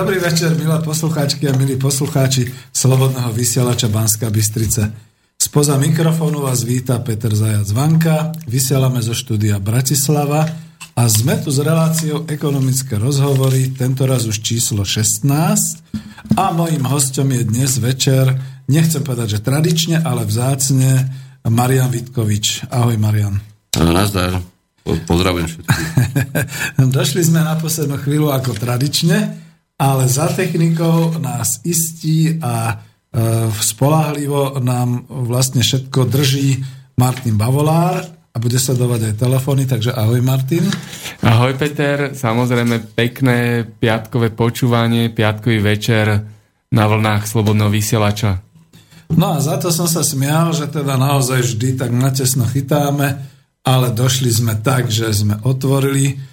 [0.00, 4.88] Dobrý večer, milé poslucháčky a milí poslucháči Slobodného vysielača Banska Bystrice.
[5.36, 10.48] Spoza mikrofónu vás víta Peter Zajac Vanka, vysielame zo štúdia Bratislava
[10.96, 15.28] a sme tu s reláciou ekonomické rozhovory, tento raz už číslo 16
[16.32, 18.40] a mojím hostom je dnes večer,
[18.72, 21.12] nechcem povedať, že tradične, ale vzácne,
[21.44, 22.72] Marian Vitkovič.
[22.72, 23.36] Ahoj Marian.
[23.76, 24.40] Nazdar.
[24.80, 25.84] Pozdravujem všetkých.
[26.96, 29.49] Došli sme na poslednú chvíľu ako tradične
[29.80, 36.60] ale za technikou nás istí a e, spolahlivo nám vlastne všetko drží
[37.00, 40.68] Martin Bavolár a bude sledovať aj telefóny, takže ahoj Martin.
[41.24, 46.28] Ahoj Peter, samozrejme pekné piatkové počúvanie, piatkový večer
[46.70, 48.36] na vlnách Slobodného vysielača.
[49.16, 53.16] No a za to som sa smial, že teda naozaj vždy tak natesno chytáme,
[53.64, 56.29] ale došli sme tak, že sme otvorili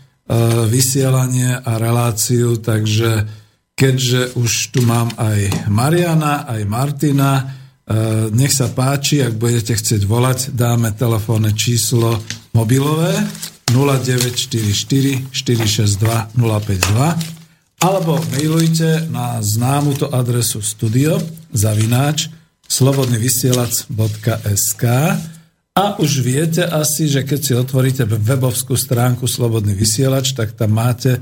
[0.68, 3.24] vysielanie a reláciu, takže
[3.78, 7.44] keďže už tu mám aj Mariana, aj Martina, e,
[8.34, 12.20] nech sa páči, ak budete chcieť volať, dáme telefónne číslo
[12.52, 13.16] mobilové
[13.72, 17.38] 0944 462 052
[17.78, 21.22] alebo mailujte na známuto adresu studio
[21.54, 22.34] zavináč
[22.66, 24.84] slobodnyvysielac.sk
[25.78, 31.22] a už viete asi, že keď si otvoríte webovskú stránku Slobodný vysielač, tak tam máte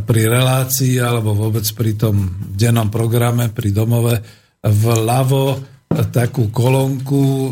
[0.00, 4.24] pri relácii alebo vôbec pri tom dennom programe, pri domove
[4.64, 5.56] vľavo e,
[6.08, 7.48] takú kolónku, e,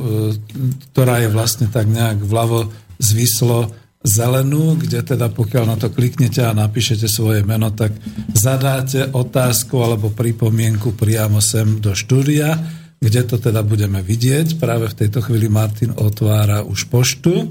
[0.88, 3.68] ktorá je vlastne tak nejak vľavo zvislo
[4.00, 7.92] zelenú, kde teda pokiaľ na to kliknete a napíšete svoje meno, tak
[8.32, 14.58] zadáte otázku alebo pripomienku priamo sem do štúdia kde to teda budeme vidieť.
[14.58, 17.46] Práve v tejto chvíli Martin otvára už poštu.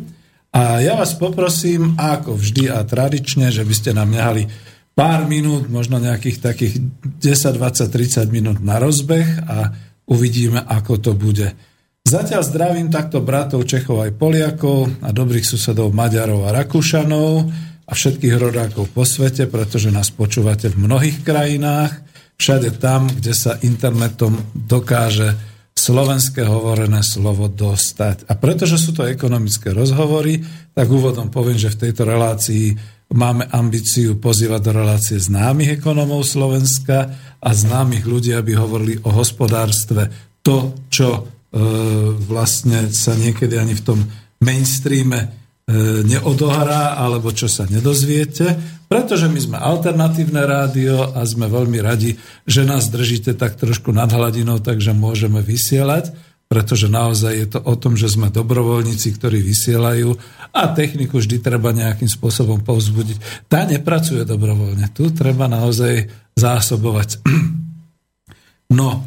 [0.52, 4.48] A ja vás poprosím, ako vždy a tradične, že by ste nám nehali
[4.98, 6.74] pár minút, možno nejakých takých
[7.22, 9.72] 10, 20, 30 minút na rozbeh a
[10.10, 11.54] uvidíme, ako to bude.
[12.08, 17.32] Zatiaľ zdravím takto bratov Čechov aj Poliakov a dobrých susedov Maďarov a Rakúšanov
[17.84, 22.00] a všetkých rodákov po svete, pretože nás počúvate v mnohých krajinách
[22.38, 25.34] všade tam, kde sa internetom dokáže
[25.78, 28.26] slovenské hovorené slovo dostať.
[28.26, 30.42] A pretože sú to ekonomické rozhovory,
[30.74, 32.74] tak úvodom poviem, že v tejto relácii
[33.14, 40.10] máme ambíciu pozývať do relácie známych ekonomov Slovenska a známych ľudí, aby hovorili o hospodárstve
[40.42, 41.22] to, čo e,
[42.26, 44.00] vlastne sa niekedy ani v tom
[44.44, 45.47] mainstreame
[46.08, 48.56] neodohrá alebo čo sa nedozviete,
[48.88, 52.16] pretože my sme alternatívne rádio a sme veľmi radi,
[52.48, 56.16] že nás držíte tak trošku nad hladinou, takže môžeme vysielať,
[56.48, 60.16] pretože naozaj je to o tom, že sme dobrovoľníci, ktorí vysielajú
[60.56, 63.52] a techniku vždy treba nejakým spôsobom povzbudiť.
[63.52, 66.08] Tá nepracuje dobrovoľne, tu treba naozaj
[66.40, 67.10] zásobovať.
[68.68, 69.00] No,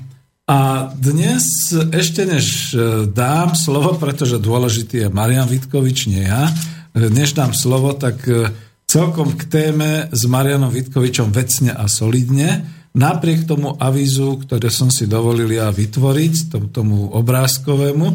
[0.51, 7.07] a dnes ešte než e, dám slovo, pretože dôležitý je Marian Vitkovič, nie ja, e,
[7.07, 8.51] než dám slovo, tak e,
[8.91, 12.67] celkom k téme s Marianom Vitkovičom vecne a solidne,
[12.99, 18.07] napriek tomu avízu, ktoré som si dovolil ja vytvoriť, tomu, tomu obrázkovému,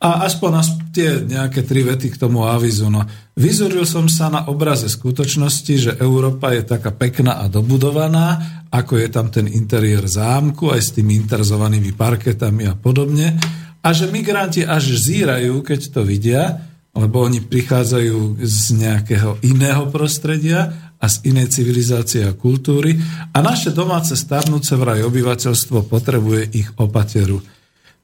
[0.00, 0.62] a aspoň na
[0.96, 2.88] tie nejaké tri vety k tomu avizu.
[2.88, 3.04] No,
[3.36, 8.40] vyzoril som sa na obraze skutočnosti, že Európa je taká pekná a dobudovaná,
[8.72, 13.36] ako je tam ten interiér zámku, aj s tými interzovanými parketami a podobne.
[13.84, 16.64] A že migranti až zírajú, keď to vidia,
[16.96, 22.96] lebo oni prichádzajú z nejakého iného prostredia a z inej civilizácie a kultúry
[23.36, 27.59] a naše domáce starnúce vraj obyvateľstvo potrebuje ich opateru.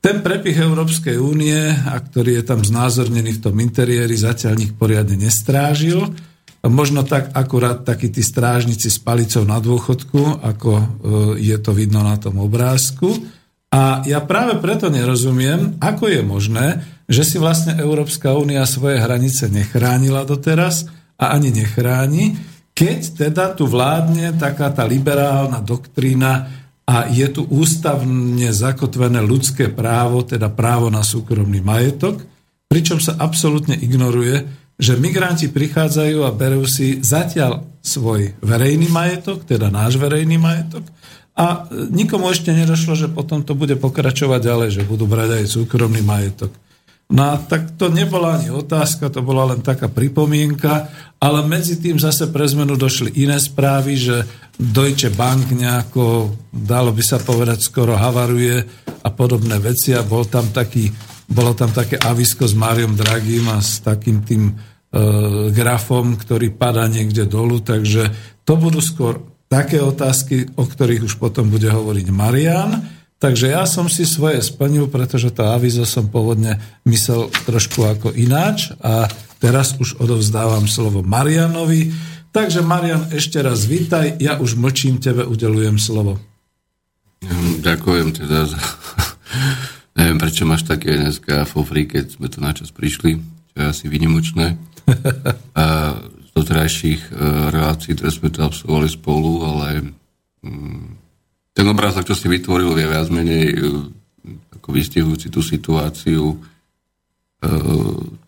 [0.06, 5.18] Ten prepich Európskej únie, a ktorý je tam znázornený v tom interiéri, zatiaľ nik poriadne
[5.18, 5.98] nestrážil.
[6.62, 10.86] Možno tak akurát takí tí strážnici s palicou na dôchodku, ako e,
[11.42, 13.18] je to vidno na tom obrázku.
[13.74, 16.66] A ja práve preto nerozumiem, ako je možné,
[17.10, 20.86] že si vlastne Európska únia svoje hranice nechránila doteraz
[21.18, 22.38] a ani nechráni,
[22.78, 30.22] keď teda tu vládne taká tá liberálna doktrína a je tu ústavne zakotvené ľudské právo,
[30.22, 32.22] teda právo na súkromný majetok,
[32.70, 34.46] pričom sa absolútne ignoruje,
[34.78, 40.86] že migranti prichádzajú a berú si zatiaľ svoj verejný majetok, teda náš verejný majetok,
[41.36, 46.00] a nikomu ešte nedošlo, že potom to bude pokračovať ďalej, že budú brať aj súkromný
[46.00, 46.48] majetok.
[47.12, 52.28] No tak to nebola ani otázka, to bola len taká pripomienka, ale medzi tým zase
[52.28, 54.16] pre zmenu došli iné správy, že
[54.56, 58.60] Deutsche Bank nejako, dalo by sa povedať, skoro havaruje
[59.04, 60.92] a podobné veci a bol tam taký,
[61.28, 64.54] bolo tam také avisko s Máriom Dragim a s takým tým e,
[65.52, 68.12] grafom, ktorý padá niekde dolu, takže
[68.44, 72.82] to budú skôr také otázky, o ktorých už potom bude hovoriť Marian.
[73.16, 78.76] Takže ja som si svoje splnil, pretože to avizo som pôvodne myslel trošku ako ináč
[78.84, 79.08] a
[79.46, 81.94] teraz už odovzdávam slovo Marianovi.
[82.34, 86.18] Takže Marian, ešte raz vítaj, ja už mlčím, tebe udelujem slovo.
[87.62, 88.58] Ďakujem teda za...
[89.96, 93.16] Neviem, prečo máš také dneska fofry, keď sme tu načas prišli,
[93.54, 94.58] čo je asi vynimočné.
[95.62, 97.10] A z doterajších e,
[97.48, 99.66] relácií, ktoré sme tu absolvovali spolu, ale
[100.42, 100.86] mm,
[101.56, 103.56] ten obrázok, čo si vytvoril, je viac menej e,
[104.58, 106.36] ako vystihujúci tú situáciu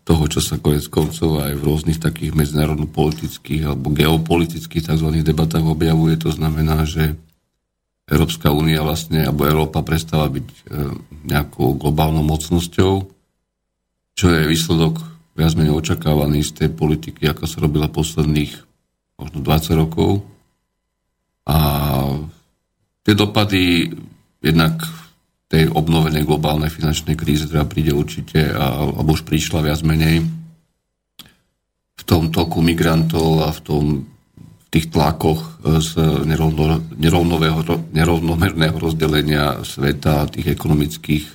[0.03, 5.07] toho, čo sa konec koncov aj v rôznych takých medzinárodno-politických alebo geopolitických tzv.
[5.21, 6.17] debatách objavuje.
[6.25, 7.13] To znamená, že
[8.09, 10.57] Európska únia vlastne, alebo Európa prestáva byť e,
[11.29, 12.93] nejakou globálnou mocnosťou,
[14.17, 14.97] čo je výsledok
[15.37, 18.51] viac menej očakávaný z tej politiky, ako sa robila posledných
[19.21, 20.25] možno 20 rokov.
[21.45, 21.57] A
[23.05, 23.93] tie dopady
[24.41, 24.83] jednak
[25.49, 30.21] tej obnovenej globálnej finančnej kríze, ktorá príde určite, alebo už prišla viac menej,
[31.99, 34.05] v tom toku migrantov a v tom
[34.69, 35.97] tých tlakoch e, z
[37.89, 41.25] nerovnomerného rozdelenia sveta, tých ekonomických,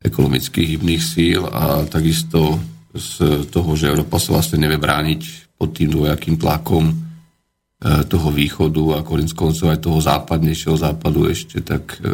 [0.00, 2.56] ekonomických hybných síl a takisto
[2.96, 7.09] z toho, že Európa sa vlastne nevie brániť pod tým dvojakým tlakom
[7.80, 12.12] toho východu a konec koncov aj toho západnejšieho západu ešte, tak e,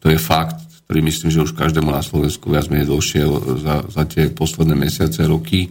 [0.00, 0.56] to je fakt,
[0.88, 5.26] ktorý myslím, že už každému na Slovensku viac menej došiel za, za tie posledné mesiace,
[5.28, 5.68] roky.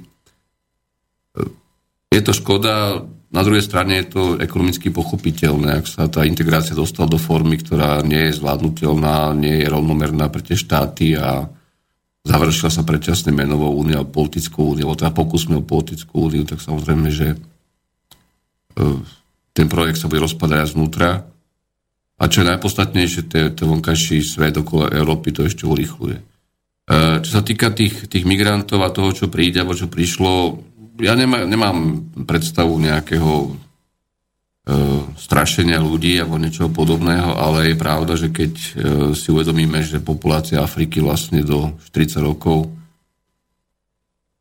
[2.11, 3.01] Je to škoda,
[3.33, 8.05] na druhej strane je to ekonomicky pochopiteľné, ak sa tá integrácia dostala do formy, ktorá
[8.05, 11.49] nie je zvládnutelná, nie je rovnomerná pre tie štáty a
[12.21, 17.27] završila sa predčasne menovou úniou, politickou úniou, teda pokusme o politickú úniu, tak samozrejme, že
[17.33, 17.37] e,
[19.55, 21.23] ten projekt sa bude rozpadať znútra.
[22.15, 26.15] A čo je najpodstatnejšie, ten vonkajší svet okolo Európy to ešte urychluje.
[26.19, 26.23] E,
[27.19, 30.31] čo sa týka tých, tých migrantov a toho, čo príde, alebo čo prišlo,
[31.03, 33.49] ja nemá, nemám predstavu nejakého e,
[35.19, 38.69] strašenia ľudí alebo niečoho podobného, ale je pravda, že keď e,
[39.11, 42.84] si uvedomíme, že populácia Afriky vlastne do 40 rokov e,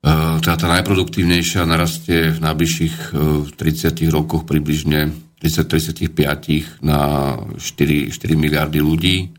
[0.04, 5.08] teda tá najproduktívnejšia narastie v najbližších e, 30 rokoch približne
[5.40, 7.00] 30-35 na
[7.56, 9.32] 4, 4 miliardy ľudí.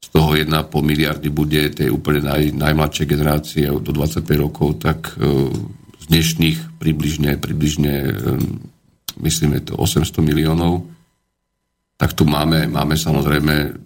[0.00, 0.48] Z toho 1,5
[0.80, 5.52] miliardy bude tej úplne naj, najmladšej generácie do 25 rokov, tak e,
[6.00, 7.94] z dnešných približne, približne
[9.20, 10.88] myslím, je to 800 miliónov,
[12.00, 13.76] tak tu máme, máme samozrejme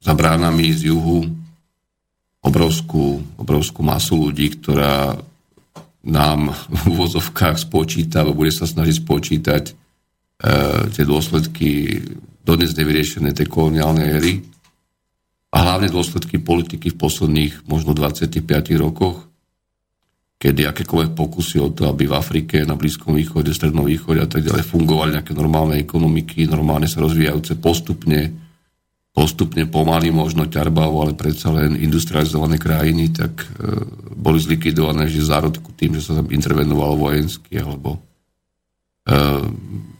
[0.00, 1.43] za bránami z juhu
[2.44, 5.16] obrovskú, obrovskú masu ľudí, ktorá
[6.04, 9.72] nám v úvozovkách spočíta, alebo bude sa snažiť spočítať e,
[10.92, 11.98] tie dôsledky
[12.44, 14.32] dodnes nevyriešené tej koloniálnej éry
[15.48, 18.44] a hlavne dôsledky politiky v posledných možno 25
[18.76, 19.24] rokoch,
[20.36, 24.44] kedy akékoľvek pokusy o to, aby v Afrike, na Blízkom východe, Strednom východe a tak
[24.44, 28.43] ďalej fungovali nejaké normálne ekonomiky, normálne sa rozvíjajúce postupne,
[29.14, 33.46] postupne pomaly, možno ťarbavo, ale predsa len industrializované krajiny, tak e,
[34.10, 38.02] boli zlikvidované že zárodku tým, že sa tam intervenovalo vojensky alebo
[39.06, 39.18] e,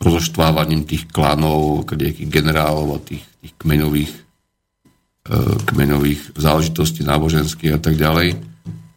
[0.02, 7.94] rozoštvávaním tých klanov, nejakých generálov a tých, tých kmeňových, e, kmeňových záležitostí náboženských a tak
[7.94, 8.34] ďalej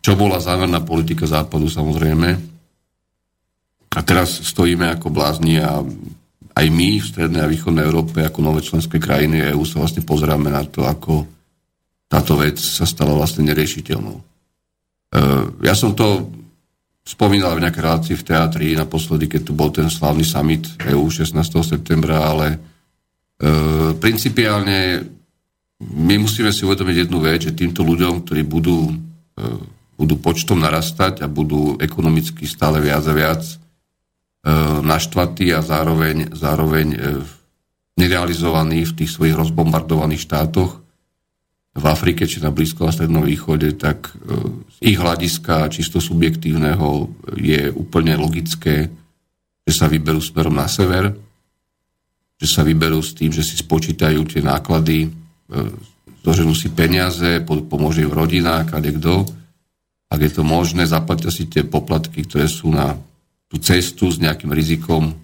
[0.07, 2.39] čo bola zámerná politika západu samozrejme.
[3.91, 5.83] A teraz stojíme ako blázni a
[6.57, 10.49] aj my v strednej a východnej Európe ako nové členské krajiny EU sa vlastne pozeráme
[10.49, 11.29] na to, ako
[12.09, 14.17] táto vec sa stala vlastne neriešiteľnou.
[14.17, 14.23] E,
[15.61, 16.33] ja som to
[17.05, 21.37] spomínal v nejakej relácii v teatri naposledy, keď tu bol ten slavný summit EU 16.
[21.61, 22.57] septembra, ale e,
[24.01, 25.05] principiálne
[25.77, 28.89] my musíme si uvedomiť jednu vec, že týmto ľuďom, ktorí budú
[29.37, 33.41] e, budú počtom narastať a budú ekonomicky stále viac a viac
[34.47, 36.99] e, naštvatí a zároveň, zároveň e,
[37.99, 40.79] nerealizovaní v tých svojich rozbombardovaných štátoch.
[41.77, 44.39] V Afrike či na Blízkom a Strednom východe, tak e,
[44.71, 48.87] z ich hľadiska čisto subjektívneho je úplne logické,
[49.67, 51.11] že sa vyberú smerom na sever,
[52.39, 55.09] že sa vyberú s tým, že si spočítajú tie náklady,
[56.21, 59.25] zoženú si peniaze, pomôže im v rodinách a kto
[60.07, 62.95] ak je to možné, zaplatia si tie poplatky, ktoré sú na
[63.47, 65.15] tú cestu s nejakým rizikom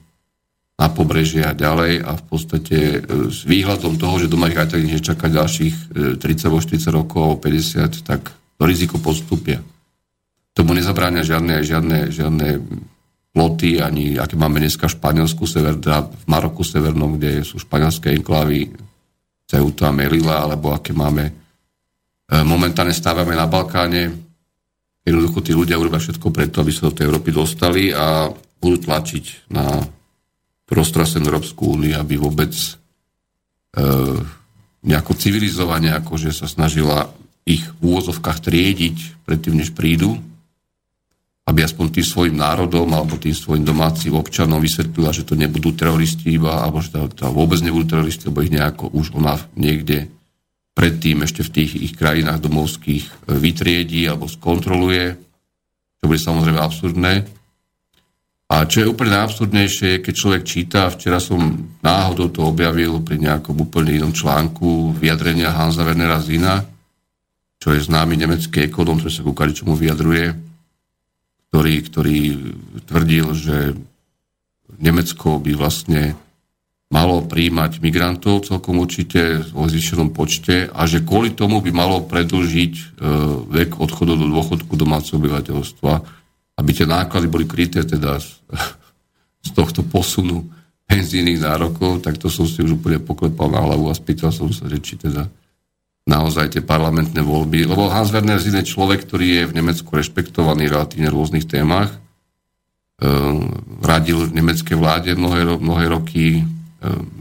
[0.73, 2.97] na pobrežie a ďalej a v podstate e,
[3.29, 8.33] s výhľadom toho, že doma ich aj tak nečaká ďalších 30 40 rokov 50, tak
[8.57, 9.61] to riziko postupia.
[10.53, 12.47] Tomu nezabráňa žiadne, žiadne, žiadne
[13.33, 18.13] ploty, ani aké máme dneska v Španielsku, sever, teda v Maroku severnom, kde sú španielské
[18.13, 18.69] enklávy
[19.49, 21.33] Ceuta, Melila, alebo aké máme e,
[22.45, 24.22] momentálne stávame na Balkáne.
[25.03, 29.51] Jednoducho tí ľudia urobia všetko preto, aby sa do tej Európy dostali a budú tlačiť
[29.51, 29.83] na
[30.63, 32.71] prostrasen Európsku úniu, aby vôbec e,
[34.87, 37.11] nejako civilizovane, akože sa snažila
[37.43, 40.15] ich v úvozovkách triediť predtým, než prídu
[41.43, 46.39] aby aspoň tým svojim národom alebo tým svojim domácim občanom vysvetlila, že to nebudú teroristi
[46.39, 50.07] iba, alebo že to, to vôbec nebudú teroristi, lebo ich nejako už ona niekde
[50.73, 55.15] predtým ešte v tých ich krajinách domovských e, vytriedí alebo skontroluje,
[56.01, 57.13] čo bude samozrejme absurdné.
[58.53, 61.41] A čo je úplne najabsurdnejšie, keď človek číta, včera som
[61.81, 66.61] náhodou to objavil pri nejakom úplne inom článku vyjadrenia Hansa Wernera Zina,
[67.57, 70.35] čo je známy nemecký ekonom, ktorý sa ku čomu vyjadruje,
[71.49, 72.17] ktorý, ktorý
[72.85, 73.57] tvrdil, že
[74.83, 76.17] Nemecko by vlastne
[76.93, 82.73] malo príjmať migrantov celkom určite o zvýšenom počte a že kvôli tomu by malo predlžiť
[82.77, 82.83] e,
[83.49, 85.93] vek odchodu do dôchodku domáceho obyvateľstva,
[86.61, 88.29] aby tie náklady boli kryté teda z,
[89.47, 90.45] z tohto posunu
[90.85, 94.69] penzijných nárokov, tak to som si už úplne poklepal na hlavu a spýtal som sa,
[94.69, 95.25] že či teda
[96.05, 101.09] naozaj tie parlamentné voľby, lebo Hans Werner je človek, ktorý je v Nemecku rešpektovaný relatívne
[101.09, 101.95] v rôznych témach.
[102.99, 103.49] Ehm,
[103.81, 106.43] radil nemeckej vláde mnohé, mnohé roky,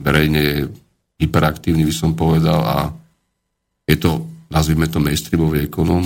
[0.03, 0.67] verejne
[1.23, 2.79] hyperaktívny, by som povedal, a
[3.87, 6.03] je to, nazvime to mainstreamový ekonom.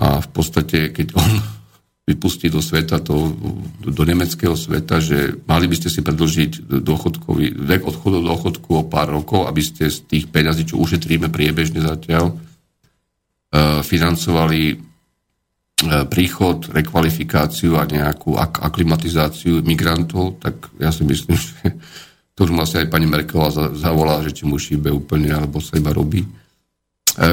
[0.00, 1.30] A v podstate, keď on
[2.10, 3.36] vypustiť do sveta, to,
[3.84, 8.88] do nemeckého sveta, že mali by ste si predlžiť dôchodkový, vek odchodu do dôchodku o
[8.88, 12.34] pár rokov, aby ste z tých peňazí, čo ušetríme priebežne zatiaľ, e,
[13.86, 14.76] financovali e,
[16.10, 21.78] príchod, rekvalifikáciu a nejakú ak- aklimatizáciu migrantov, tak ja si myslím, že
[22.40, 25.92] to už asi aj pani Merkelová zavolá, že či mu šíbe úplne, alebo sa iba
[25.92, 26.24] robí.
[26.24, 26.28] E,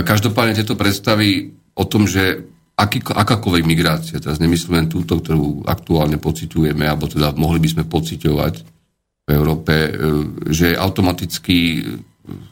[0.04, 2.44] každopádne tieto predstavy o tom, že
[2.76, 7.84] aký, akákoľvek migrácia, teraz nemyslím len túto, ktorú aktuálne pociťujeme, alebo teda mohli by sme
[7.88, 8.54] pociťovať
[9.24, 9.92] v Európe, e,
[10.52, 11.88] že je automaticky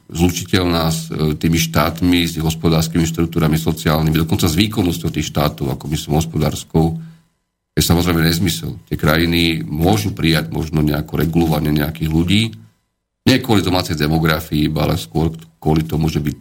[0.07, 5.75] zlučiteľná s e, tými štátmi, s ich hospodárskymi štruktúrami, sociálnymi, dokonca s výkonnosťou tých štátov,
[5.75, 7.03] ako myslím hospodárskou,
[7.75, 8.79] je samozrejme nezmysel.
[8.87, 12.41] Tie krajiny môžu prijať možno nejaké regulovanie nejakých ľudí,
[13.25, 16.31] nie kvôli domácej demografii, ale skôr kvôli tomu, že by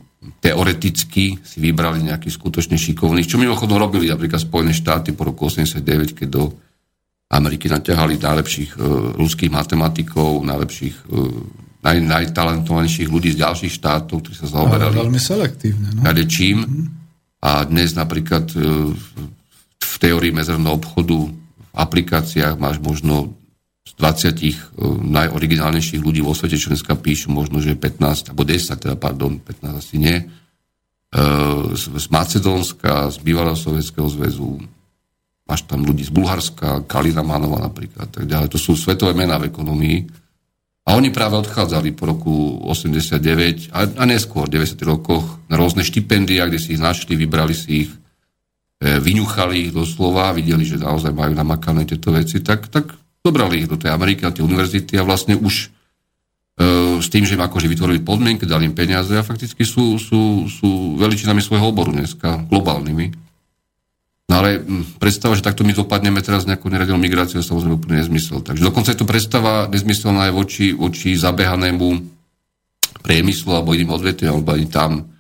[0.40, 6.12] teoreticky si vybrali nejakých skutočne šikovných, čo mimochodom robili napríklad Spojené štáty po roku 89,
[6.12, 6.52] keď do
[7.32, 8.80] Ameriky naťahali najlepších e,
[9.16, 11.16] ruských matematikov, najlepších, e,
[11.82, 14.92] naj, najtalentovanejších ľudí z ďalších štátov, ktorí sa zaoberali.
[14.92, 15.88] Ale veľmi selektívne.
[15.98, 16.04] No?
[16.28, 16.62] čím.
[16.62, 16.86] Mm-hmm.
[17.44, 18.92] A dnes napríklad e,
[19.94, 23.30] v teórii mezerného obchodu v aplikáciách máš možno
[23.86, 28.74] z 20 uh, najoriginálnejších ľudí vo svete, čo dneska píšu, možno, že 15, alebo 10,
[28.74, 34.58] teda, pardon, 15 asi nie, uh, z, Macedónska, z bývalého Sovietskeho zväzu,
[35.46, 38.50] máš tam ľudí z Bulharska, Kalina Manova napríklad, tak ďalej.
[38.50, 39.98] To sú svetové mená v ekonomii.
[40.84, 42.32] A oni práve odchádzali po roku
[42.68, 47.56] 89 a, a neskôr, v 90 rokoch, na rôzne štipendia, kde si ich našli, vybrali
[47.56, 47.90] si ich,
[48.84, 52.92] vyňuchali ich doslova, videli, že naozaj majú namakané tieto veci, tak, tak
[53.24, 55.72] Zobrali ich do tej Ameriky, na tie univerzity a vlastne už
[56.60, 60.44] e, s tým, že im akože vytvorili podmienky, dali im peniaze a fakticky sú, sú,
[60.44, 63.16] sú veličinami svojho oboru dneska, globálnymi.
[64.28, 64.60] No ale
[65.00, 68.44] predstava, že takto my dopadneme teraz nejakú neradilnú migráciu, je samozrejme úplne nezmysel.
[68.44, 71.88] Takže dokonca je to predstava nezmyselná aj voči, voči zabehanému
[73.00, 75.13] priemyslu alebo iným odvetviam, alebo ani tam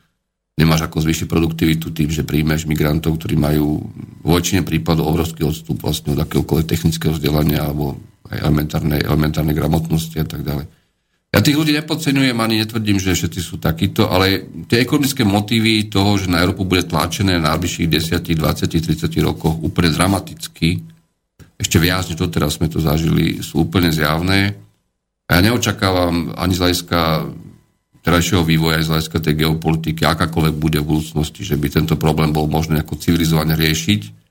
[0.54, 3.82] nemáš ako zvýšiť produktivitu tým, že príjmeš migrantov, ktorí majú
[4.22, 7.98] vo väčšine prípadov obrovský odstup vlastne od akéhokoľvek technického vzdelania alebo
[8.30, 10.66] aj elementárnej, elementárnej gramotnosti a tak ďalej.
[11.34, 16.14] Ja tých ľudí nepodceňujem ani netvrdím, že všetci sú takíto, ale tie ekonomické motívy toho,
[16.14, 20.78] že na Európu bude tlačené na najbližších 10, 20, 30 rokoch úplne dramaticky,
[21.58, 24.54] ešte viac, než doteraz sme to zažili, sú úplne zjavné.
[25.26, 26.98] A ja neočakávam ani z hľadiska
[28.04, 32.44] terajšieho vývoja z hľadiska tej geopolitiky, akákoľvek bude v budúcnosti, že by tento problém bol
[32.44, 34.24] možné ako civilizovane riešiť,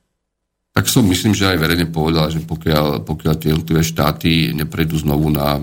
[0.73, 5.29] tak som myslím, že aj verejne povedal, že pokiaľ, pokiaľ tie jednotlivé štáty neprejdú znovu
[5.29, 5.61] na,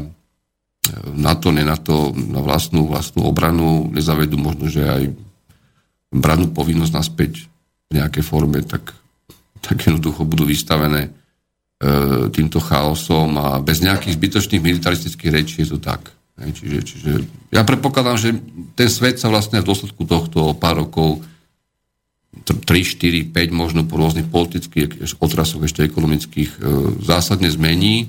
[1.15, 5.03] na to, ne na to, na vlastnú, vlastnú obranu, nezavedú možno, že aj
[6.15, 7.47] brannú povinnosť naspäť
[7.91, 8.95] v nejakej forme, tak,
[9.63, 11.11] tak jednoducho budú vystavené e,
[12.31, 16.11] týmto chaosom a bez nejakých zbytočných militaristických rečí je to tak.
[16.41, 17.11] Čiže, čiže
[17.53, 18.33] ja predpokladám, že
[18.73, 21.21] ten svet sa vlastne v dôsledku tohto pár rokov
[22.49, 26.59] 3, 4, 5 možno po rôznych politických otrasoch ešte ekonomických e,
[27.05, 28.09] zásadne zmení.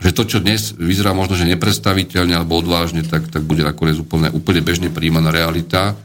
[0.00, 4.30] Že to, čo dnes vyzerá možno, že nepredstaviteľne alebo odvážne, tak, tak bude nakoniec úplne,
[4.30, 5.98] úplne bežne príjmaná realita.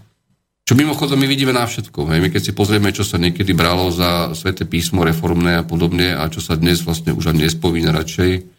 [0.66, 2.10] Čo mimochodom my vidíme na všetko.
[2.10, 2.20] Hej.
[2.26, 6.26] My keď si pozrieme, čo sa niekedy bralo za sveté písmo reformné a podobne a
[6.32, 8.55] čo sa dnes vlastne už ani nespomína radšej,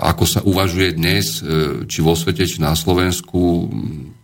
[0.00, 3.66] ako sa uvažuje dnes, e, či vo svete, či na Slovensku,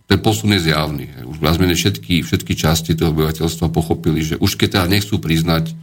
[0.07, 1.11] ten posun je zjavný.
[1.27, 5.75] Už vlastne všetky, všetky časti toho obyvateľstva pochopili, že už keď teda nechcú priznať,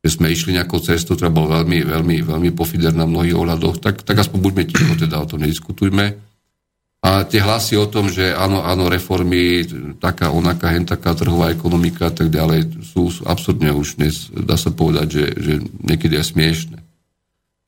[0.00, 4.06] že sme išli nejakou cestou, ktorá bola veľmi, veľmi, veľmi pofiderná v mnohých ohľadoch, tak,
[4.06, 6.30] tak aspoň buďme ticho, teda o tom nediskutujme.
[7.00, 9.64] A tie hlasy o tom, že áno, áno, reformy,
[9.98, 14.68] taká, onaká, hentaká trhová ekonomika a tak ďalej, sú, sú absurdne už dnes, dá sa
[14.68, 16.78] povedať, že, že niekedy je smiešne.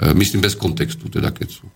[0.02, 1.66] E, myslím bez kontextu, teda keď sú.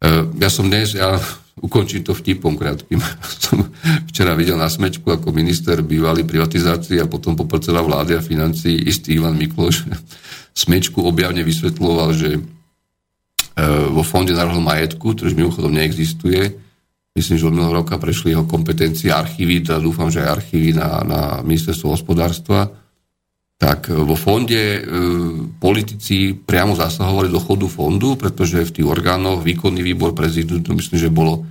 [0.00, 0.08] E,
[0.40, 1.20] ja som dnes, ja
[1.60, 2.98] ukončím to vtipom krátkým.
[3.44, 3.68] Som
[4.08, 9.20] včera videl na smečku ako minister bývalý privatizácie a potom popredseda vlády a financí istý
[9.20, 9.84] Ivan Mikloš
[10.64, 12.40] smečku objavne vysvetľoval, že e,
[13.92, 16.56] vo fonde národného majetku, ktorý mimochodom neexistuje,
[17.12, 21.04] myslím, že od minulého roka prešli jeho kompetencie archívy, teda dúfam, že aj archívy na,
[21.04, 22.72] na ministerstvo hospodárstva,
[23.64, 24.80] tak vo fonde e,
[25.56, 31.08] politici priamo zasahovali do chodu fondu, pretože v tých orgánoch výkonný výbor prezidentu, myslím, že
[31.08, 31.48] bolo,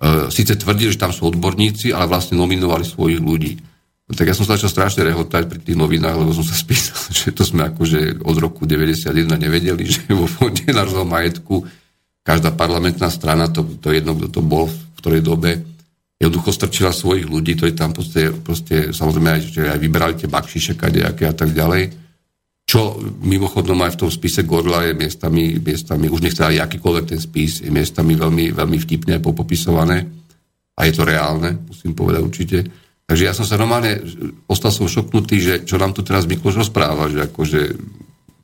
[0.00, 3.60] e, síce tvrdili, že tam sú odborníci, ale vlastne nominovali svojich ľudí.
[4.08, 7.28] Tak ja som sa začal strašne rehotať pri tých novinách, lebo som sa spýtal, že
[7.36, 11.60] to sme akože od roku 91 nevedeli, že vo fonde národného majetku
[12.24, 15.60] každá parlamentná strana, to, to jedno, kto to bol, v ktorej dobe,
[16.18, 20.78] jednoducho strčila svojich ľudí, ktorí tam proste, proste samozrejme aj, že aj vyberali tie bakšiše
[20.78, 21.90] kadejaké a tak ďalej.
[22.64, 27.20] Čo mimochodom aj v tom spise Gorla je miestami, miestami už nechce aj akýkoľvek ten
[27.20, 30.00] spis, je miestami veľmi, veľmi vtipne popopisované
[30.74, 32.58] a je to reálne, musím povedať určite.
[33.04, 34.00] Takže ja som sa normálne,
[34.48, 37.60] ostal som šoknutý, že čo nám tu teraz Mikloš rozpráva, že akože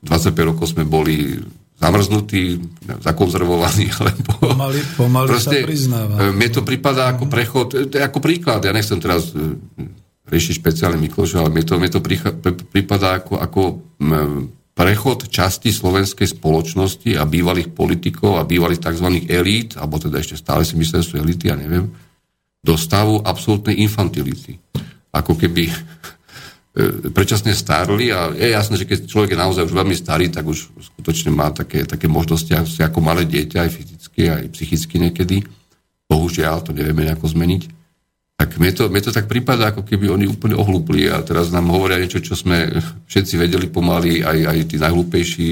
[0.05, 1.41] 25 rokov sme boli
[1.81, 2.61] zamrznutý,
[3.01, 4.53] zakonzervovaný, alebo...
[4.53, 6.13] Pomaly, pomaly proste, sa priznáva.
[6.21, 9.57] E, mne to prípada ako prechod, to je ako príklad, ja nechcem teraz e,
[10.29, 11.99] riešiť špeciálne Mikloša, ale mne to, mne to
[12.69, 13.61] prípada ako, ako
[14.71, 19.27] prechod časti slovenskej spoločnosti a bývalých politikov a bývalých tzv.
[19.27, 21.89] elít, alebo teda ešte stále si myslím, že sú elity, ja neviem,
[22.61, 24.61] do stavu absolútnej infantility.
[25.11, 26.20] Ako keby E,
[27.11, 30.71] predčasne starli a je jasné, že keď človek je naozaj už veľmi starý, tak už
[30.79, 32.47] skutočne má také, také možnosti
[32.79, 35.43] ako malé dieťa, aj fyzicky, aj psychicky niekedy.
[36.07, 37.61] Bohužiaľ, to nevieme nejako zmeniť.
[38.39, 41.69] Tak mne to, mne to tak prípada, ako keby oni úplne ohlúpli a teraz nám
[41.69, 42.71] hovoria niečo, čo sme
[43.05, 45.47] všetci vedeli pomaly, aj, aj tí najhlúpejší,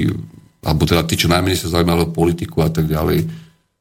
[0.64, 3.28] alebo teda tí, čo najmenej sa zaujímali politiku a tak ďalej,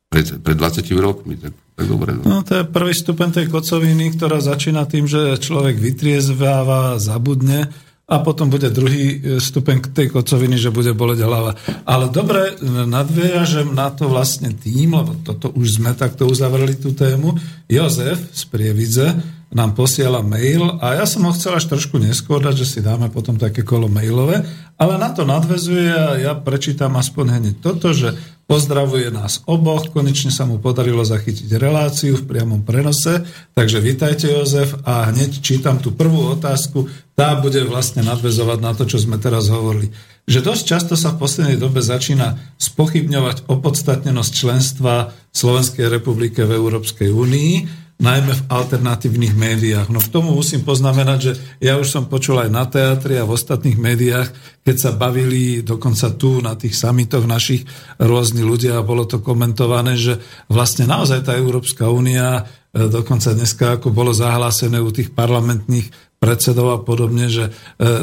[0.10, 1.38] pred, pred 20 rokmi.
[1.38, 2.12] Tak tak dobre.
[2.12, 2.24] No.
[2.28, 7.72] no to je prvý stupeň tej kocoviny, ktorá začína tým, že človek vytriezváva, zabudne
[8.04, 11.56] a potom bude druhý e, stupeň tej kocoviny, že bude boleť hlava.
[11.88, 17.40] Ale dobre, nadviažem na to vlastne tým, lebo toto už sme takto uzavreli tú tému.
[17.72, 22.56] Jozef z Prievidze nám posiela mail a ja som ho chcel až trošku neskôr dať,
[22.62, 24.46] že si dáme potom také kolo mailové,
[24.78, 28.14] ale na to nadvezuje a ja prečítam aspoň hneď toto, že
[28.50, 33.22] Pozdravuje nás oboch, konečne sa mu podarilo zachytiť reláciu v priamom prenose,
[33.54, 38.90] takže vítajte Jozef a hneď čítam tú prvú otázku, tá bude vlastne nadvezovať na to,
[38.90, 39.94] čo sme teraz hovorili.
[40.26, 47.14] Že dosť často sa v poslednej dobe začína spochybňovať opodstatnenosť členstva Slovenskej republike v Európskej
[47.14, 47.54] únii,
[48.00, 49.92] najmä v alternatívnych médiách.
[49.92, 53.36] No k tomu musím poznamenať, že ja už som počul aj na teatri a v
[53.36, 54.32] ostatných médiách,
[54.64, 57.68] keď sa bavili dokonca tu na tých samitoch našich
[58.00, 60.16] rôzni ľudia a bolo to komentované, že
[60.48, 65.92] vlastne naozaj tá Európska únia e, dokonca dneska ako bolo zahlásené u tých parlamentných
[66.24, 67.52] predsedov a podobne, že e,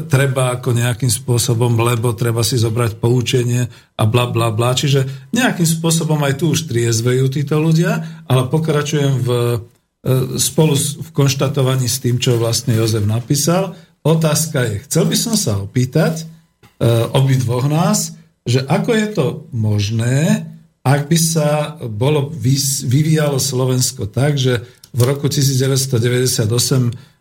[0.05, 3.65] treba ako nejakým spôsobom, lebo treba si zobrať poučenie
[3.97, 4.77] a bla bla bla.
[4.77, 9.29] Čiže nejakým spôsobom aj tu už triezvejú títo ľudia, ale pokračujem v
[10.05, 13.75] E, spolu v konštatovaní s tým, čo vlastne Jozef napísal.
[14.07, 18.15] Otázka je, chcel by som sa opýtať e, dvoch nás,
[18.47, 20.47] že ako je to možné,
[20.87, 22.31] ak by sa bolo
[22.87, 24.63] vyvíjalo Slovensko tak, že
[24.95, 26.47] v roku 1998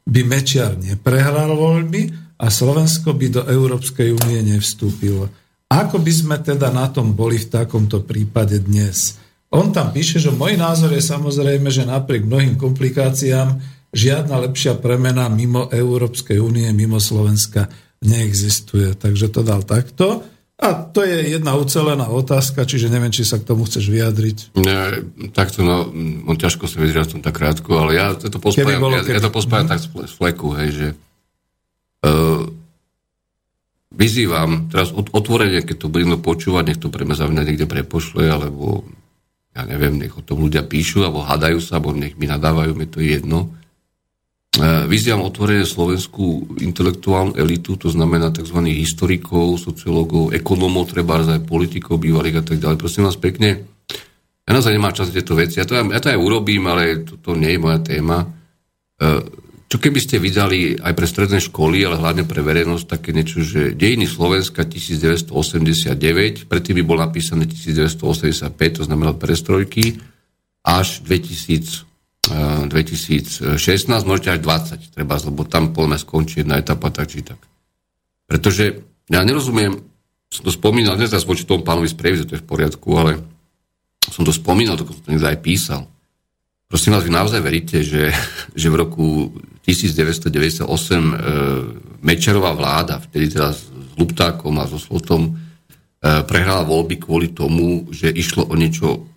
[0.06, 5.34] by Mečiar neprehral voľby a Slovensko by do Európskej únie nevstúpilo.
[5.66, 9.18] Ako by sme teda na tom boli v takomto prípade dnes?
[9.56, 13.56] On tam píše, že môj názor je samozrejme, že napriek mnohým komplikáciám
[13.96, 17.72] žiadna lepšia premena mimo Európskej únie, mimo Slovenska
[18.04, 19.00] neexistuje.
[19.00, 20.28] Takže to dal takto.
[20.56, 24.56] A to je jedna ucelená otázka, čiže neviem, či sa k tomu chceš vyjadriť.
[24.60, 25.04] Ne,
[25.36, 25.92] takto, no,
[26.28, 29.32] on ťažko sa vyjadriť v tom tak krátko, ale ja to pospájam, ja, ja to
[29.36, 29.72] pospájam mm.
[29.72, 30.88] tak z fleku, hej, že
[33.96, 38.88] vyzývam, teraz otvorene, keď to bude počúvať, nech to pre mňa niekde prepošle, alebo
[39.56, 42.92] ja neviem, nech o tom ľudia píšu, alebo hadajú sa, alebo nech mi nadávajú, mi
[42.92, 43.56] to je jedno.
[44.60, 48.60] E, vyzývam otvorene slovenskú intelektuálnu elitu, to znamená tzv.
[48.76, 52.78] historikov, sociológov, ekonómov, treba aj politikov bývalých a tak ďalej.
[52.84, 53.64] Prosím vás pekne,
[54.46, 55.64] ja naozaj nemám čas tieto veci.
[55.64, 58.28] Ja to, ja to aj urobím, ale to, to nie je moja téma.
[59.66, 63.42] E, čo keby ste vydali aj pre stredné školy, ale hlavne pre verejnosť také niečo,
[63.42, 69.98] že dejiny Slovenska 1989, predtým by bol napísané 1985, to znamená prestrojky,
[70.66, 71.86] až 2000,
[72.70, 73.62] 2016,
[74.06, 77.38] môžete až 20, treba, lebo tam poďme skončí jedna etapa, tak či tak.
[78.26, 79.78] Pretože ja nerozumiem,
[80.34, 83.22] som to spomínal, dnes voči tomu pánovi z to je v poriadku, ale
[84.10, 85.82] som to spomínal, dokonca to niekto aj písal.
[86.66, 88.10] Prosím vás, vy naozaj veríte, že,
[88.58, 89.30] že v roku
[89.66, 91.14] 1998 e,
[92.06, 93.66] Mečerová vláda, vtedy teda s
[93.98, 95.32] Luptákom a so Slotom, e,
[96.30, 99.10] prehrala voľby kvôli tomu, že išlo o niečo,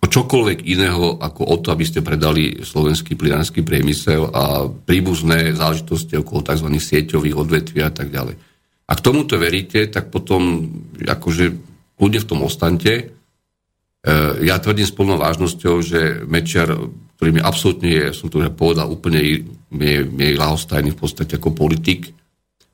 [0.00, 6.16] o čokoľvek iného, ako o to, aby ste predali slovenský plinársky priemysel a príbuzné záležitosti
[6.16, 6.68] okolo tzv.
[6.72, 8.34] sieťových odvetví a tak ďalej.
[8.88, 11.44] Ak tomuto veríte, tak potom akože
[12.02, 13.21] ľudia v tom ostante.
[14.02, 16.74] E, ja tvrdím s plnou vážnosťou, že Mečiar
[17.22, 19.46] ktorý mi absolútne je, som to povedal, úplne je,
[20.02, 22.10] je lahostajný v podstate ako politik.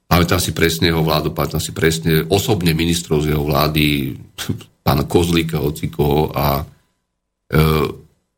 [0.09, 4.17] Pamätám si presne jeho vládu, pamätám si presne osobne ministrov z jeho vlády,
[4.89, 7.61] pána Kozlíka, hocikoho a e,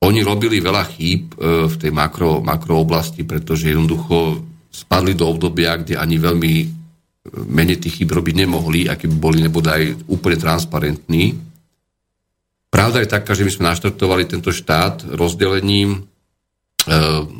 [0.03, 5.79] oni robili veľa chýb e, v tej makro, makro oblasti, pretože jednoducho spadli do obdobia,
[5.79, 6.66] kde ani veľmi e,
[7.55, 11.50] menej tých chýb robiť nemohli, aký by boli nebodaj úplne transparentní.
[12.70, 15.98] Pravda je taká, že my sme naštartovali tento štát rozdelením e,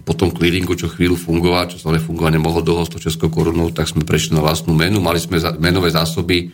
[0.03, 3.87] po tom clearingu, čo chvíľu fungovalo, čo sa nefungovať nemohlo dlho s českou korunou, tak
[3.87, 4.99] sme prešli na vlastnú menu.
[4.99, 6.51] Mali sme menové zásoby,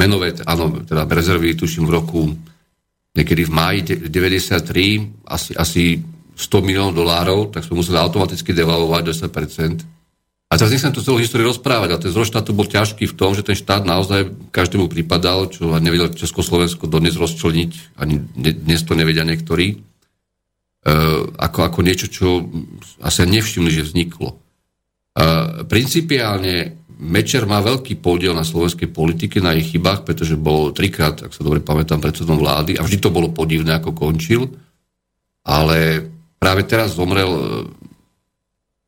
[0.00, 2.20] menové, áno, teda rezervy, tuším v roku
[3.14, 3.78] niekedy v máji
[4.10, 6.02] 93, asi, asi
[6.34, 9.93] 100 miliónov dolárov, tak sme museli automaticky devalovať 10%.
[10.54, 13.34] A teraz nechcem tú celú históriu rozprávať, ale ten zrod štátu bol ťažký v tom,
[13.34, 19.26] že ten štát naozaj každému pripadal, čo nevedel Československo dodnes rozčleniť, ani dnes to nevedia
[19.26, 19.76] niektorí, e,
[21.34, 22.46] ako, ako niečo, čo
[23.02, 24.30] asi nevšimli, že vzniklo.
[24.30, 24.36] E,
[25.66, 31.34] principiálne Mečer má veľký podiel na slovenskej politike, na ich chybách, pretože bol trikrát, ak
[31.34, 34.54] sa dobre pamätám, predsedom vlády a vždy to bolo podivné, ako končil.
[35.42, 36.06] Ale
[36.38, 37.42] práve teraz zomrel e,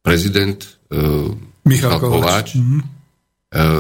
[0.07, 0.71] prezident e,
[1.67, 2.57] Michal Kováč.
[2.57, 2.95] Mm-hmm.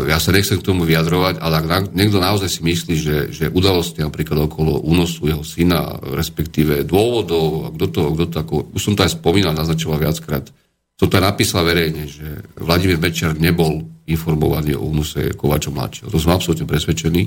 [0.06, 3.98] Ja sa nechcem k tomu vyjadrovať, ale ak niekto naozaj si myslí, že, že udalosti
[4.00, 9.04] napríklad okolo únosu jeho syna, respektíve dôvodov, kto to, kto to ako, už som to
[9.04, 10.48] aj spomínal, naznačoval viackrát,
[10.96, 16.08] som to napísal verejne, že Vladimír Mečer nebol informovaný o únose Kováča mladšieho.
[16.08, 17.22] To som absolútne presvedčený.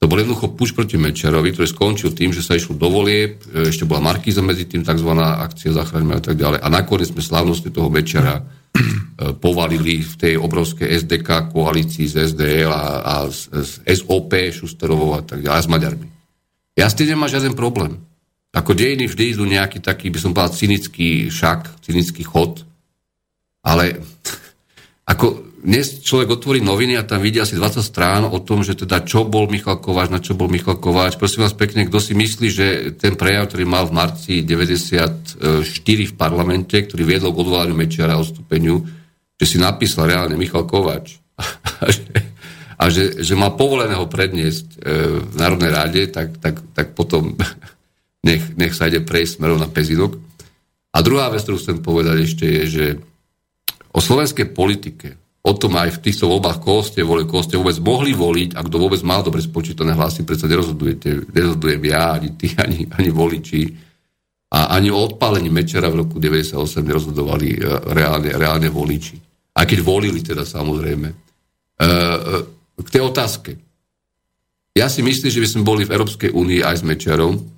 [0.00, 3.72] To bol jednoducho puč proti Mečerovi, ktorý skončil tým, že sa išlo do volieb, e,
[3.72, 5.10] ešte bola Markíza medzi tým, tzv.
[5.20, 6.64] akcia zachraňme a tak ďalej.
[6.64, 8.40] A nakoniec sme slávnosti toho Mečera
[9.40, 13.72] povalili v tej obrovskej SDK koalícii z SDL a, a z, z
[14.04, 16.08] SOP, Šusterovou a tak ďalej, a s Maďarmi.
[16.76, 17.96] Ja s tým nemám žiaden problém.
[18.52, 22.64] Ako dejiny vždy idú nejaký taký, by som povedal, cynický šak, cynický chod,
[23.64, 24.00] ale
[25.12, 29.00] ako dnes človek otvorí noviny a tam vidí asi 20 strán o tom, že teda
[29.02, 31.16] čo bol Michal Kováč, na čo bol Michal Kováč.
[31.16, 32.66] Prosím vás pekne, kto si myslí, že
[33.00, 35.40] ten prejav, ktorý mal v marci 94
[35.82, 38.84] v parlamente, ktorý viedol k odvolaniu Mečiara a odstúpeniu,
[39.40, 41.18] že si napísal reálne Michal Kováč
[41.82, 42.04] a že,
[42.76, 44.76] a že, že má povolené ho predniesť e,
[45.24, 47.36] v Národnej rade, tak, tak, tak potom
[48.28, 50.20] nech, nech sa ide prejsť smerom na Pezidok.
[50.92, 52.84] A druhá vec, ktorú chcem povedať ešte je, že
[53.92, 57.78] o slovenskej politike o tom aj v týchto voľbách, koho ste volili, koho ste vôbec
[57.78, 62.50] mohli voliť a kto vôbec mal dobre spočítané hlasy, predsa nerozhodujete, nerozhodujem ja, ani ty,
[62.64, 63.62] ani, ani voliči.
[64.46, 67.58] A ani o odpálení Mečera v roku 98 nerozhodovali e,
[67.94, 69.18] reálne, reálne voliči.
[69.54, 71.08] Aj keď volili teda samozrejme.
[71.10, 71.16] E,
[71.82, 71.88] e,
[72.76, 73.50] k tej otázke.
[74.76, 77.55] Ja si myslím, že by sme boli v Európskej únii aj s Mečerom,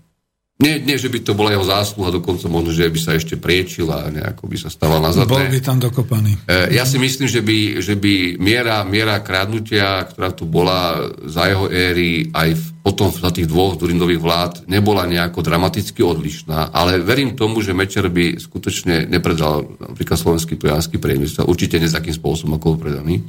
[0.58, 4.02] nie, nie, že by to bola jeho zásluha, dokonca možno, že by sa ešte priečila
[4.02, 5.30] a nejako by sa stával na zadné.
[5.30, 6.34] Bol by tam dokopaný.
[6.50, 11.46] E, ja si myslím, že by, že by miera, miera krádnutia, ktorá tu bola za
[11.46, 16.98] jeho éry, aj v, potom za tých dvoch Durindových vlád, nebola nejako dramaticky odlišná, ale
[17.06, 22.58] verím tomu, že Mečer by skutočne nepredal napríklad slovenský pojánsky priemysel, určite nie takým spôsobom,
[22.58, 23.22] ako ho predaný,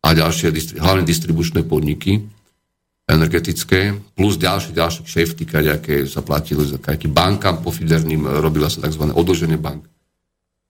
[0.00, 2.37] a ďalšie, hlavne distribučné podniky
[3.08, 6.76] energetické, plus ďalšie, ďalšie kšefty, aké sa platili za
[7.08, 9.08] bankám pofiderným, robila sa tzv.
[9.08, 9.88] odloženie bank.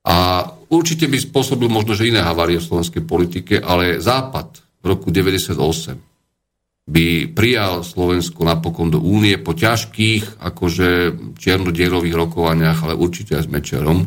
[0.07, 5.11] A určite by spôsobil možno, že iné havárie v slovenskej politike, ale Západ v roku
[5.11, 5.59] 98
[6.89, 10.89] by prijal Slovensko napokon do únie po ťažkých, akože
[11.37, 13.99] čiernodierových rokovaniach, ale určite aj s Mečerom,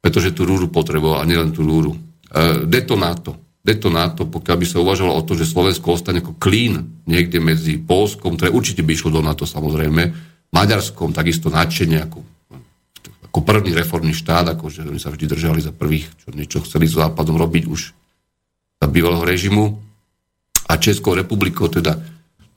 [0.00, 1.92] pretože tú rúru potreboval, a nielen tú rúru.
[1.92, 3.49] E, detonáto.
[3.60, 8.40] Detonáto, pokiaľ by sa uvažovalo o to, že Slovensko ostane ako klín niekde medzi Polskom,
[8.40, 12.24] ktoré určite by išlo do NATO samozrejme, Maďarskom takisto nadšenie ako
[13.30, 16.98] ako prvý reformný štát, akože oni sa vždy držali za prvých, čo niečo chceli s
[16.98, 17.80] západom robiť už
[18.82, 19.78] za bývalého režimu.
[20.66, 21.94] A Českou republikou teda,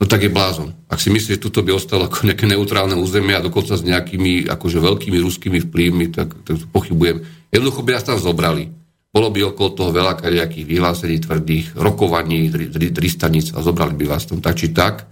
[0.02, 0.74] no tak je blázon.
[0.90, 4.50] Ak si myslíte, že tuto by ostalo ako nejaké neutrálne územie a dokonca s nejakými
[4.50, 7.22] akože veľkými ruskými vplyvmi, tak, tak pochybujem.
[7.54, 8.74] Jednoducho by nás tam zobrali.
[9.14, 12.50] Bolo by okolo toho veľa nejakých vyhlásení tvrdých, rokovaní,
[12.90, 15.06] dristaníc a zobrali by vás tam tak či tak.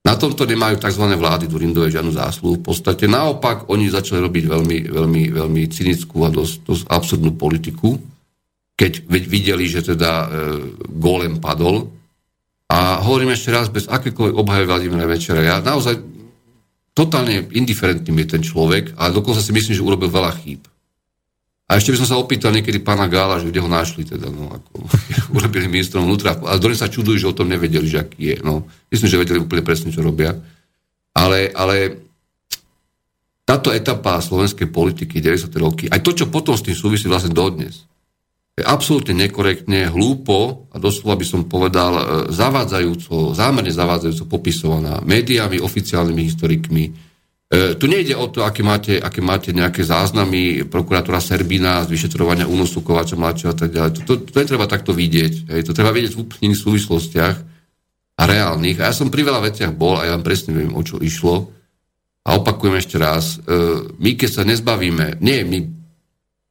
[0.00, 1.04] Na tomto nemajú tzv.
[1.04, 2.56] vlády Durindové žiadnu zásluhu.
[2.56, 8.00] V podstate naopak oni začali robiť veľmi, veľmi, veľmi cynickú a dosť, dosť absurdnú politiku,
[8.80, 10.26] keď videli, že teda e,
[10.88, 11.92] golem padol.
[12.72, 16.00] A hovorím ešte raz, bez akékoľvek obhajoby Vladimíra Večera, ja naozaj
[16.96, 20.64] totálne indiferentným je ten človek, ale dokonca si myslím, že urobil veľa chýb.
[21.70, 24.50] A ešte by som sa opýtal niekedy pána Gála, že kde ho našli, teda, no,
[24.50, 24.90] ako
[25.38, 26.34] urobili ministrom vnútra.
[26.50, 28.36] A dole sa čudujú, že o tom nevedeli, že aký je.
[28.42, 30.34] No, myslím, že vedeli úplne presne, čo robia.
[31.14, 32.10] Ale, ale
[33.46, 35.46] táto etapa slovenskej politiky 90.
[35.62, 37.86] roky, aj to, čo potom s tým súvisí vlastne dodnes,
[38.58, 42.02] je absolútne nekorektne, hlúpo a doslova by som povedal e,
[42.34, 46.84] zavádzajúco, zámerne zavádzajúco popisovaná médiami, oficiálnymi historikmi,
[47.50, 52.78] tu nejde o to, aké máte, aké máte nejaké záznamy prokurátora Serbina z vyšetrovania únosu
[52.78, 53.90] Kovača mladšieho a tak ďalej.
[53.98, 55.50] To, to, to netreba takto vidieť.
[55.50, 55.66] Hej.
[55.66, 57.36] To treba vidieť v úplne súvislostiach
[58.14, 58.78] a reálnych.
[58.78, 61.50] A ja som pri veľa veciach bol a ja vám presne viem, o čo išlo.
[62.22, 63.58] A opakujem ešte raz, e,
[63.98, 65.58] my keď sa nezbavíme, nie my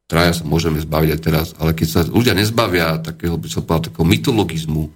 [0.09, 3.93] traja sa môžeme zbaviť aj teraz, ale keď sa ľudia nezbavia takého, by som povedal,
[3.93, 4.89] takého mytologizmu,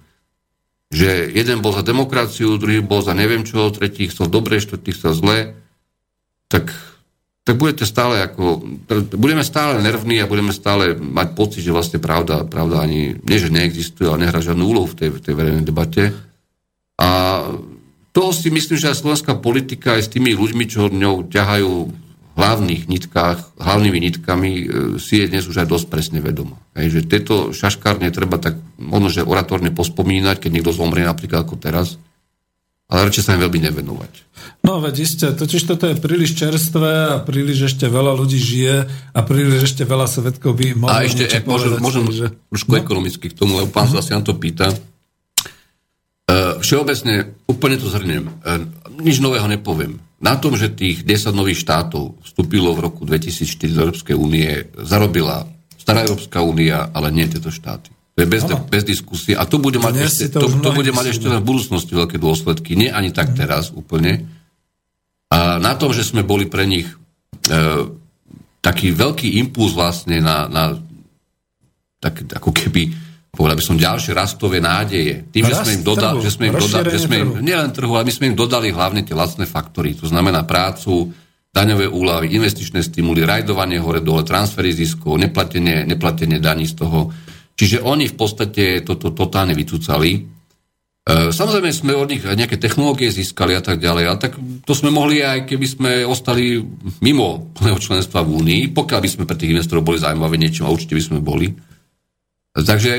[0.90, 5.14] že jeden bol za demokraciu, druhý bol za neviem čo, tretí chcel dobre, štvrtý chcel
[5.14, 5.38] zle,
[6.48, 6.72] tak,
[7.44, 8.64] tak budete stále ako,
[9.16, 13.52] budeme stále nervní a budeme stále mať pocit, že vlastne pravda, pravda ani, nie že
[13.52, 16.16] neexistuje, ale nehrá žiadnu úlohu v tej, v tej verejnej debate.
[16.96, 17.10] A
[18.14, 21.72] toho si myslím, že aj slovenská politika aj s tými ľuďmi, čo ňou ťahajú
[22.34, 24.64] v hlavných nitkách, hlavnými nitkami, e,
[24.98, 26.58] si je dnes už aj dosť presne vedoma.
[26.74, 31.98] Hej, tieto šaškárne treba tak možno, že oratorne pospomínať, keď niekto zomrie napríklad ako teraz,
[32.88, 34.12] ale radšej sa im veľmi nevenovať.
[34.64, 38.76] No veď isté, totiž toto je príliš čerstvé a príliš ešte veľa ľudí žije
[39.12, 42.26] a príliš ešte veľa svetkov by mohlo A ešte, ak môžem, môžem že...
[42.52, 42.80] trošku no?
[42.80, 44.00] ekonomicky k tomu, lebo pán uh-huh.
[44.00, 44.72] sa asi na to pýta.
[46.24, 48.64] Uh, všeobecne, úplne to zhrniem, uh,
[49.00, 50.00] nič nového nepoviem.
[50.24, 55.44] Na tom, že tých 10 nových štátov vstúpilo v roku 2004 do Európskej únie, zarobila
[55.84, 57.92] Stará Európska únia, ale nie tieto štáty.
[58.14, 59.34] To je bez, bez diskusie.
[59.34, 62.78] A to bude mať, ešte, to, to, to bude mať ešte v budúcnosti veľké dôsledky.
[62.78, 64.22] Nie ani tak teraz úplne.
[65.34, 66.94] A na tom, že sme boli pre nich e,
[68.62, 70.78] taký veľký impuls vlastne na, na
[71.98, 72.94] tak, ako keby
[73.34, 75.26] povedal by som ďalšie rastové nádeje.
[75.34, 78.06] Tým, že sme im dodali, že sme im dodali, že sme im, nielen trhu, ale
[78.06, 79.98] my sme im dodali hlavne tie lacné faktory.
[79.98, 81.10] To znamená prácu,
[81.50, 87.10] daňové úlavy, investičné stimuly, rajdovanie hore-dole, transfery ziskov, neplatenie, neplatenie daní z toho,
[87.54, 90.10] Čiže oni v podstate toto totálne vycúcali.
[90.18, 90.20] E,
[91.30, 94.34] samozrejme sme od nich nejaké technológie získali a tak ďalej, ale tak
[94.66, 96.58] to sme mohli aj keby sme ostali
[96.98, 100.74] mimo plného členstva v Únii, pokiaľ by sme pre tých investorov boli zaujímavé niečo a
[100.74, 101.54] určite by sme boli.
[102.54, 102.92] Takže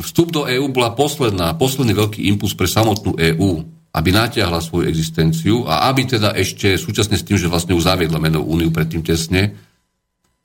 [0.00, 3.50] vstup do EÚ bola posledná, posledný veľký impuls pre samotnú EÚ,
[3.92, 8.20] aby natiahla svoju existenciu a aby teda ešte súčasne s tým, že vlastne už zaviedla
[8.20, 9.67] menovú úniu predtým tesne,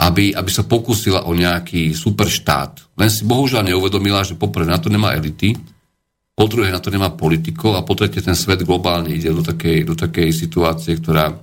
[0.04, 3.00] aby, aby sa pokúsila o nejaký superštát.
[3.00, 5.56] Len si bohužiaľ neuvedomila, že poprvé na to nemá elity,
[6.34, 9.86] po druhé na to nemá politikov a po tretie ten svet globálne ide do takej,
[9.86, 11.36] do takej situácie, ktorá e,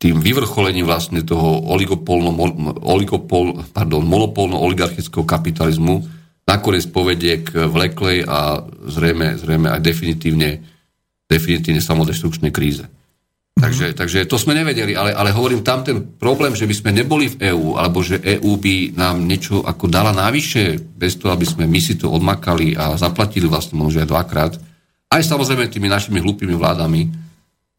[0.00, 2.32] tým vyvrcholením vlastne toho oligopolno,
[2.80, 6.00] oligopol, pardon, monopolno-oligarchického kapitalizmu
[6.48, 10.64] nakoniec povedie k vleklej a zrejme, zrejme aj definitívne,
[11.30, 12.88] definitívne samodestrukčnej kríze.
[13.58, 17.28] Takže, takže to sme nevedeli, ale, ale hovorím tam ten problém, že by sme neboli
[17.28, 21.68] v EÚ, alebo že EÚ by nám niečo ako dala navyše, bez toho, aby sme
[21.68, 24.52] my si to odmakali a zaplatili vlastne možno aj dvakrát,
[25.12, 27.00] aj samozrejme tými našimi hlúpými vládami,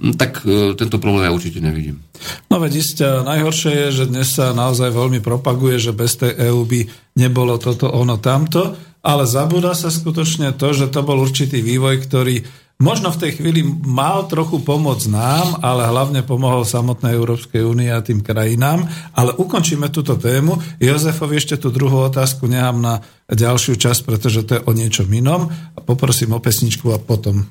[0.03, 2.03] hm, tak e, tento problém ja určite nevidím.
[2.51, 6.61] No veď isté, najhoršie je, že dnes sa naozaj veľmi propaguje, že bez tej EÚ
[6.67, 6.81] by
[7.17, 12.45] nebolo toto ono tamto, ale zabúda sa skutočne to, že to bol určitý vývoj, ktorý
[12.81, 18.03] možno v tej chvíli mal trochu pomôcť nám, ale hlavne pomohol samotnej Európskej únie a
[18.03, 18.83] tým krajinám.
[19.13, 20.57] Ale ukončíme túto tému.
[20.81, 25.47] Jozefovi ešte tú druhú otázku nechám na ďalšiu časť, pretože to je o niečom inom.
[25.47, 27.45] A poprosím o pesničku a potom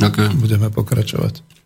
[0.00, 0.32] okay.
[0.38, 1.59] budeme pokračovať.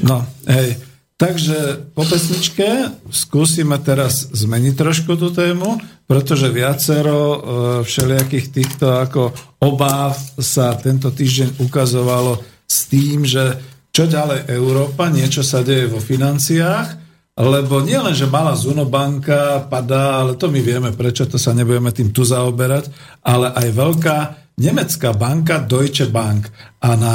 [0.00, 0.80] No, hej.
[1.20, 5.78] Takže po pesničke skúsime teraz zmeniť trošku tú tému,
[6.10, 7.38] pretože viacero e,
[7.86, 9.30] všelijakých týchto ako
[9.62, 13.54] obáv sa tento týždeň ukazovalo s tým, že
[13.94, 16.98] čo ďalej Európa, niečo sa deje vo financiách,
[17.38, 21.94] lebo nie len, že malá Zunobanka padá, ale to my vieme, prečo to sa nebudeme
[21.94, 22.90] tým tu zaoberať,
[23.22, 24.16] ale aj veľká
[24.58, 26.50] nemecká banka Deutsche Bank.
[26.82, 27.14] A na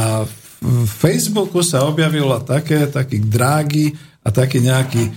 [0.62, 3.94] v Facebooku sa objavilo také, taký drágy
[4.26, 5.12] a taký nejaký e,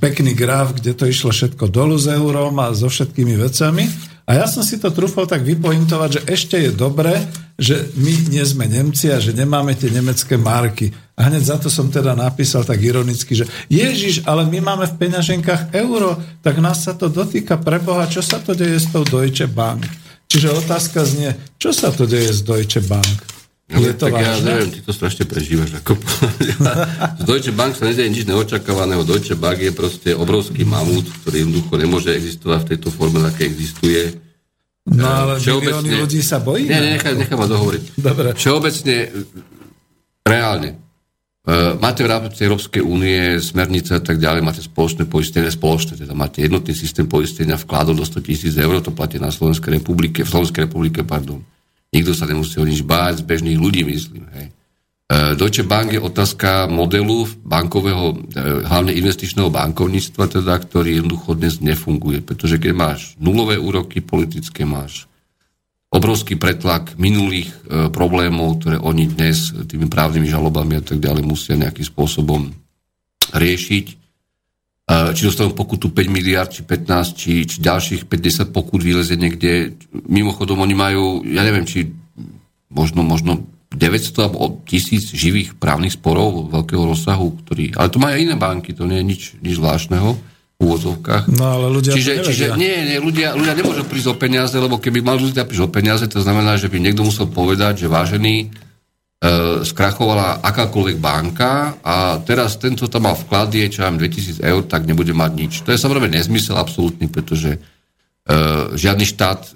[0.00, 3.84] pekný graf, kde to išlo všetko dolu s eurom a so všetkými vecami.
[4.22, 7.20] A ja som si to trúfal tak vypointovať, že ešte je dobré,
[7.58, 10.94] že my nie sme Nemci a že nemáme tie nemecké marky.
[11.18, 14.98] A hneď za to som teda napísal tak ironicky, že Ježiš, ale my máme v
[14.98, 19.50] peňaženkách euro, tak nás sa to dotýka preboha, čo sa to deje s tou Deutsche
[19.50, 19.84] Bank?
[20.32, 23.41] Čiže otázka znie, čo sa to deje s Deutsche Bank?
[23.70, 24.26] No, je to tak vážne?
[24.26, 25.78] ja neviem, ty to strašne prežívaš.
[25.80, 25.96] Ako
[27.20, 29.06] z Deutsche Bank sa nedeje nič neočakávaného.
[29.06, 34.18] Deutsche Bank je proste obrovský mamút, ktorý jednoducho nemôže existovať v tejto forme, aké existuje.
[34.92, 35.78] No ale Všeobecne...
[35.78, 36.66] milióny ľudí sa bojí?
[36.66, 37.82] Nie, nechaj, nechaj ma dohovoriť.
[37.96, 38.28] Dobre.
[38.34, 38.96] Všeobecne,
[40.26, 40.82] reálne,
[41.78, 46.42] máte v rámci Európskej únie smernice a tak ďalej, máte spoločné poistenie, spoločné, teda máte
[46.42, 50.70] jednotný systém poistenia vkladov do 100 tisíc eur, to platí na Slovenskej republike, v Slovenskej
[50.70, 51.42] republike, pardon.
[51.92, 54.24] Nikto sa nemusí o nič báť, z bežných ľudí, myslím.
[54.32, 54.46] Hej.
[55.12, 61.60] E, Deutsche Bank je otázka modelu bankového, e, hlavne investičného bankovníctva, teda, ktorý jednoducho dnes
[61.60, 62.24] nefunguje.
[62.24, 65.04] Pretože keď máš nulové úroky politické, máš
[65.92, 71.60] obrovský pretlak minulých e, problémov, ktoré oni dnes tými právnymi žalobami a tak ďalej musia
[71.60, 72.48] nejakým spôsobom
[73.36, 74.01] riešiť.
[74.90, 79.78] Či dostanú pokutu 5 miliard, či 15, či, či ďalších 50 pokut vyleze niekde.
[80.10, 81.94] Mimochodom, oni majú, ja neviem, či
[82.66, 88.22] možno, možno 900 alebo 1000 živých právnych sporov veľkého rozsahu, ktorý, ale to majú aj
[88.26, 91.32] iné banky, to nie je nič, nič zvláštneho v úvodzovkách.
[91.32, 95.00] No ale ľudia čiže, čiže nie, nie, ľudia, ľudia nemôžu prísť o peniaze, lebo keby
[95.00, 98.52] mali ľudia prísť o peniaze, to znamená, že by niekto musel povedať, že vážený,
[99.62, 105.14] skrachovala akákoľvek banka a teraz tento tam mal vklady, čo mám 2000 eur, tak nebude
[105.14, 105.52] mať nič.
[105.62, 107.58] To je samozrejme nezmysel absolútny, pretože e,
[108.74, 109.50] žiadny štát e,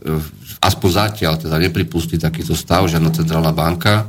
[0.63, 4.07] aspoň zatiaľ teda nepripustí takýto stav, žiadna centrálna banka.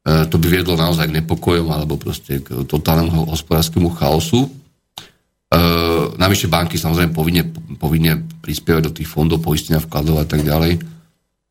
[0.00, 4.48] E, to by viedlo naozaj k nepokojom alebo proste k totálnemu hospodárskému chaosu.
[4.48, 4.50] E,
[6.16, 7.44] navyše banky samozrejme povinne,
[7.76, 10.99] povinne prispievať do tých fondov poistenia vkladov a tak ďalej.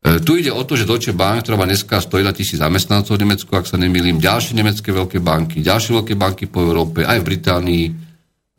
[0.00, 3.22] E, tu ide o to, že Deutsche Bank, ktorá má dneska 101 tisíc zamestnancov v
[3.28, 7.28] Nemecku, ak sa nemýlim, ďalšie nemecké veľké banky, ďalšie veľké banky po Európe, aj v
[7.28, 7.84] Británii,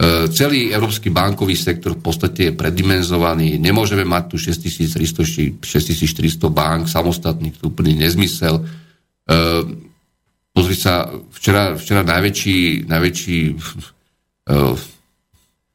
[0.02, 3.62] E, celý európsky bankový sektor v podstate je predimenzovaný.
[3.62, 8.58] Nemôžeme mať tu 6300, 6400 bank samostatných, to úplný nezmysel.
[8.58, 8.64] E,
[10.50, 13.40] pozri sa, včera, včera najväčší, najväčší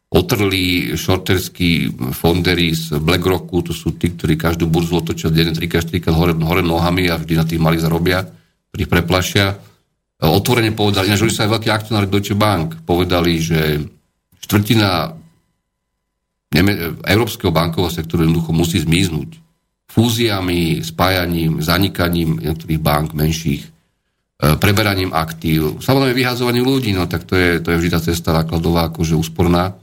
[0.07, 5.98] otrlí šorterskí fondery z BlackRocku, to sú tí, ktorí každú burzu otočia denne 3 4
[6.14, 8.22] hore, hore nohami a vždy na tých malých zarobia,
[8.70, 9.59] ktorých preplašia.
[10.22, 13.82] Otvorene povedali, že sa aj veľkí akcionári Deutsche Bank povedali, že
[14.46, 15.12] štvrtina
[17.04, 19.42] európskeho bankového sektoru jednoducho musí zmiznúť.
[19.90, 23.70] Fúziami, spájaním, zanikaním jednotlivých bank menších, e,
[24.61, 28.88] preberaním aktív, samozrejme vyhazovaním ľudí, no tak to je, to je vždy tá cesta nákladová,
[28.92, 29.76] akože úsporná.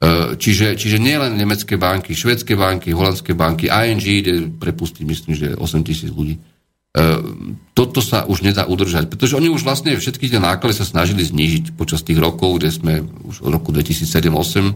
[0.00, 5.52] E, čiže, čiže nielen nemecké banky, švedské banky, holandské banky, ING ide prepustiť, myslím, že
[5.60, 6.40] 8 tisíc ľudí.
[6.40, 7.00] E,
[7.76, 11.76] toto sa už nedá udržať, pretože oni už vlastne všetky tie náklady sa snažili znížiť
[11.76, 12.92] počas tých rokov, kde sme
[13.28, 14.72] už od roku 2007-2008,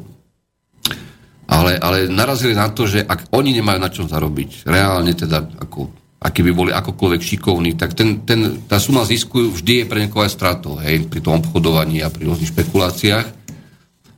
[1.48, 5.88] ale, ale narazili na to, že ak oni nemajú na čom zarobiť, reálne teda, ako,
[6.20, 10.24] aký by boli akokoľvek šikovní, tak ten, ten, tá suma zisku vždy je pre niekoho
[10.24, 13.43] aj stratou, hej, pri tom obchodovaní a pri rôznych špekuláciách.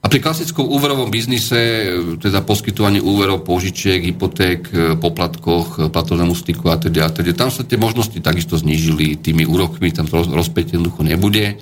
[0.05, 1.91] A pri klasickom úverovom biznise,
[2.23, 7.51] teda poskytovanie úverov, požičiek, hypoték, e, poplatkoch, e, platovnému styku a teda, a teda, tam
[7.51, 11.59] sa tie možnosti takisto znížili tými úrokmi, tam to rozpäť jednoducho nebude.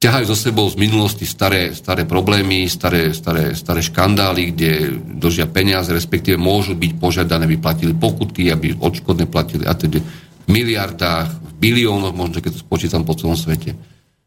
[0.00, 4.70] Ťahajú zo sebou z minulosti staré, staré problémy, staré, staré, staré škandály, kde
[5.16, 10.00] držia peniaze, respektíve môžu byť požiadané, aby platili pokuty, aby odškodné platili a teda
[10.44, 13.72] v miliardách, v biliónoch, možno keď to spočítam po celom svete.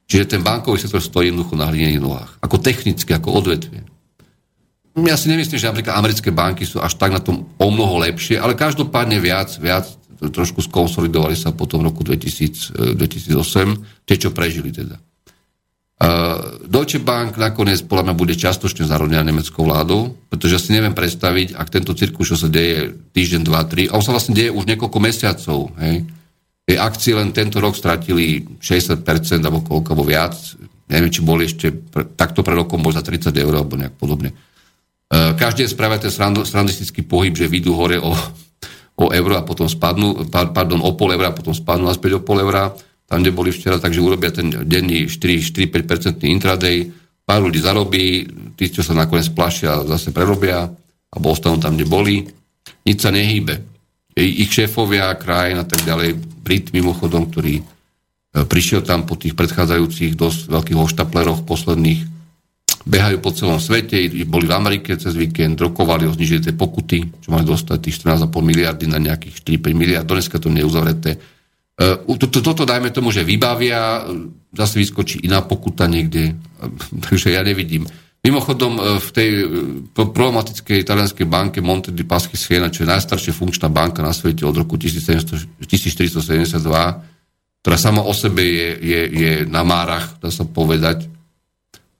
[0.08, 2.32] Čiže ten bankový sektor stojí jednoducho na hlinených nohách.
[2.39, 3.84] Ako technicky, ako odvetvie.
[4.97, 8.41] Ja si nemyslím, že napríklad americké banky sú až tak na tom o mnoho lepšie,
[8.41, 9.86] ale každopádne viac, viac
[10.18, 14.97] trošku skonsolidovali sa po tom roku 2000, 2008, tie, čo prežili teda.
[15.97, 21.58] Uh, Deutsche Bank nakoniec podľa mňa bude častočne zarodená nemeckou vládou, pretože si neviem predstaviť,
[21.58, 24.70] ak tento cirkus, čo sa deje týždeň, dva, tri, a on sa vlastne deje už
[24.70, 26.05] niekoľko mesiacov, hej,
[26.76, 28.99] Akcie len tento rok stratili 60%
[29.39, 30.36] alebo koľko, alebo viac.
[30.91, 34.36] Neviem, či boli ešte pre, takto pred rokom za 30 eur alebo nejak podobne.
[35.07, 38.11] E, každý je spravia ten srandistický pohyb, že vyjdú hore o,
[38.99, 42.43] o euro a potom spadnú, pardon, o pol eura a potom spadnú naspäť o pol
[42.43, 42.76] eura.
[43.07, 46.91] Tam, kde boli včera, takže urobia ten denný 4-5% intraday,
[47.24, 48.28] pár ľudí zarobí,
[48.59, 50.68] tí, čo sa nakoniec plašia, zase prerobia,
[51.15, 52.28] alebo ostanú tam, kde boli.
[52.84, 53.76] Nič sa nehýbe
[54.18, 57.63] ich šéfovia krajín a tak ďalej, Brit mimochodom, ktorý e,
[58.34, 62.01] prišiel tam po tých predchádzajúcich dosť veľkých hoštapleroch posledných,
[62.88, 67.30] behajú po celom svete, boli v Amerike cez víkend, rokovali o znižili tie pokuty, čo
[67.30, 71.11] mali dostať tých 14,5 miliardy na nejakých 4-5 miliard, dneska to nie je uzavreté.
[71.78, 74.01] E, toto dajme tomu, že vybavia,
[74.49, 76.34] zase vyskočí iná pokuta niekde,
[77.05, 77.86] takže ja nevidím
[78.28, 79.45] Mimochodom, e, v tej e,
[79.95, 84.51] problematickej talianskej banke Monte di Paschi Siena, čo je najstaršia funkčná banka na svete od
[84.51, 85.63] roku 1472,
[87.63, 91.07] ktorá sama o sebe je, je, je na márach, dá sa povedať,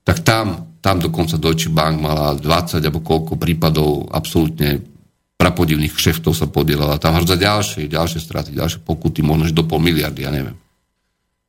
[0.04, 4.84] tak tam, tam dokonca Deutsche Bank mala 20 alebo koľko prípadov absolútne
[5.40, 7.00] prapodivných kšeftov sa podielala.
[7.00, 10.56] Tam hrza ďalšie, ďalšie straty, ďalšie pokuty, možno do pol miliardy, ja neviem.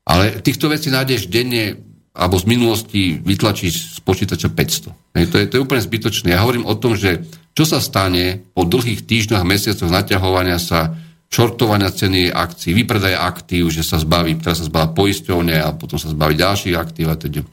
[0.08, 5.16] Ale týchto vecí nájdeš denne alebo z minulosti vytlačíš z počítača 500.
[5.16, 6.34] Hej, to, je, to je úplne zbytočné.
[6.34, 10.96] Ja hovorím o tom, že čo sa stane po dlhých týždňoch mesiacoch naťahovania sa,
[11.30, 16.10] šortovania ceny akcií, vypredaje aktív, že sa zbaví, teraz sa zbaví poisťovne a potom sa
[16.10, 17.46] zbaví ďalších aktív a teda.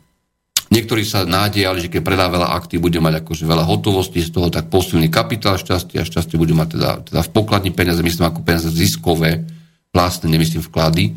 [0.66, 4.50] Niektorí sa nádejali, že keď predá veľa aktív, bude mať akože veľa hotovosti, z toho
[4.50, 8.42] tak posilný kapitál šťastie a šťastie bude mať teda, teda v pokladni peniaze, myslím ako
[8.42, 9.46] peniaze ziskové,
[9.94, 11.14] vlastne, nemyslím vklady.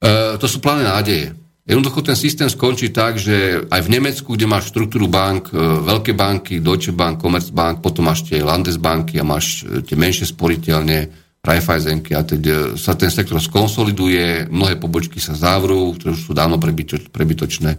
[0.00, 1.36] E, to sú plány nádeje.
[1.68, 6.16] Jednoducho ten systém skončí tak, že aj v Nemecku, kde máš štruktúru bank, e, veľké
[6.16, 12.16] banky, Deutsche Bank, Commerzbank, potom máš tie Landesbanky a máš e, tie menšie sporiteľne, Raiffeisenky
[12.16, 16.56] a teď e, sa ten sektor skonsoliduje, mnohé pobočky sa zavrú, ktoré už sú dávno
[17.12, 17.76] prebytočné.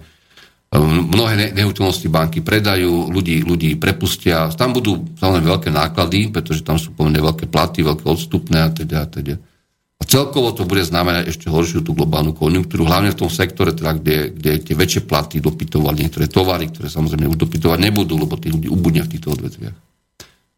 [0.69, 4.53] Mnohé nehnuteľnosti banky predajú, ľudí, ľudí prepustia.
[4.53, 9.09] Tam budú samozrejme veľké náklady, pretože tam sú pomerne veľké platy, veľké odstupné a teda.
[9.09, 9.41] Teda.
[9.99, 13.99] A celkovo to bude znamenať ešte horšiu tú globálnu konjunktúru, hlavne v tom sektore, teda,
[13.99, 18.47] kde, kde tie väčšie platy dopytovali niektoré tovary, ktoré samozrejme už dopytovať nebudú, lebo tí
[18.47, 19.75] ľudí ubudne v týchto odvetviach.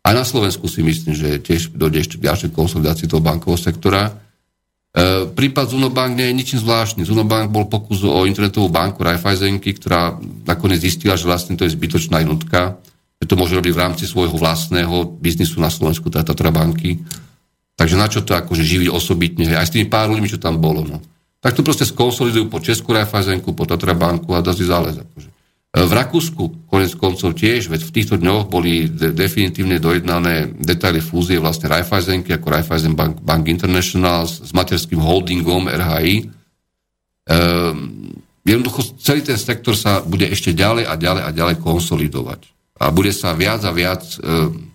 [0.01, 4.09] Aj na Slovensku si myslím, že tiež dojde ešte k ďalšej konsolidácii toho bankového sektora.
[4.09, 7.01] E, prípad Zunobank nie je ničím zvláštny.
[7.05, 12.21] Zunobank bol pokus o internetovú banku Raiffeisenky, ktorá nakoniec zistila, že vlastne to je zbytočná
[12.21, 12.77] jednotka,
[13.21, 17.01] že to môže robiť v rámci svojho vlastného biznisu na Slovensku, teda Tatra banky
[17.75, 20.85] Takže na čo to akože živiť osobitne, aj s tými pár ľuďmi, čo tam bolo.
[20.85, 21.01] No.
[21.41, 24.93] Tak to proste skonsolidujú po Česku Raiffeisenku, po Tatra banku a dá si záles.
[24.93, 25.29] Akože.
[25.71, 30.99] E, v Rakúsku, konec koncov tiež, veď v týchto dňoch boli de- definitívne dojednané detaily
[30.99, 36.29] fúzie vlastne Raiffeisenky ako Raiffeisen Bank, Bank International s, s materským holdingom RHI.
[37.31, 38.13] Ehm,
[38.43, 42.41] jednoducho celý ten sektor sa bude ešte ďalej a ďalej a ďalej konsolidovať.
[42.81, 44.70] A bude sa viac a viac ehm,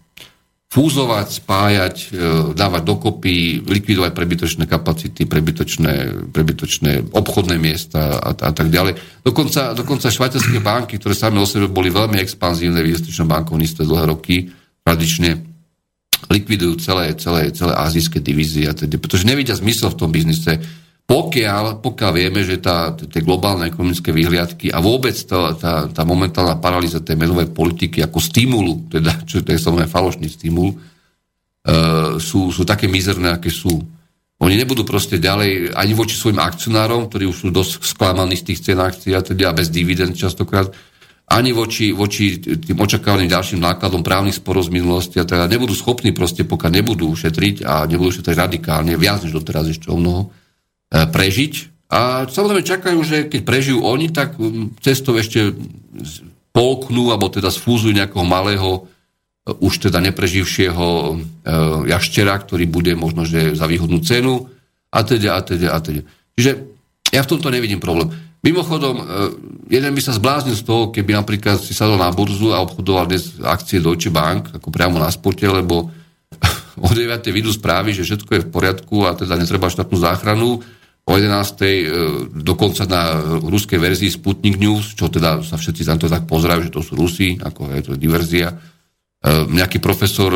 [0.77, 8.69] fúzovať, spájať, e, dávať dokopy, likvidovať prebytočné kapacity, prebytočné, prebytočné obchodné miesta a, a tak
[8.69, 9.25] ďalej.
[9.25, 14.05] Dokonca, dokonca švajčiarske banky, ktoré same o sebe boli veľmi expanzívne v investičnom bankovníctve dlhé
[14.13, 14.53] roky,
[14.85, 15.41] tradične
[16.29, 20.61] likvidujú celé, celé, celé azijské divízie, teda, pretože nevidia zmysel v tom biznise
[21.07, 26.59] pokiaľ, pokiaľ vieme, že tá, tie globálne ekonomické vyhliadky a vôbec tá, tá, tá momentálna
[26.59, 32.51] paralýza tej menovej politiky ako stimulu, teda, čo to je samozrejme falošný stimul, uh, sú,
[32.51, 33.71] sú také mizerné, aké sú.
[34.43, 38.63] Oni nebudú proste ďalej ani voči svojim akcionárom, ktorí už sú dosť sklamaní z tých
[38.67, 40.75] cien akcií a teda bez dividend častokrát,
[41.31, 46.11] ani voči, voči tým očakávaným ďalším nákladom právnych sporov z minulosti a teda nebudú schopní
[46.11, 50.46] proste, pokiaľ nebudú šetriť a nebudú šetriť radikálne, viac než doteraz ešte o mnoho, E,
[50.91, 51.53] prežiť.
[51.87, 54.35] A samozrejme čakajú, že keď prežijú oni, tak
[54.83, 55.55] cestou ešte
[56.51, 61.15] polknú, alebo teda sfúzujú nejakého malého, e, už teda nepreživšieho e,
[61.93, 64.51] jaštera, ktorý bude možno, že za výhodnú cenu
[64.91, 66.03] a teda, a teda, a teda.
[66.35, 66.51] Čiže
[67.15, 68.11] ja v tomto nevidím problém.
[68.43, 69.03] Mimochodom,
[69.67, 73.35] jeden by sa zbláznil z toho, keby napríklad si sadol na burzu a obchodoval dnes
[73.43, 75.91] akcie Deutsche Bank, ako priamo na spote, lebo
[76.87, 77.27] o 9.
[77.35, 80.63] vidú správy, že všetko je v poriadku a teda netreba štátnu záchranu
[81.07, 81.63] o 11.
[81.63, 81.71] E,
[82.35, 86.75] dokonca na ruskej verzii Sputnik News, čo teda sa všetci tam to tak pozerajú, že
[86.75, 88.51] to sú Rusi, ako je to diverzia.
[88.51, 88.57] E,
[89.47, 90.35] nejaký profesor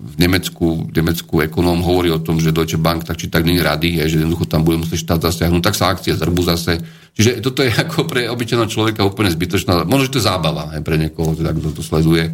[0.00, 4.00] v Nemecku, Nemecku ekonóm hovorí o tom, že Deutsche Bank tak či tak není rady,
[4.08, 6.80] že jednoducho tam bude musieť štát zasiahnuť, tak sa akcie zrbu zase.
[7.16, 10.80] Čiže toto je ako pre obyčajného človeka úplne zbytočná, možno, že to je zábava aj
[10.84, 12.28] pre niekoho, teda, kto to sleduje.
[12.28, 12.32] E,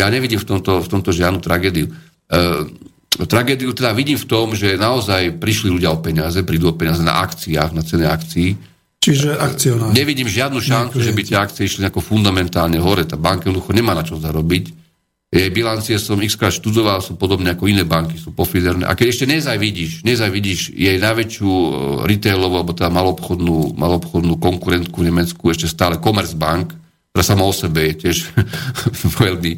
[0.00, 1.92] ja nevidím v tomto, v tomto žiadnu tragédiu
[3.20, 7.20] tragédiu teda vidím v tom, že naozaj prišli ľudia o peniaze, prídu o peniaze na
[7.20, 8.56] akciách, na ceny akcií.
[9.02, 9.92] Čiže akcionári.
[9.92, 13.04] Nevidím žiadnu šancu, že by tie akcie išli nejako fundamentálne hore.
[13.04, 14.82] Tá banka jednoducho nemá na čo zarobiť.
[15.32, 18.84] Jej bilancie som x krát študoval, sú podobné ako iné banky, sú pofiderné.
[18.84, 21.70] A keď ešte nezaj vidíš, nezaj vidíš jej najväčšiu e,
[22.04, 26.76] retailovú, alebo teda malobchodnú, malobchodnú konkurentku v Nemecku, ešte stále Commerzbank,
[27.16, 28.16] ktorá sama o sebe je tiež
[29.08, 29.52] v veľmi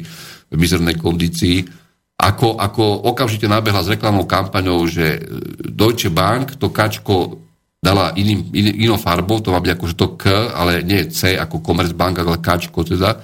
[0.55, 1.67] mizernej kondícii,
[2.15, 5.19] ako, ako okamžite nabehla s reklamnou kampaňou, že
[5.59, 7.43] Deutsche Bank to kačko
[7.83, 10.23] dala iným, in, inou farbou, to má byť akože to K,
[10.55, 13.21] ale nie C ako Commerzbank, ale kačko teda,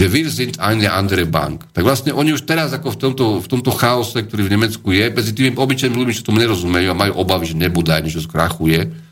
[0.00, 1.68] že wir sind eine andere Bank.
[1.76, 5.12] Tak vlastne oni už teraz ako v tomto, v tomto chaose, ktorý v Nemecku je,
[5.12, 9.09] medzi tými obyčajnými ľuďmi, čo tomu nerozumejú a majú obavy, že nebude aj niečo skrachuje,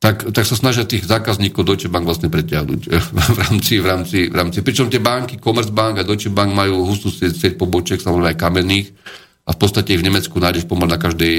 [0.00, 4.34] tak, tak sa snažia tých zákazníkov Deutsche Bank vlastne preťahnuť v rámci, v rámci, v
[4.34, 4.64] rámci.
[4.64, 8.88] Pričom tie banky, Commerzbank a Deutsche Bank majú hustú sieť pobočiek, samozrejme aj kamenných,
[9.44, 11.34] a v podstate ich v Nemecku nájdeš pomaly na každej,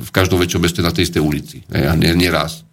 [0.00, 1.62] v každom väčšom meste na tej istej ulici.
[1.70, 2.66] A nie, nie raz.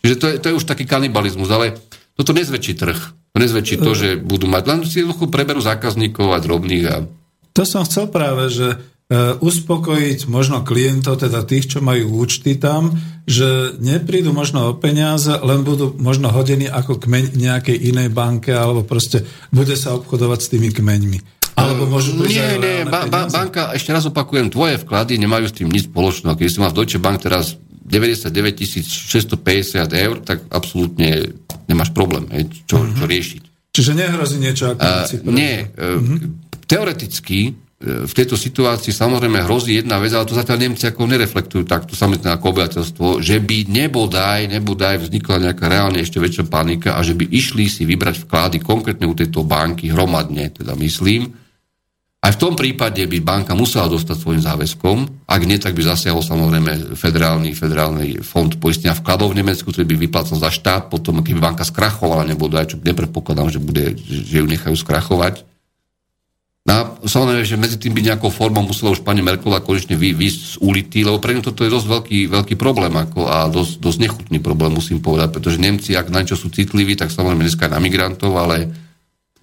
[0.00, 1.76] Čiže to je, to je už taký kanibalizmus, ale
[2.16, 2.98] toto nezväčší trh.
[3.30, 6.84] To nezväčší to, že budú mať, len si jednoducho preberú zákazníkov a drobných.
[6.88, 7.06] A...
[7.54, 8.80] To som chcel práve, že
[9.42, 12.94] uspokojiť možno klientov, teda tých, čo majú účty tam,
[13.26, 18.86] že neprídu možno o peniaze, len budú možno hodení ako kmeň nejakej inej banke, alebo
[18.86, 21.18] proste bude sa obchodovať s tými kmeňmi.
[21.58, 25.68] Alebo môžu Nie, nie, ba- ba- banka, ešte raz opakujem, tvoje vklady nemajú s tým
[25.68, 26.38] nič spoločného.
[26.38, 27.58] Keď si mal v Deutsche Bank teraz
[27.90, 28.30] 99
[28.86, 31.34] 650 eur, tak absolútne
[31.66, 32.30] nemáš problém,
[32.64, 33.42] čo, čo riešiť.
[33.74, 34.82] Čiže nehrozí niečo ako...
[34.82, 36.18] Uh, nie, uh-huh.
[36.66, 41.64] teoreticky e, v tejto situácii samozrejme hrozí jedna vec, ale to zatiaľ Nemci ako nereflektujú
[41.64, 47.00] takto samotné ako obyvateľstvo, že by nebodaj, nebodaj vznikla nejaká reálne ešte väčšia panika a
[47.00, 51.32] že by išli si vybrať vklady konkrétne u tejto banky hromadne, teda myslím,
[52.20, 56.20] aj v tom prípade by banka musela dostať svojim záväzkom, ak nie, tak by zasiahol
[56.20, 61.40] samozrejme federálny, federálny fond poistenia vkladov v Nemecku, ktorý by vyplácal za štát, potom keby
[61.40, 65.48] banka skrachovala, nebo aj čo nepredpokladám, že, bude, že ju nechajú skrachovať.
[66.70, 70.40] No a samozrejme, že medzi tým by nejakou formou musela už pani Merkelová konečne výjsť
[70.54, 73.98] z ulity, lebo pre ňu toto je dosť veľký, veľký problém ako, a dosť, dosť
[73.98, 77.82] nechutný problém, musím povedať, pretože Nemci, ak na niečo sú citliví, tak samozrejme dneska na
[77.82, 78.70] migrantov, ale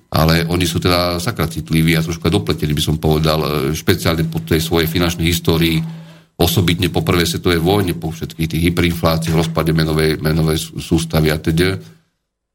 [0.07, 4.23] ale oni sú teda sakra citliví a trošku aj dopletení, by som povedal, e, špeciálne
[4.31, 5.83] po tej svojej finančnej histórii,
[6.39, 11.75] osobitne po prvej svetovej vojne, po všetkých tých hyperinfláciách, rozpade menovej, menovej sústavy a teda,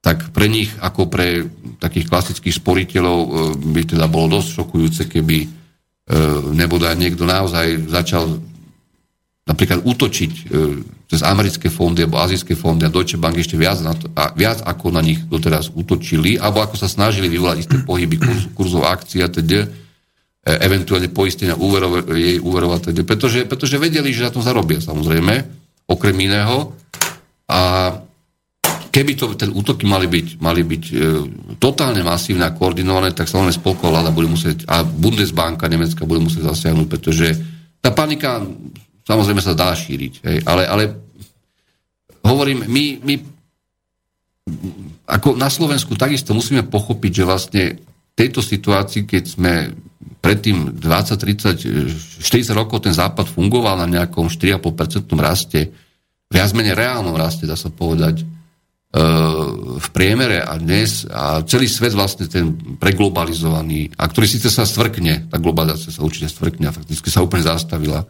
[0.03, 1.47] tak pre nich, ako pre
[1.79, 3.29] takých klasických sporiteľov, e,
[3.71, 5.49] by teda bolo dosť šokujúce, keby e,
[6.59, 8.43] nebodaj niekto naozaj začal
[9.43, 10.33] napríklad útočiť
[11.11, 14.63] cez americké fondy alebo azijské fondy a Deutsche Bank ešte viac, na to, a viac
[14.63, 19.19] ako na nich doteraz útočili, alebo ako sa snažili vyvolať isté pohyby kurz, kurzov akcií
[19.19, 19.67] a teda,
[20.43, 25.35] eventuálne poistenia úverov, jej úverov a teda, pretože, pretože vedeli, že na to zarobia samozrejme,
[25.87, 26.75] okrem iného.
[27.47, 27.95] A
[28.93, 30.95] keby to, ten útoky mali byť, mali byť e,
[31.57, 36.53] totálne masívne a koordinované, tak samozrejme spolková vláda bude musieť, a Bundesbanka Nemecka bude musieť
[36.53, 37.33] zasiahnuť, pretože
[37.81, 38.45] tá panika
[39.09, 40.13] samozrejme sa dá šíriť.
[40.23, 40.85] Hej, ale, ale
[42.21, 43.15] hovorím, my, my
[45.09, 47.63] ako na Slovensku takisto musíme pochopiť, že vlastne
[48.13, 49.53] v tejto situácii, keď sme
[50.23, 55.61] predtým 20, 30, 40 rokov ten západ fungoval na nejakom 4,5% raste,
[56.31, 58.23] viac menej reálnom raste, dá sa povedať,
[58.93, 65.33] v priemere a dnes a celý svet vlastne ten preglobalizovaný, a ktorý síce sa stvrkne,
[65.33, 68.05] tá globalizácia sa určite stvrkne a fakticky sa úplne zastavila,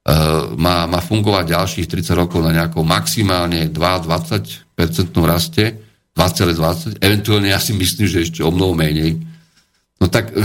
[0.00, 5.76] Eh, má, má fungovať ďalších 30 rokov na nejakom maximálne 2-20% raste,
[6.16, 9.20] 2,20, eventuálne ja si myslím, že ešte o mnoho menej.
[10.00, 10.40] No tak eh,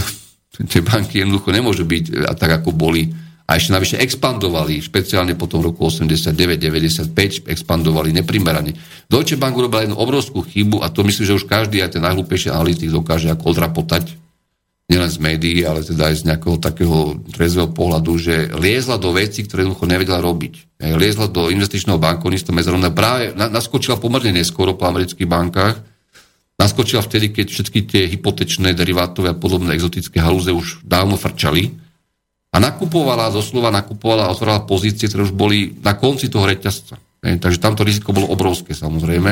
[0.68, 3.08] tie banky jednoducho nemôžu byť eh, tak, ako boli.
[3.46, 8.74] A ešte navyše expandovali, špeciálne po tom roku 89-95, expandovali neprimerane.
[9.06, 12.50] Deutsche Bank urobil jednu obrovskú chybu a to myslím, že už každý, aj ten najhlúpejší
[12.50, 14.18] analytik dokáže ako odrapotať
[14.90, 19.46] nielen z médií, ale teda aj z nejakého takého trezvého pohľadu, že liezla do veci,
[19.46, 20.82] ktoré jednoducho nevedela robiť.
[20.82, 25.82] Liezla do investičného bankovníctva medzinárodného práve naskočila pomerne neskoro po amerických bankách,
[26.58, 31.85] naskočila vtedy, keď všetky tie hypotečné derivátové a podobné exotické halúze už dávno frčali
[32.56, 36.96] a nakupovala, doslova nakupovala a otvorala pozície, ktoré už boli na konci toho reťazca.
[37.20, 39.32] Takže tamto riziko bolo obrovské samozrejme.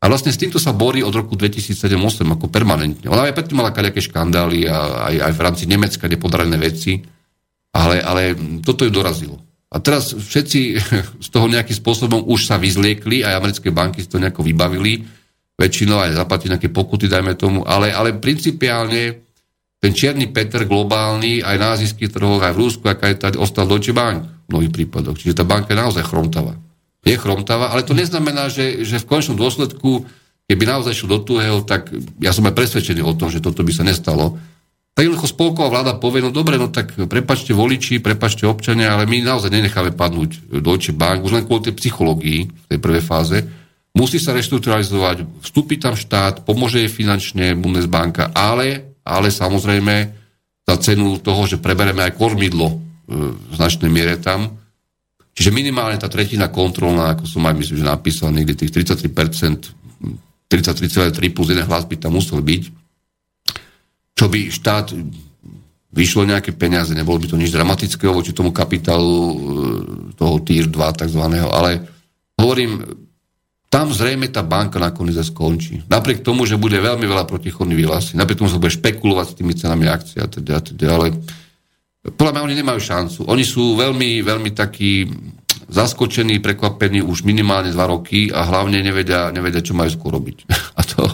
[0.00, 3.12] A vlastne s týmto sa borí od roku 2007-2008 ako permanentne.
[3.12, 6.96] Ona aj predtým mala kaďaké škandály a aj, aj v rámci Nemecka nepodarené veci,
[7.76, 8.32] ale, ale
[8.64, 9.36] toto ju dorazilo.
[9.68, 10.60] A teraz všetci
[11.26, 15.04] z toho nejakým spôsobom už sa vyzliekli, aj americké banky si to nejako vybavili,
[15.60, 19.29] väčšinou aj zaplatili nejaké pokuty, dajme tomu, ale, ale principiálne
[19.80, 23.64] ten čierny Peter globálny aj na azijských trhoch, aj v Rúsku, aká je tady, ostal
[23.64, 25.16] Deutsche Bank v mnohých prípadoch.
[25.16, 26.52] Čiže tá banka je naozaj chromtavá
[27.04, 30.04] je chromtavá, ale to neznamená, že, že v konečnom dôsledku,
[30.44, 31.88] keby naozaj šlo do tuhého, tak
[32.20, 34.36] ja som aj presvedčený o tom, že toto by sa nestalo.
[34.92, 39.24] Tak jednoducho spolková vláda povie, no dobre, no tak prepačte voliči, prepačte občania, ale my
[39.24, 43.38] naozaj nenecháme padnúť Deutsche Bank, už len kvôli tej psychológii tej prvej fáze.
[43.96, 49.94] Musí sa reštrukturalizovať, vstúpi tam štát, pomôže jej finančne Bundesbanka, ale, ale samozrejme
[50.62, 52.76] za cenu toho, že prebereme aj kormidlo e,
[53.34, 54.60] v značnej miere tam,
[55.30, 59.72] Čiže minimálne tá tretina kontrolná, ako som aj myslím, že napísal niekde tých 33%,
[60.52, 62.62] 33,3 plus jeden hlas by tam musel byť,
[64.18, 64.92] čo by štát
[65.96, 69.36] vyšlo nejaké peniaze, nebolo by to nič dramatického voči tomu kapitálu e,
[70.14, 71.88] toho TIR 2 takzvaného, ale
[72.36, 72.84] hovorím,
[73.70, 75.86] tam zrejme tá banka nakoniec skončí.
[75.86, 79.54] Napriek tomu, že bude veľmi veľa protichodných výhlasí, napriek tomu sa bude špekulovať s tými
[79.54, 81.14] cenami akcií a teda, teda, ale
[82.02, 83.20] podľa mňa oni nemajú šancu.
[83.30, 85.06] Oni sú veľmi, veľmi takí
[85.70, 90.50] zaskočení, prekvapení už minimálne dva roky a hlavne nevedia, nevedia čo majú skôr robiť.
[90.78, 91.06] A to,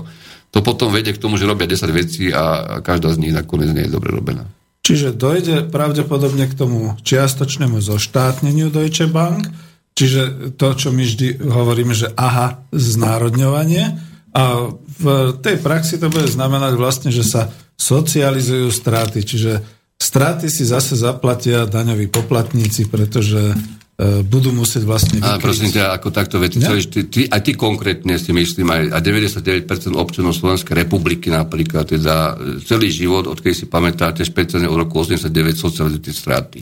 [0.49, 3.85] to potom vedie k tomu, že robia 10 vecí a každá z nich nakoniec nie
[3.85, 4.49] je dobre robená.
[4.87, 9.51] Čiže dojde pravdepodobne k tomu čiastočnému zoštátneniu Deutsche Bank,
[9.97, 13.97] čiže to, čo my vždy hovoríme, že aha, znárodňovanie.
[14.37, 14.69] A
[15.01, 15.07] v
[15.41, 17.49] tej praxi to bude znamenať vlastne, že sa
[17.81, 19.65] socializujú straty, čiže
[19.97, 23.57] straty si zase zaplatia daňoví poplatníci, pretože
[23.97, 25.41] E, budú musieť vlastne vykryť.
[25.41, 26.69] A prosím ťa, ako takto veci, ja?
[26.77, 32.37] ty, ty, aj ty konkrétne si myslím, aj, aj 99% občanov Slovenskej republiky napríklad, teda
[32.37, 36.61] e, celý život, odkedy si pamätáte, špeciálne od roku 89 socializujete straty.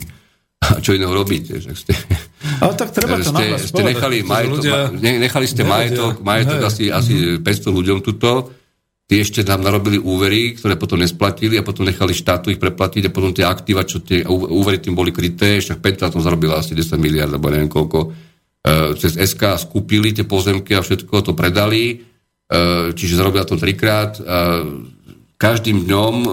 [0.62, 1.58] A čo iného robíte?
[1.58, 1.92] Že ste,
[2.60, 4.76] Ale tak treba to ste, ste nechali, majetok, ľudia...
[5.00, 8.52] nechali ste majetok, majetok asi, asi 500 ľuďom tuto,
[9.04, 13.12] Tí ešte nám narobili úvery, ktoré potom nesplatili a potom nechali štátu ich preplatiť a
[13.12, 16.96] potom tie aktíva, čo tie úvery tým boli kryté, však Petra tam zarobila asi 10
[16.96, 22.00] miliard, alebo neviem koľko, e, cez SK skúpili tie pozemky a všetko to predali,
[22.48, 24.16] e, čiže zarobila to trikrát.
[25.34, 26.30] Každým dňom, e,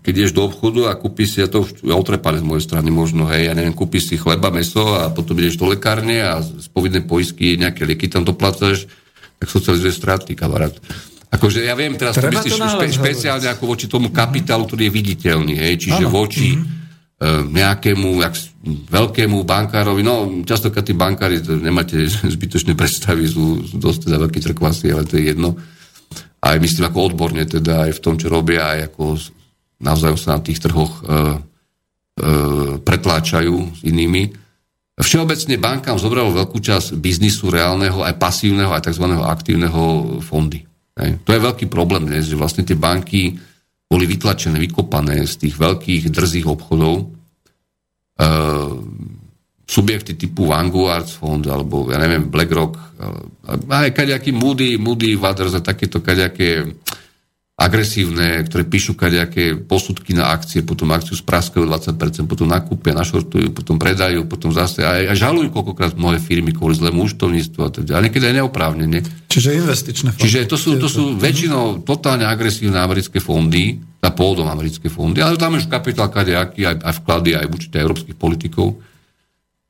[0.00, 2.88] keď ideš do obchodu a kúpiš si, a to už je otrepané z mojej strany
[2.88, 6.66] možno, hej, ja neviem, kúpiš si chleba, meso a potom ideš do lekárne a z
[6.72, 8.88] povinnej poistky nejaké lieky tam doplácaš,
[9.36, 10.72] tak socializuje straty, kamarát.
[11.30, 14.92] Akože ja viem, teraz Treba to myslíš špe, špeciálne ako voči tomu kapitálu, ktorý je
[14.92, 16.10] viditeľný, hej, čiže ano.
[16.10, 17.54] voči mm-hmm.
[17.54, 18.34] nejakému jak,
[18.88, 22.02] veľkému bankárovi, no častokrát tí bankári, to nemáte
[22.34, 25.54] zbytočné predstavy, sú, sú dosť teda veľkí trkvasy, ale to je jedno.
[26.40, 29.02] Aj myslím ako odborne teda aj v tom, čo robia, aj ako
[29.80, 31.14] navzájom sa na tých trhoch e, e,
[32.80, 34.32] pretláčajú s inými.
[35.00, 39.04] Všeobecne bankám zobralo veľkú časť biznisu reálneho, aj pasívneho, aj tzv.
[39.16, 40.64] aktívneho fondy.
[41.00, 41.20] Hej.
[41.24, 43.40] To je veľký problém dnes, že vlastne tie banky
[43.88, 46.94] boli vytlačené, vykopané z tých veľkých drzých obchodov.
[47.00, 47.04] E,
[49.70, 52.74] subjekty typu Vanguard fond, alebo ja neviem, BlackRock,
[53.70, 56.66] aj kaďaký Moody, Moody Waters a takéto kaďaké
[57.60, 63.76] agresívne, ktoré píšu kadejaké posudky na akcie, potom akciu spraskajú 20%, potom nakúpia, našortujú, potom
[63.76, 68.00] predajú, potom zase aj, aj žalujú koľkokrát mnohé firmy kvôli zlému účtovníctvu a teda.
[68.00, 69.04] A niekedy aj neoprávnene.
[69.28, 70.24] Čiže investičné fondy.
[70.24, 75.36] Čiže to sú, to sú väčšinou totálne agresívne americké fondy, na pôvodom americké fondy, ale
[75.36, 78.80] tam už kapitál kadejaký, aj, aj vklady, aj určite európskych politikov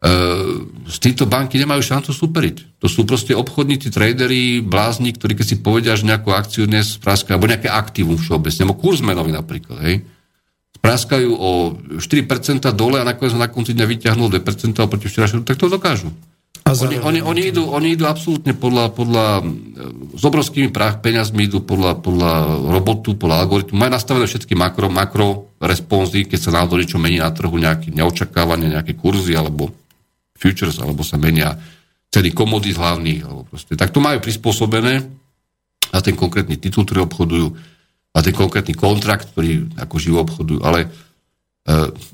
[0.00, 2.80] z týchto banky nemajú šancu superiť.
[2.80, 7.36] To sú proste obchodníci, tradery, blázni, ktorí keď si povedia, že nejakú akciu dnes spraskajú,
[7.36, 10.00] alebo nejaké aktívum všeobecne, alebo kurz menový napríklad, hej,
[10.80, 11.50] spraskajú o
[12.00, 12.00] 4%
[12.72, 16.08] dole a nakoniec na konci dňa vyťahnú 2% oproti včerajšiemu, tak to dokážu.
[16.64, 19.42] A oni, oni, oni, idú, oni idú absolútne podľa, podľa
[20.16, 22.32] s obrovskými prach, peniazmi idú podľa, podľa
[22.68, 23.74] robotu, podľa algoritmu.
[23.74, 28.70] Majú nastavené všetky makro, makro responsy, keď sa náhodou niečo mení na trhu, nejaké neočakávanie,
[28.70, 29.72] nejaké kurzy alebo
[30.40, 31.52] futures, alebo sa menia
[32.10, 33.78] ceny komodít hlavných, alebo proste.
[33.78, 35.04] Tak to majú prispôsobené
[35.90, 37.46] na ten konkrétny titul, ktorý obchodujú,
[38.10, 40.88] na ten konkrétny kontrakt, ktorý ako živo obchodujú, ale e,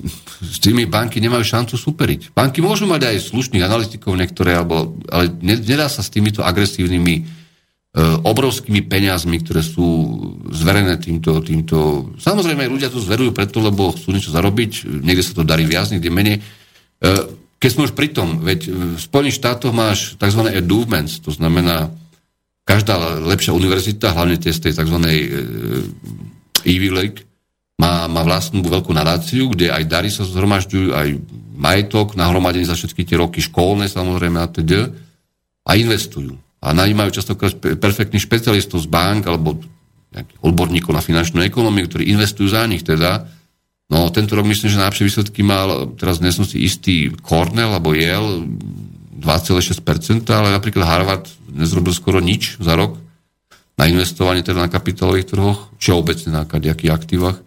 [0.53, 2.37] s tými banky nemajú šancu superiť.
[2.37, 7.23] Banky môžu mať aj slušných analytikov niektoré, alebo, ale nedá sa s týmito agresívnymi e,
[8.21, 9.85] obrovskými peniazmi, ktoré sú
[10.53, 12.13] zverené týmto, týmto...
[12.21, 16.13] Samozrejme, ľudia to zverujú preto, lebo chcú niečo zarobiť, niekde sa to darí viac, niekde
[16.13, 16.37] menej.
[16.37, 20.41] E, keď sme už pri tom, veď v Spojených štátoch máš tzv.
[20.53, 21.89] endowments, to znamená
[22.67, 24.97] každá lepšia univerzita, hlavne tie z tej tzv.
[25.01, 25.13] E,
[26.67, 27.19] Ivy League,
[27.77, 31.09] má, má vlastnú veľkú nadáciu, kde aj dary sa zhromažďujú, aj
[31.57, 34.89] majetok nahromadený za všetky tie roky školné, samozrejme a teda,
[35.65, 36.37] a investujú.
[36.57, 39.61] A najímajú častokrát perfektných špecialistov z bank alebo
[40.09, 43.29] nejakých odborníkov na finančnú ekonómiu, ktorí investujú za nich teda
[43.87, 47.95] No tento rok myslím, že najlepšie výsledky mal, teraz dnes som si istý Cornell alebo
[47.95, 48.43] Yale
[49.23, 51.25] 2,6%, ale napríklad Harvard
[51.55, 52.99] nezrobil skoro nič za rok
[53.79, 57.37] na investovanie teda na kapitálových trhoch, či obecne na nejakých aktívach.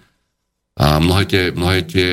[0.81, 2.09] A mnohé tie, mnohé tie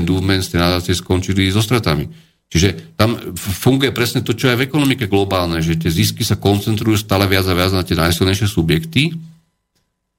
[0.00, 2.10] endowments, tie nadácie skončili so stratami.
[2.50, 6.98] Čiže tam funguje presne to, čo je v ekonomike globálne, že tie zisky sa koncentrujú
[6.98, 9.14] stále viac a viac na tie najsilnejšie subjekty,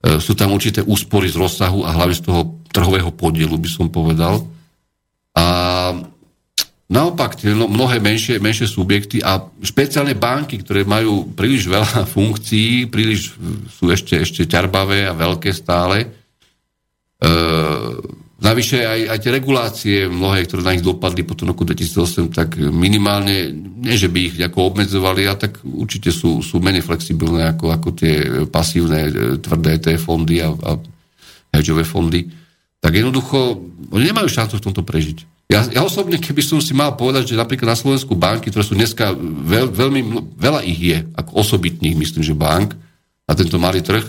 [0.02, 3.86] E, sú tam určité úspory z rozsahu a hlavne z toho trhového podielu, by som
[3.92, 4.42] povedal.
[5.36, 5.46] A
[6.88, 13.36] naopak, tie mnohé menšie, menšie subjekty a špeciálne banky, ktoré majú príliš veľa funkcií, príliš
[13.68, 16.08] sú ešte, ešte ťarbavé a veľké stále,
[17.20, 17.28] e,
[18.42, 22.58] Navyše aj, aj tie regulácie, mnohé, ktoré na nich dopadli po tom roku 2008, tak
[22.58, 27.70] minimálne, nie že by ich nejako obmedzovali, a tak určite sú, sú menej flexibilné ako,
[27.70, 28.14] ako tie
[28.50, 30.74] pasívne, e, tvrdé tie fondy a, a
[31.54, 32.26] hedžové fondy.
[32.82, 33.62] Tak jednoducho,
[33.94, 35.46] oni nemajú šancu v tomto prežiť.
[35.52, 38.74] Ja, ja osobne, keby som si mal povedať, že napríklad na Slovensku banky, ktoré sú
[38.74, 40.00] dneska veľ, veľmi,
[40.34, 42.74] veľa ich je, ako osobitných, myslím, že bank,
[43.28, 44.02] na tento malý trh,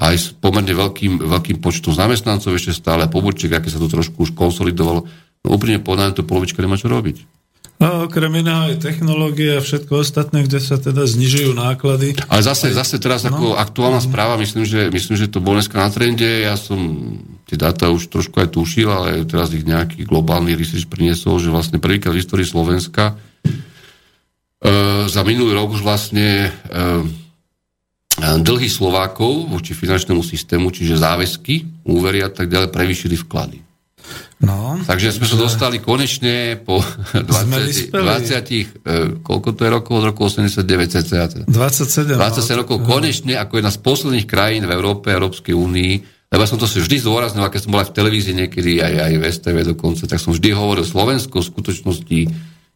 [0.00, 4.32] aj s pomerne veľkým, veľkým počtom zamestnancov ešte stále, pobočiek, aké sa to trošku už
[4.32, 5.06] konsolidovalo.
[5.40, 7.40] No úprimne povedané, to polovička nemá čo robiť.
[7.80, 12.12] A okrem iného aj technológie a všetko ostatné, kde sa teda znižujú náklady.
[12.28, 13.32] Ale zase, zase teraz no.
[13.32, 16.76] ako aktuálna správa, myslím že, myslím, že to bolo dneska na trende, ja som
[17.50, 21.82] tie dáta už trošku aj tušil, ale teraz ich nejaký globálny research priniesol, že vlastne
[21.82, 23.50] prvýkrát v histórii Slovenska e,
[25.10, 26.50] za minulý rok už vlastne e,
[28.22, 33.66] dlhy Slovákov voči finančnému systému, čiže záväzky, úvery a tak ďalej, prevýšili vklady.
[34.40, 36.80] No, Takže sme sa dostali konečne po
[37.12, 38.64] 20, 20 e,
[39.20, 39.92] koľko to je rokov?
[40.00, 41.44] Od roku 89 cca.
[41.44, 42.14] 27.
[42.14, 46.62] 27 rokov konečne ako jedna z posledných krajín v Európe, Európskej únii, lebo ja som
[46.62, 49.56] to si vždy zdôraznil, keď som bol aj v televízii niekedy, aj, aj v STV
[49.74, 52.18] dokonca, tak som vždy hovoril Slovensko v skutočnosti,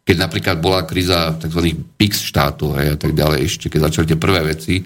[0.02, 1.78] keď napríklad bola kríza tzv.
[1.94, 4.82] PIX štátov a tak ďalej, ešte keď začali tie prvé veci,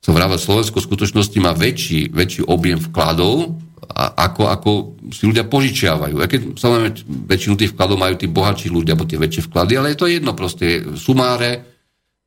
[0.00, 3.60] som vravel, Slovensko v skutočnosti má väčší, väčší objem vkladov
[3.90, 4.70] ako, ako
[5.10, 6.16] si ľudia požičiavajú.
[6.22, 6.90] A keď samozrejme
[7.26, 10.32] väčšinu tých vkladov majú tí bohatší ľudia, alebo tie väčšie vklady, ale je to jedno
[10.32, 10.94] proste.
[10.94, 11.69] Sumáre,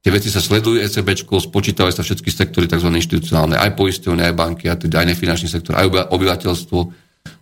[0.04, 2.92] tie veci sa sledujú ECBčko, spočítavajú sa všetky sektory tzv.
[2.92, 6.80] inštitucionálne, aj poistovne, aj banky, aj nefinančný sektor, aj obyvateľstvo.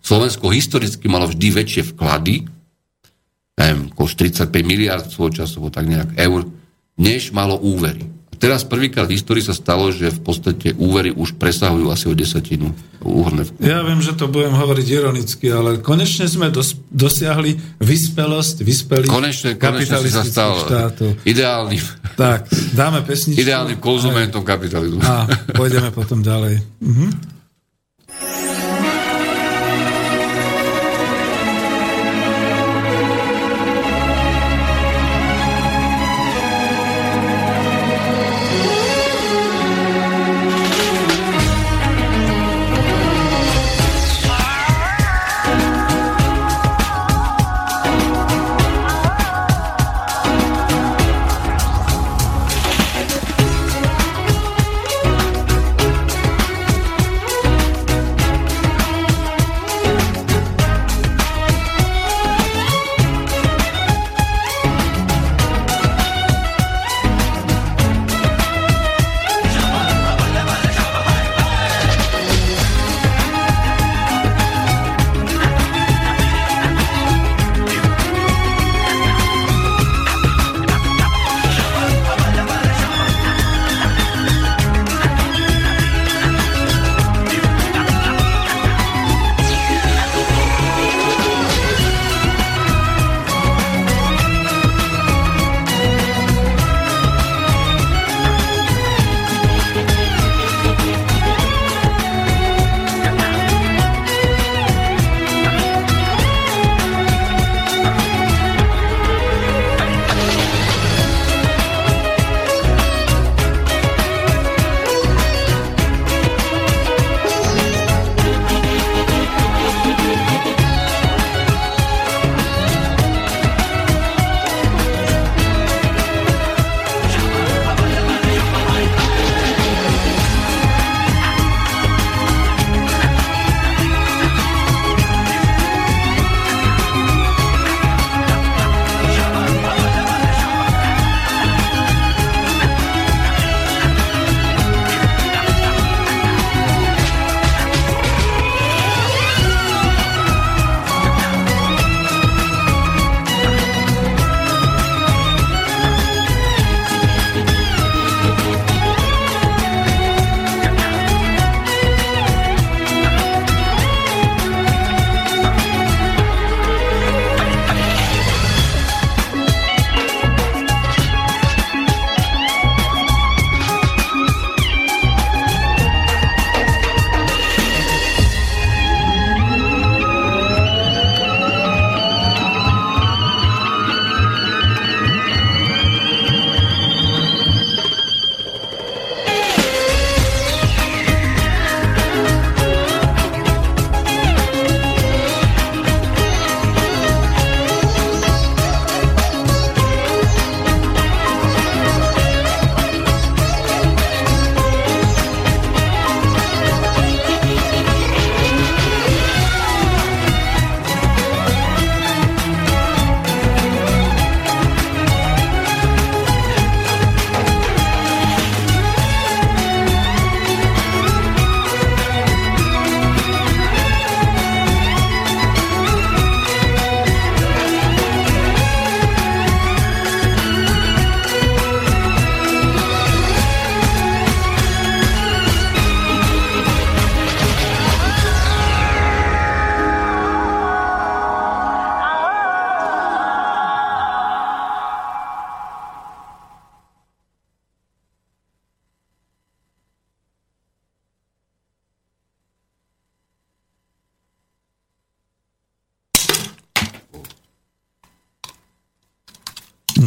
[0.06, 2.46] Slovensko historicky malo vždy väčšie vklady,
[3.58, 6.46] neviem, 35 miliard svojho času, tak nejak eur,
[7.02, 11.94] než malo úvery teraz prvýkrát v histórii sa stalo, že v podstate úvery už presahujú
[11.94, 12.74] asi o desatinu
[13.06, 13.46] úhrne.
[13.62, 19.50] Ja viem, že to budem hovoriť ironicky, ale konečne sme dos- dosiahli vyspelosť vyspelých konečne,
[19.62, 21.22] konečne sa stal štátov.
[21.24, 21.82] ideálnym
[22.18, 23.40] tak, dáme pesničku.
[23.40, 25.00] Ideálnym konzumentom kapitalizmu.
[25.06, 26.60] A pôjdeme potom ďalej.
[26.82, 27.08] Mhm.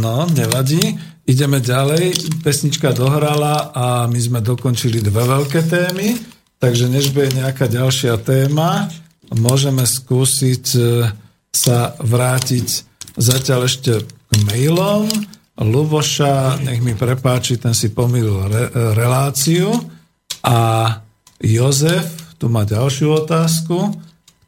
[0.05, 1.01] No, nevadí.
[1.25, 2.37] Ideme ďalej.
[2.45, 6.21] Pesnička dohrala a my sme dokončili dve veľké témy,
[6.61, 8.93] takže než bude nejaká ďalšia téma,
[9.33, 10.81] môžeme skúsiť e,
[11.49, 12.85] sa vrátiť
[13.17, 15.09] zatiaľ ešte k mailom.
[15.57, 19.73] Luboša, nech mi prepáči, ten si pomýlil re, reláciu.
[20.45, 20.91] A
[21.41, 23.97] Jozef, tu má ďalšiu otázku,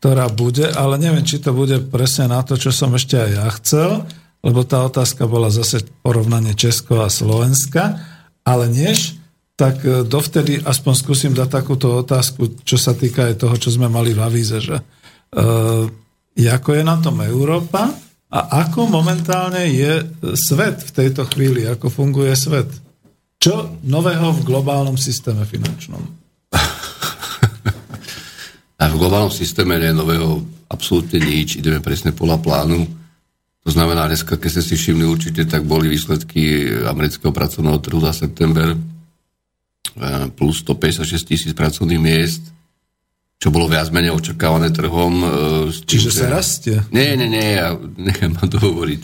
[0.05, 3.49] ktorá bude, ale neviem, či to bude presne na to, čo som ešte aj ja
[3.57, 3.91] chcel,
[4.47, 7.99] lebo tá otázka bola zase porovnanie Česko a Slovenska,
[8.47, 9.19] ale než,
[9.59, 13.91] tak e, dovtedy aspoň skúsim dať takúto otázku, čo sa týka aj toho, čo sme
[13.91, 15.83] mali v avíze, že uh,
[16.37, 17.91] ako je na tom Európa,
[18.27, 20.03] a ako momentálne je
[20.35, 22.67] svet v tejto chvíli, ako funguje svet?
[23.39, 26.03] Čo nového v globálnom systéme finančnom?
[28.77, 32.85] A v globálnom systéme nie je nového absolútne nič, ideme presne podľa plánu.
[33.67, 38.15] To znamená, dneska, keď ste si všimli určite, tak boli výsledky amerického pracovného trhu za
[38.15, 42.57] september eh, plus 156 tisíc pracovných miest
[43.37, 45.13] čo bolo viac menej očakávané trhom.
[45.21, 45.29] E,
[45.85, 46.21] tým, Čiže že...
[46.25, 46.77] sa rastie?
[46.89, 49.01] Nie, nie, nie, ja nechám ma to hovoriť.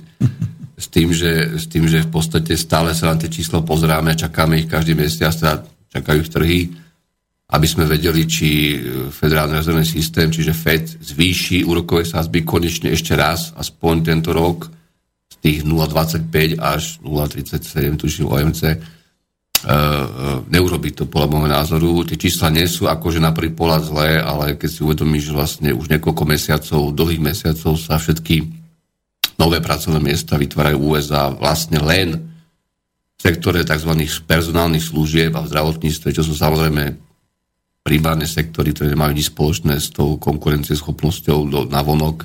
[0.80, 4.58] S tým, že, s tým, že v podstate stále sa na tie číslo pozráme, čakáme
[4.58, 6.60] ich každý mesiac, teda čakajú ich trhy,
[7.52, 8.80] aby sme vedeli, či
[9.12, 14.72] federálny rezervný systém, čiže FED, zvýši úrokové sázby konečne ešte raz, aspoň tento rok,
[15.28, 18.80] z tých 0,25 až 0,37, tuším OMC,
[19.62, 19.78] E, e,
[20.50, 22.02] neurobiť to podľa môjho názoru.
[22.02, 25.70] Tie čísla nie sú akože na prvý pohľad zlé, ale keď si uvedomíš, že vlastne
[25.70, 28.42] už niekoľko mesiacov, dlhých mesiacov sa všetky
[29.38, 32.26] nové pracovné miesta vytvárajú USA vlastne len
[33.14, 34.02] v sektore tzv.
[34.26, 37.11] personálnych služieb a v zdravotníctve, čo sú samozrejme
[37.82, 42.24] primárne sektory, ktoré nemajú nič spoločné s tou konkurencieschopnosťou do, na vonok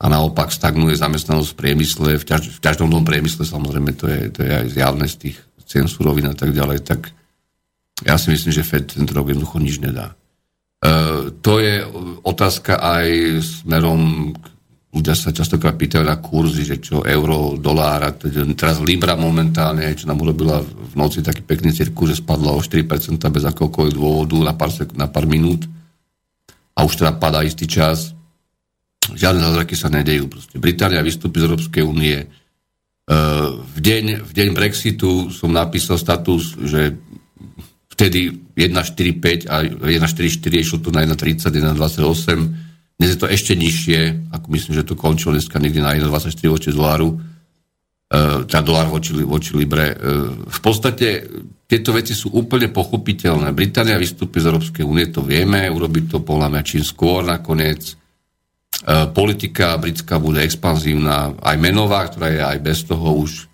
[0.00, 4.40] a naopak stagnuje zamestnanosť v priemysle, v, ťaž, v ťažnom priemysle samozrejme to je, to
[4.46, 5.36] je aj zjavné z tých
[5.68, 7.12] cien surovín a tak ďalej, tak
[8.02, 10.16] ja si myslím, že Fed tento rok jednoducho nič nedá.
[10.80, 11.84] Uh, to je
[12.24, 13.06] otázka aj
[13.44, 14.32] smerom,
[14.90, 18.18] ľudia sa častokrát pýtajú na kurzy, že čo euro, dolár,
[18.58, 22.82] teraz Libra momentálne, čo nám urobila v noci taký pekný cirku, že spadla o 4%
[23.30, 25.62] bez akokoľvek dôvodu na pár, na pár minút
[26.74, 28.10] a už teda padá istý čas.
[29.10, 30.26] Žiadne zázraky sa nedejú.
[30.26, 32.26] Proste Británia vystúpi z Európskej únie,
[33.50, 36.94] v deň, v deň Brexitu som napísal status, že
[37.90, 42.69] vtedy 1,45 a 1,44 išlo to na 1,30, 1,28.
[43.00, 46.68] Dnes je to ešte nižšie, ako myslím, že to končilo dneska niekde na 1,24 voči
[46.68, 47.16] doláru,
[48.44, 49.96] teda dolár voči, voči Libre.
[49.96, 51.24] Uh, v podstate
[51.64, 53.56] tieto veci sú úplne pochopiteľné.
[53.56, 57.96] Británia vystúpi z Európskej únie, to vieme, urobiť to podľa mňa čím skôr nakoniec
[58.80, 63.44] E, politika britská bude expanzívna, aj menová, ktorá je aj bez toho už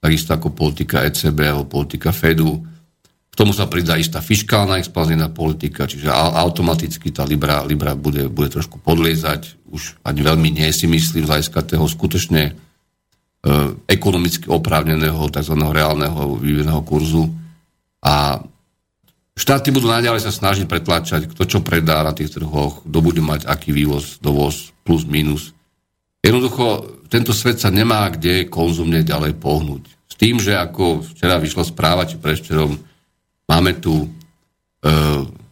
[0.00, 2.64] takisto ako politika ECB alebo politika Fedu.
[3.30, 8.50] K tomu sa pridá istá fiskálna expanzívna politika, čiže automaticky tá Libra, Libra bude, bude
[8.50, 9.54] trošku podliezať.
[9.70, 12.52] Už ani veľmi nie si myslím z hľadiska toho skutočne e,
[13.86, 15.54] ekonomicky oprávneného tzv.
[15.56, 17.30] reálneho výveného kurzu.
[18.02, 18.42] A
[19.40, 23.48] Štáty budú naďalej sa snažiť pretlačať, kto čo predá na tých trhoch, kto bude mať
[23.48, 25.56] aký vývoz, dovoz, plus, minus.
[26.20, 29.88] Jednoducho, tento svet sa nemá kde konzumne ďalej pohnúť.
[30.12, 32.76] S tým, že ako včera vyšla správa, či prešterom,
[33.50, 34.08] máme tu e,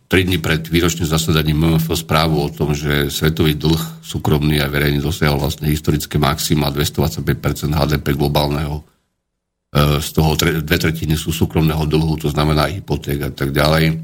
[0.06, 5.02] 3 dní pred výročným zasadaním MMF správu o tom, že svetový dlh súkromný a verejný
[5.02, 8.86] dosiahol vlastne historické maxima 225% HDP globálneho
[9.68, 14.00] E, z toho dve tretiny sú súkromného dlhu, to znamená hypoték a tak ďalej.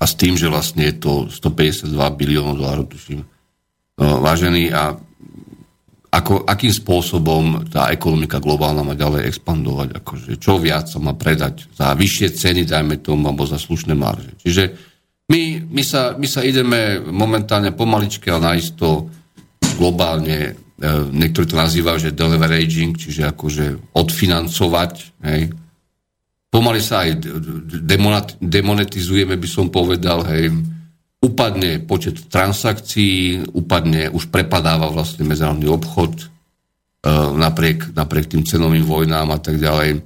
[0.00, 3.20] A s tým, že vlastne je to 152 biliónov dolárov, tuším,
[4.00, 4.96] no, vážený a
[6.12, 11.72] ako, akým spôsobom tá ekonomika globálna má ďalej expandovať, akože čo viac sa má predať
[11.72, 14.36] za vyššie ceny, dajme tomu, alebo za slušné marže.
[14.44, 14.62] Čiže
[15.32, 19.08] my, my, sa, my sa ideme momentálne pomaličke a naisto
[19.80, 24.92] globálne E, niektorí to nazývajú, že deleveraging, čiže akože odfinancovať.
[25.22, 25.54] Hej.
[26.50, 27.22] Pomaly sa aj
[28.42, 30.50] demonetizujeme, by som povedal, hej.
[31.22, 36.26] Upadne počet transakcií, upadne, už prepadáva vlastne medzinárodný obchod e,
[37.38, 40.02] napriek, napriek tým cenovým vojnám a tak ďalej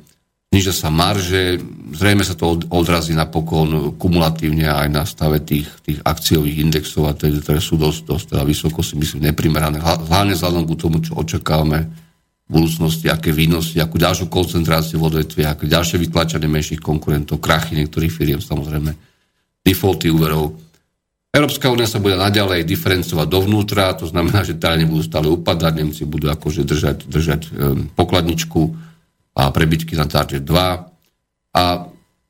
[0.56, 1.60] znižia sa marže,
[1.92, 7.44] zrejme sa to odrazí napokon kumulatívne aj na stave tých, tých akciových indexov, a tedy,
[7.44, 9.76] ktoré sú dosť, dosť teda vysoko si myslím neprimerané.
[9.84, 11.84] Hlavne vzhľadom k tomu, čo očakávame
[12.46, 17.76] v budúcnosti, aké výnosy, akú ďalšiu koncentráciu v odvetvi, aké ďalšie vytlačanie menších konkurentov, krachy
[17.76, 18.96] niektorých firiem samozrejme,
[19.60, 20.65] defaulty úverov.
[21.36, 26.08] Európska únia sa bude naďalej diferencovať dovnútra, to znamená, že Taliani budú stále upadať, Nemci
[26.08, 28.72] budú akože držať, držať um, pokladničku
[29.36, 31.64] a prebytky na target 2 a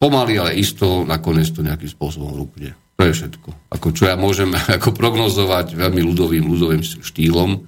[0.03, 2.75] pomaly, ale isto nakoniec to nejakým spôsobom rúkne.
[2.99, 3.71] To je všetko.
[3.79, 4.51] Ako čo ja môžem
[4.83, 7.63] ako prognozovať veľmi ľudovým, ľudovým štýlom.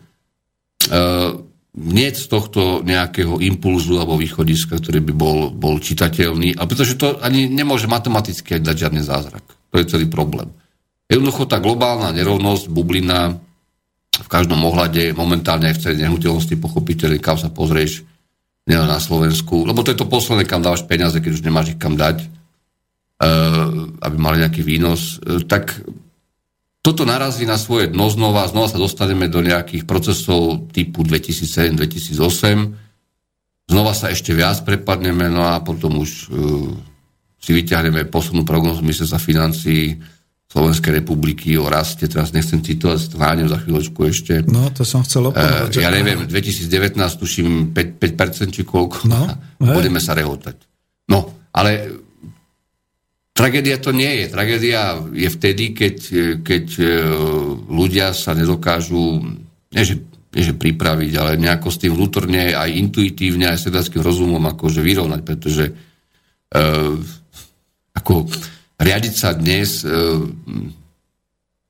[0.90, 1.38] Uh,
[1.78, 7.22] nie z tohto nejakého impulzu alebo východiska, ktorý by bol, bol čitateľný, a pretože to
[7.22, 9.46] ani nemôže matematicky dať žiadny zázrak.
[9.70, 10.50] To je celý problém.
[11.08, 13.32] Jednoducho tá globálna nerovnosť, bublina
[14.12, 18.04] v každom ohľade, momentálne aj v celej nehnuteľnosti, pochopiteľne, kam sa pozrieš,
[18.68, 21.80] nielen na Slovensku, lebo to je to posledné, kam dávaš peniaze, keď už nemáš ich
[21.80, 22.28] kam dať, uh,
[24.04, 25.80] aby mali nejaký výnos, uh, tak
[26.84, 33.96] toto narazí na svoje dno znova, znova sa dostaneme do nejakých procesov typu 2007-2008, znova
[33.96, 36.68] sa ešte viac prepadneme, no a potom už uh,
[37.40, 39.96] si vyťahneme poslednú prognozu sa financí
[40.48, 44.32] Slovenskej republiky o raste, teraz nechcem citovať, stváňam za chvíľočku ešte.
[44.48, 45.76] No, to som chcel opovedať.
[45.76, 48.00] Uh, ja neviem, 2019 tuším 5%,
[48.48, 49.28] 5% či koľko, no,
[49.76, 50.56] budeme sa rehotať.
[51.12, 52.00] No, ale
[53.38, 54.26] Tragédia to nie je.
[54.34, 55.96] Tragédia je vtedy, keď,
[56.42, 56.84] keď e,
[57.70, 59.22] ľudia sa nedokážu,
[59.70, 60.02] nie že,
[60.34, 65.20] nie že pripraviť, ale nejako s tým vnútorne, aj intuitívne, aj sedackým rozumom akože vyrovnať,
[65.22, 66.98] pretože uh,
[67.94, 68.26] ako
[68.78, 70.22] riadiť sa dnes uh,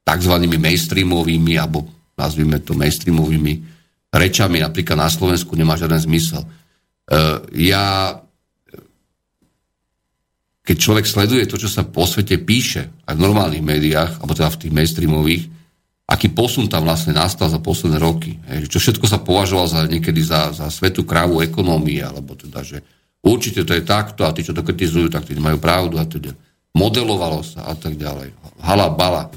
[0.05, 3.53] takzvanými mainstreamovými, alebo nazvime to mainstreamovými
[4.13, 6.45] rečami, napríklad na Slovensku nemá žiaden zmysel.
[7.09, 8.17] Uh, ja
[10.69, 14.53] keď človek sleduje to, čo sa po svete píše, aj v normálnych médiách, alebo teda
[14.53, 15.45] v tých mainstreamových,
[16.05, 18.37] aký posun tam vlastne nastal za posledné roky.
[18.69, 22.85] Čo všetko sa považoval za niekedy za, za svetu krávu ekonómie, alebo teda, že
[23.25, 26.37] určite to je takto a tí, čo to kritizujú, tak tí majú pravdu a teda.
[26.77, 28.35] Modelovalo sa a tak ďalej.
[28.61, 29.29] Hala, bala.
[29.29, 29.31] E,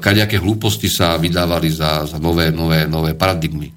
[0.00, 3.70] kaďaké hlúposti sa vydávali za, za nové, nové, nové paradigmy.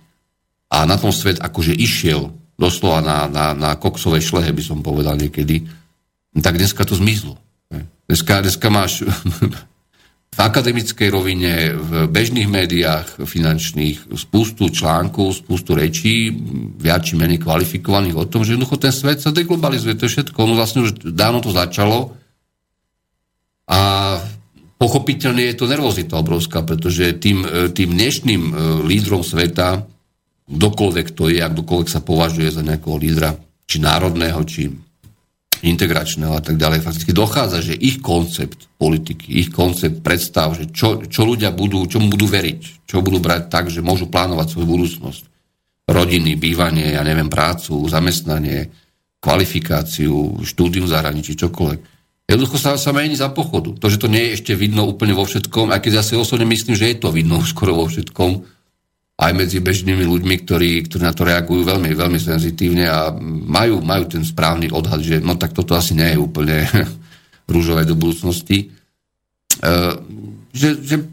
[0.70, 2.30] A na tom svet akože išiel
[2.60, 5.66] doslova na, na, na koksovej šlehe, by som povedal niekedy
[6.38, 7.41] tak dneska to zmizlo.
[8.10, 9.06] Dneska, dneska máš
[10.36, 16.30] v akademickej rovine, v bežných médiách finančných spústu článkov, spústu rečí,
[16.78, 20.38] viac či menej kvalifikovaných o tom, že jednoducho ten svet sa deglobalizuje, to je všetko.
[20.38, 22.14] Ono vlastne už dávno to začalo
[23.70, 23.80] a
[24.82, 27.46] pochopiteľne je to nervozita obrovská, pretože tým,
[27.78, 28.54] tým dnešným e,
[28.90, 29.86] lídrom sveta,
[30.50, 33.38] kdokoľvek to je a kdokoľvek sa považuje za nejakého lídra,
[33.70, 34.74] či národného, či
[35.60, 41.04] integračného a tak ďalej, fakticky dochádza, že ich koncept politiky, ich koncept predstav, že čo,
[41.04, 45.24] čo ľudia budú, čomu budú veriť, čo budú brať tak, že môžu plánovať svoju budúcnosť.
[45.90, 48.72] Rodiny, bývanie, ja neviem, prácu, zamestnanie,
[49.20, 51.99] kvalifikáciu, štúdium zahraničí, čokoľvek.
[52.30, 53.73] Jednoducho sa, sa mení za pochodu.
[53.81, 56.45] To, že to nie je ešte vidno úplne vo všetkom, aj keď ja si osobne
[56.45, 58.45] myslím, že je to vidno skoro vo všetkom,
[59.19, 63.11] aj medzi bežnými ľuďmi, ktorí, ktorí na to reagujú veľmi, veľmi senzitívne a
[63.49, 66.64] majú, majú ten správny odhad, že no tak toto asi nie je úplne
[67.51, 68.72] rúžové do budúcnosti.
[69.60, 69.68] E,
[70.56, 71.03] že, že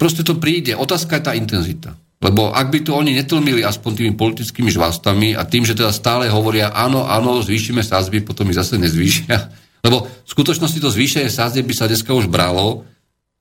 [0.00, 0.72] proste to príde.
[0.72, 1.92] Otázka je tá intenzita.
[2.22, 6.32] Lebo ak by to oni netlmili aspoň tými politickými žvastami a tým, že teda stále
[6.32, 9.36] hovoria áno, áno, zvýšime sázby, potom ich zase nezvýšia.
[9.82, 12.86] Lebo v skutočnosti to zvýšenie sázby by sa dneska už bralo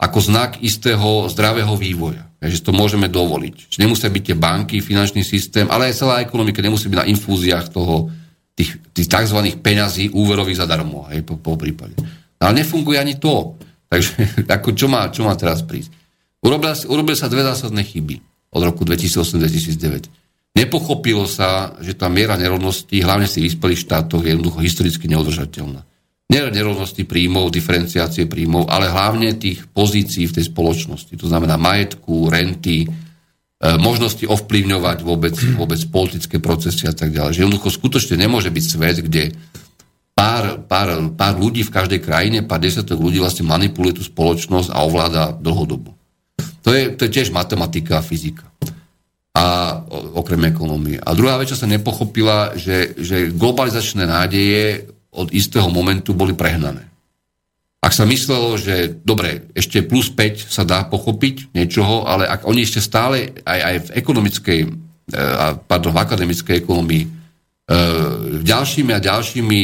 [0.01, 2.25] ako znak istého zdravého vývoja.
[2.41, 3.69] Takže to môžeme dovoliť.
[3.69, 7.69] Čiže nemusia byť tie banky, finančný systém, ale aj celá ekonomika nemusí byť na infúziách
[7.69, 8.09] toho,
[8.57, 9.37] tých, tých tzv.
[9.61, 11.93] peňazí úverových zadarmo, hej, po, po prípade.
[12.41, 13.61] Ale nefunguje ani to.
[13.85, 14.11] Takže
[14.57, 15.93] ako, čo, má, čo má teraz prísť?
[16.41, 18.17] Urobili, urobili sa dve zásadné chyby
[18.57, 20.09] od roku 2008-2009.
[20.57, 25.90] Nepochopilo sa, že tá miera nerovnosti, hlavne v vyspelých štátoch, je jednoducho historicky neudržateľná
[26.31, 31.11] nerovnosti príjmov, diferenciácie príjmov, ale hlavne tých pozícií v tej spoločnosti.
[31.19, 32.89] To znamená majetku, renty, e,
[33.75, 37.35] možnosti ovplyvňovať vôbec, vôbec politické procesy a tak ďalej.
[37.35, 39.35] Že jednoducho skutočne nemôže byť svet, kde
[40.15, 44.87] pár, pár, pár ľudí v každej krajine, pár desiatok ľudí vlastne manipuluje tú spoločnosť a
[44.87, 45.91] ovláda dlhodobo.
[46.63, 48.47] To je, to je tiež matematika a fyzika.
[49.31, 49.79] A
[50.15, 50.99] okrem ekonomie.
[50.99, 56.87] A druhá vec, čo sa nepochopila, že, že globalizačné nádeje od istého momentu boli prehnané.
[57.81, 62.61] Ak sa myslelo, že dobre, ešte plus 5 sa dá pochopiť niečoho, ale ak oni
[62.61, 67.11] ešte stále aj, aj v ekonomickej, eh, pardon, v akademickej ekonomii eh,
[68.45, 69.59] ďalšími a ďalšími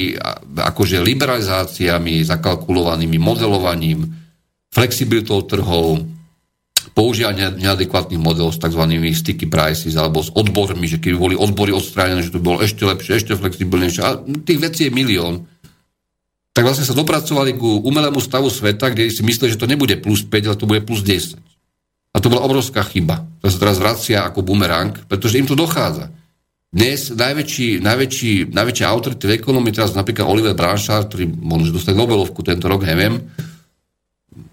[0.58, 4.10] akože liberalizáciami, zakalkulovanými modelovaním,
[4.74, 6.02] flexibilitou trhov,
[6.98, 8.82] používania neadekvátnych modelov s tzv.
[9.14, 13.22] sticky prices alebo s odbormi, že keby boli odbory odstránené, že to bolo ešte lepšie,
[13.22, 14.02] ešte flexibilnejšie.
[14.02, 15.46] A tých vecí je milión.
[16.58, 20.26] tak vlastne sa dopracovali ku umelému stavu sveta, kde si mysleli, že to nebude plus
[20.26, 21.38] 5, ale to bude plus 10.
[22.12, 23.30] A to bola obrovská chyba.
[23.46, 26.10] To sa teraz vracia ako bumerang, pretože im to dochádza.
[26.74, 32.42] Dnes najväčší, najväčší, najväčšia autority v ekonomii, teraz napríklad Oliver Branchard, ktorý možno dostať Nobelovku
[32.42, 33.22] tento rok, neviem,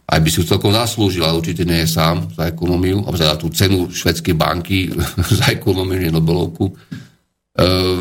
[0.05, 3.49] aj by si celkom zaslúžil, ale určite nie je sám za ekonómiu, a za tú
[3.49, 4.93] cenu švedskej banky
[5.41, 8.01] za ekonómiu, nie Nobelovku, uh,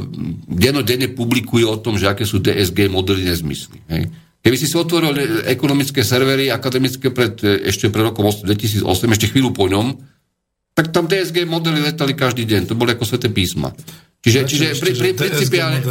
[0.84, 3.80] denne publikuje o tom, že aké sú DSG modely nezmysly.
[3.88, 4.12] Hej.
[4.44, 9.72] Keby si si otvoril ekonomické servery akademické pred, ešte pred rokom 2008, ešte chvíľu po
[9.72, 9.96] ňom,
[10.76, 12.68] tak tam DSG modely letali každý deň.
[12.68, 13.72] To boli ako sveté písma.
[14.24, 15.84] Čiže, čiže, pri, pri, principiálne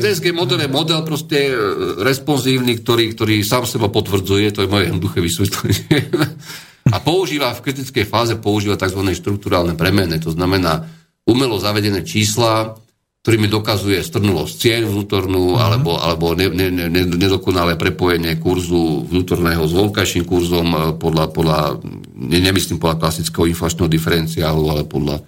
[0.00, 1.54] DSG, model je model proste e,
[2.00, 6.08] responsívny, ktorý, ktorý sám seba potvrdzuje, to je moje jednoduché vysvetlenie.
[6.96, 9.04] A používa v kritickej fáze používa tzv.
[9.12, 10.88] štruktúrálne premene, to znamená
[11.28, 12.80] umelo zavedené čísla,
[13.20, 15.60] ktorými dokazuje strnulosť cien vnútornú, mm.
[15.60, 21.84] alebo, alebo ne, ne, ne, nedokonalé prepojenie kurzu vnútorného s vonkajším kurzom e, podľa, podľa
[22.16, 25.20] ne, nemyslím podľa klasického inflačného diferenciálu, ale podľa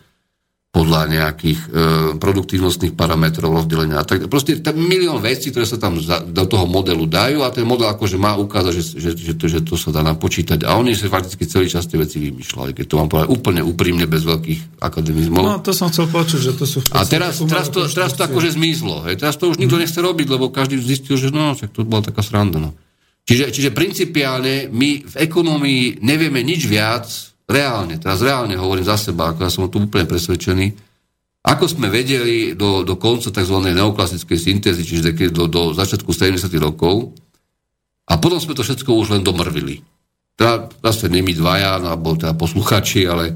[0.70, 1.68] podľa nejakých e,
[2.14, 4.06] produktívnostných parametrov rozdelenia.
[4.06, 7.66] Tak proste tam milión vecí, ktoré sa tam za, do toho modelu dajú a ten
[7.66, 10.62] model akože má ukázať, že, že, že, to, že to sa dá napočítať.
[10.62, 14.06] A oni sa fakticky celý čas tie veci vymýšľali, keď to mám povedať úplne úprimne,
[14.06, 15.42] bez veľkých akademizmov.
[15.42, 16.78] No, to som chcel počuť, že to sú...
[16.94, 19.10] A teraz, teraz, to, teraz to akože zmizlo.
[19.10, 19.18] Hej.
[19.18, 22.22] Teraz to už nikto nechce robiť, lebo každý zistil, že no, tak to bola taká
[22.22, 22.62] sranda.
[22.62, 22.78] No.
[23.26, 29.34] Čiže, čiže principiálne my v ekonomii nevieme nič viac, reálne, teraz reálne hovorím za seba,
[29.34, 30.66] ako ja som tu úplne presvedčený,
[31.40, 33.56] ako sme vedeli do, do konca tzv.
[33.58, 36.46] neoklasickej syntézy, čiže do, do začiatku 70.
[36.60, 37.16] rokov,
[38.10, 39.78] a potom sme to všetko už len domrvili.
[40.34, 43.30] Teda zase nemi dvaja, alebo teda posluchači, ale,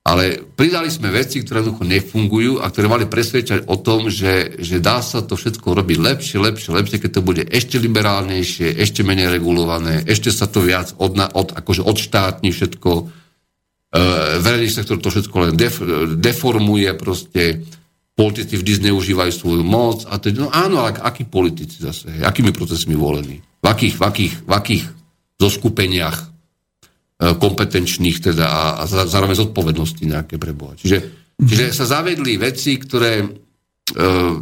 [0.00, 4.80] ale pridali sme veci, ktoré jednoducho nefungujú a ktoré mali presvedčať o tom, že, že
[4.80, 9.28] dá sa to všetko robiť lepšie, lepšie, lepšie, keď to bude ešte liberálnejšie, ešte menej
[9.28, 12.90] regulované, ešte sa to viac od, od, akože odštátni všetko,
[14.42, 15.78] verejný sektor to všetko len def,
[16.18, 17.62] deformuje, proste.
[18.14, 22.94] Politici vždy zneužívajú svoju moc a teď, no áno, ale akí politici zase, akými procesmi
[22.94, 24.84] volení, v akých, v akých, v akých
[25.34, 30.78] zoskupeniach uh, kompetenčných teda a, a zároveň zodpovednosti nejaké pre Boha.
[30.78, 30.98] Čiže,
[31.42, 34.34] čiže sa zavedli veci, ktoré uh,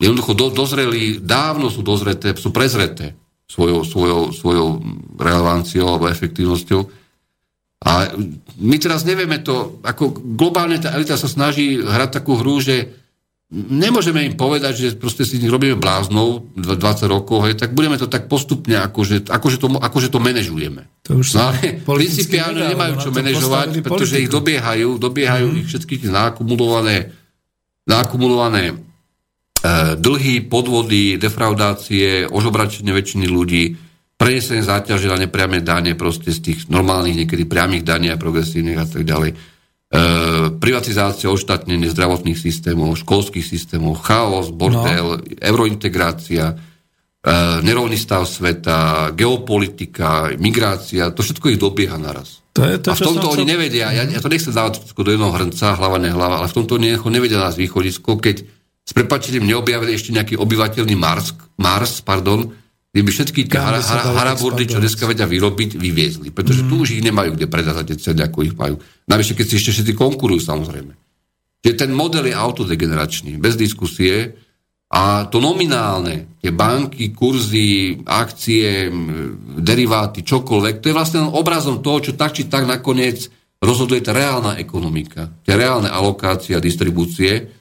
[0.00, 3.12] jednoducho do, dozreli, dávno sú dozreté, sú prezreté
[3.44, 4.80] svojou, svojou, svojou
[5.20, 6.97] relevanciou alebo efektívnosťou
[7.78, 8.10] a
[8.58, 12.90] my teraz nevieme to, ako globálne tá elita sa snaží hrať takú hru, že
[13.54, 16.74] nemôžeme im povedať, že proste si robíme bláznou 20
[17.08, 20.84] rokov, hej, tak budeme to tak postupne, akože, akože, to, akože to manažujeme.
[21.08, 24.24] To už no, ale principiálne nemajú čo manažovať, pretože politiku.
[24.26, 25.58] ich dobiehajú, dobiehajú mm.
[25.64, 27.14] ich všetkých nakumulované,
[27.88, 28.76] nakumulované e,
[29.96, 33.87] dlhy, podvody, defraudácie, ožobračenie väčšiny ľudí,
[34.18, 38.86] prenesenie záťaže na nepriame dane proste z tých normálnych niekedy priamých daní a progresívnych a
[38.90, 39.30] tak ďalej.
[39.30, 39.36] E,
[40.58, 45.24] privatizácia, oštátnenie zdravotných systémov, školských systémov, chaos, bordel, no.
[45.38, 46.54] eurointegrácia, e,
[47.62, 52.42] nerovný stav sveta, geopolitika, migrácia, to všetko ich dobieha naraz.
[52.58, 53.52] To je to, a v tomto oni chcel...
[53.54, 56.98] nevedia, ja, ja to nechcem dávať do jedného hrnca, hlava nehlava, ale v tomto oni
[56.98, 58.42] nevedia nás východisko, keď
[58.82, 62.50] s prepačením neobjavili ešte nejaký obyvateľný Mars, Mars pardon,
[62.96, 66.28] by všetky tie har, har, haraburdy, čo dneska vedia vyrobiť, vyviezli.
[66.32, 66.68] Pretože mm.
[66.72, 68.80] tu už ich nemajú kde predať za tie ceny, ako ich majú.
[69.04, 70.92] Navyše, keď si ešte všetci konkurujú, samozrejme.
[71.60, 74.32] Čiže ten model je autodegeneračný, bez diskusie.
[74.88, 78.88] A to nominálne, tie banky, kurzy, akcie,
[79.60, 83.28] deriváty, čokoľvek, to je vlastne obrazom toho, čo tak či tak nakoniec
[83.60, 87.57] rozhoduje tá reálna ekonomika, tie reálne alokácie a distribúcie,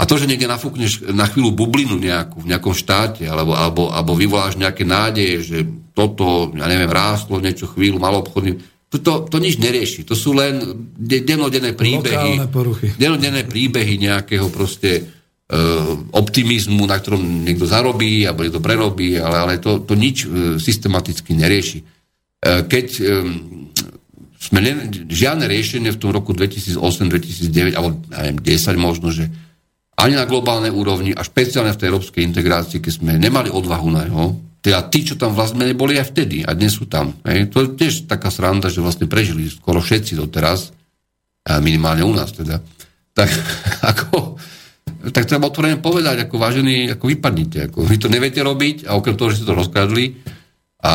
[0.00, 4.16] a to, že niekde nafúkneš na chvíľu bublinu nejakú, v nejakom štáte, alebo, alebo, alebo
[4.16, 5.58] vyvoláš nejaké nádeje, že
[5.92, 8.56] toto, ja neviem, rástlo niečo chvíľu, malo obchodný,
[8.88, 10.08] to, to, to nič nerieši.
[10.08, 10.58] To sú len
[10.98, 12.42] denodenné príbehy.
[12.96, 19.52] Denodenné príbehy nejakého proste uh, optimizmu, na ktorom niekto zarobí, alebo niekto prerobí, ale, ale
[19.60, 21.78] to, to nič uh, systematicky nerieši.
[22.40, 23.68] Uh, keď um,
[24.40, 24.72] sme ne,
[25.06, 29.28] žiadne riešenie v tom roku 2008-2009, alebo neviem, 10 možno, že
[29.96, 34.06] ani na globálnej úrovni a špeciálne v tej európskej integrácii, keď sme nemali odvahu na
[34.06, 34.26] jeho,
[34.60, 37.16] teda tí, čo tam vlastne boli aj vtedy a dnes sú tam.
[37.24, 37.48] Hej.
[37.52, 40.76] To je tiež taká sranda, že vlastne prežili skoro všetci doteraz,
[41.48, 42.60] a minimálne u nás teda.
[43.16, 43.28] Tak,
[43.96, 44.36] ako,
[45.16, 47.72] tak treba otvorene povedať, ako vážení, ako vypadnite.
[47.72, 50.20] Ako, vy to neviete robiť a okrem toho, že ste to rozkradli.
[50.84, 50.92] A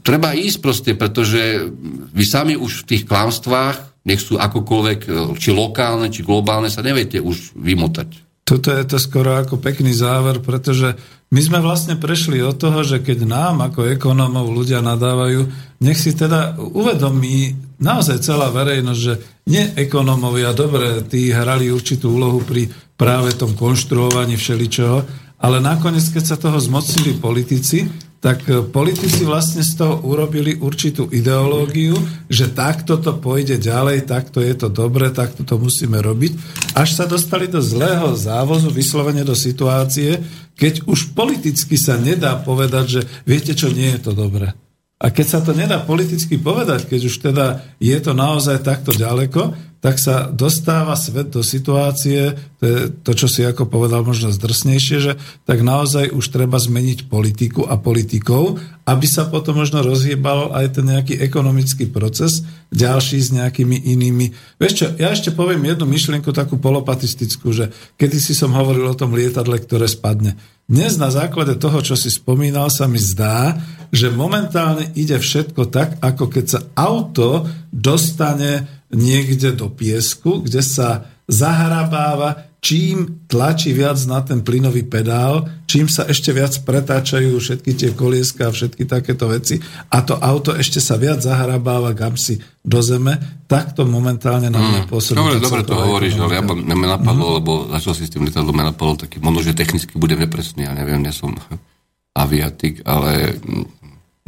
[0.00, 1.68] treba ísť proste, pretože
[2.16, 6.84] vy sami už v tých klamstvách nech sú akokoľvek, e, či lokálne, či globálne, sa
[6.84, 8.28] neviete už vymotať.
[8.44, 10.98] Toto je to skoro ako pekný záver, pretože
[11.30, 15.46] My sme vlastne prešli od toho, že keď nám ako ekonómov ľudia nadávajú,
[15.78, 19.14] nech si teda uvedomí naozaj celá verejnosť, že
[19.46, 22.66] nie ekonómovia, dobre, tí hrali určitú úlohu pri
[22.98, 24.98] práve tom konštruovaní všeličoho,
[25.38, 27.86] ale nakoniec, keď sa toho zmocnili politici,
[28.20, 31.96] tak e, politici vlastne z toho urobili určitú ideológiu,
[32.28, 36.36] že takto to pôjde ďalej, takto je to dobre, takto to musíme robiť,
[36.76, 40.20] až sa dostali do zlého závozu, vyslovene do situácie,
[40.60, 44.52] keď už politicky sa nedá povedať, že viete čo, nie je to dobre.
[45.00, 49.56] A keď sa to nedá politicky povedať, keď už teda je to naozaj takto ďaleko,
[49.80, 54.96] tak sa dostáva svet do situácie, to je to, čo si ako povedal možno zdrsnejšie,
[55.00, 55.12] že
[55.48, 60.84] tak naozaj už treba zmeniť politiku a politikov, aby sa potom možno rozhýbal aj ten
[60.84, 64.36] nejaký ekonomický proces, ďalší s nejakými inými.
[64.60, 68.98] Vieš čo, ja ešte poviem jednu myšlienku takú polopatistickú, že kedy si som hovoril o
[68.98, 70.36] tom lietadle, ktoré spadne.
[70.68, 73.56] Dnes na základe toho, čo si spomínal, sa mi zdá,
[73.90, 81.06] že momentálne ide všetko tak, ako keď sa auto dostane niekde do piesku, kde sa
[81.30, 87.90] zahrabáva, čím tlačí viac na ten plynový pedál, čím sa ešte viac pretáčajú všetky tie
[87.96, 89.56] kolieska a všetky takéto veci
[89.88, 93.16] a to auto ešte sa viac zahrabáva gamsi do zeme,
[93.48, 94.88] tak to momentálne na mňa mm.
[94.92, 95.16] pôsobí.
[95.16, 97.34] Dobre, dobre to hovoríš, ale ja ma napadlo, mm.
[97.40, 100.76] lebo začal si s tým letadlom, ma napadlo taký, možno, že technicky budem nepresný, ja
[100.76, 101.32] neviem, ja som
[102.22, 103.40] aviatik, ale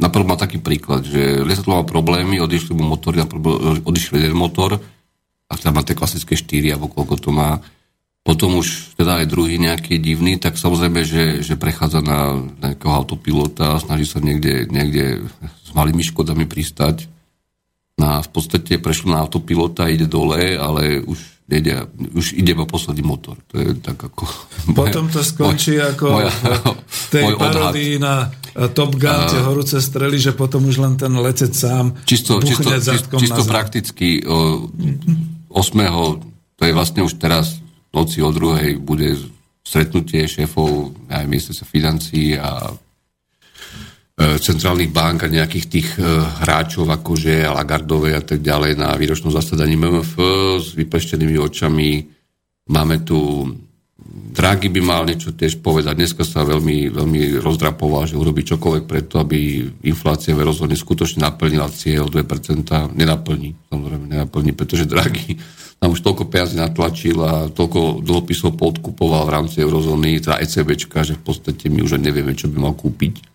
[0.03, 3.23] Napadol ma taký príklad, že lietadlo má problémy, odišli mu motory,
[3.87, 4.83] odišli jeden motor,
[5.47, 7.61] a tam má tie klasické štyri, alebo koľko to má.
[8.23, 13.79] Potom už teda aj druhý nejaký divný, tak samozrejme, že, že prechádza na nejakého autopilota
[13.83, 15.27] snaží sa niekde, niekde
[15.63, 17.07] s malými škodami pristať.
[18.01, 22.65] No a v podstate prešlo na autopilota, ide dole, ale už nejde, už ide po
[22.65, 23.37] posledný motor.
[23.53, 24.23] To je tak ako...
[24.73, 26.31] Potom to skončí moja, ako moja,
[27.11, 28.31] tej parodii na
[28.73, 33.17] Top Gun, tie horúce strely, že potom už len ten letec sám čisto, čisto, čisto,
[33.17, 35.49] čisto prakticky 8.
[36.57, 37.61] to je vlastne už teraz
[37.93, 39.17] noci o druhej bude
[39.65, 42.73] stretnutie šéfov aj ministerstva financí a
[44.39, 46.03] centrálnych bank a nejakých tých e,
[46.43, 50.13] hráčov akože Lagardové a tak ďalej na výročnom zasadaní MMF
[50.59, 52.07] s vypleštenými očami.
[52.71, 53.47] Máme tu
[54.13, 55.95] Draghi by mal niečo tiež povedať.
[55.95, 61.69] Dneska sa veľmi, veľmi rozdrapoval, že urobí čokoľvek preto, aby inflácia v eurozóne skutočne naplnila
[61.71, 62.93] cieľ 2%.
[62.93, 65.39] Nenaplní, samozrejme nenaplní, pretože Draghi
[65.79, 71.17] nám už toľko peniazí natlačil a toľko dlhopisov podkupoval v rámci eurozóny, teda ECBčka, že
[71.17, 73.32] v podstate my už nevieme, čo by mal kúpiť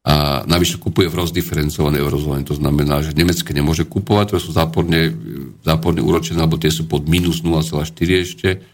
[0.00, 2.40] a navyše kupuje v rozdiferencovanej eurozóne.
[2.48, 5.12] To znamená, že Nemecké nemôže kupovať, to sú záporne,
[5.60, 7.84] záporne úročené, alebo tie sú pod minus 0,4
[8.24, 8.64] ešte,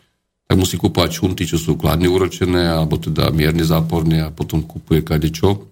[0.47, 5.03] tak musí kupovať šunty, čo sú kladne úročené, alebo teda mierne záporne a potom kupuje
[5.03, 5.67] kadečo.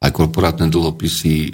[0.00, 1.50] Aj korporátne dlhopisy, e,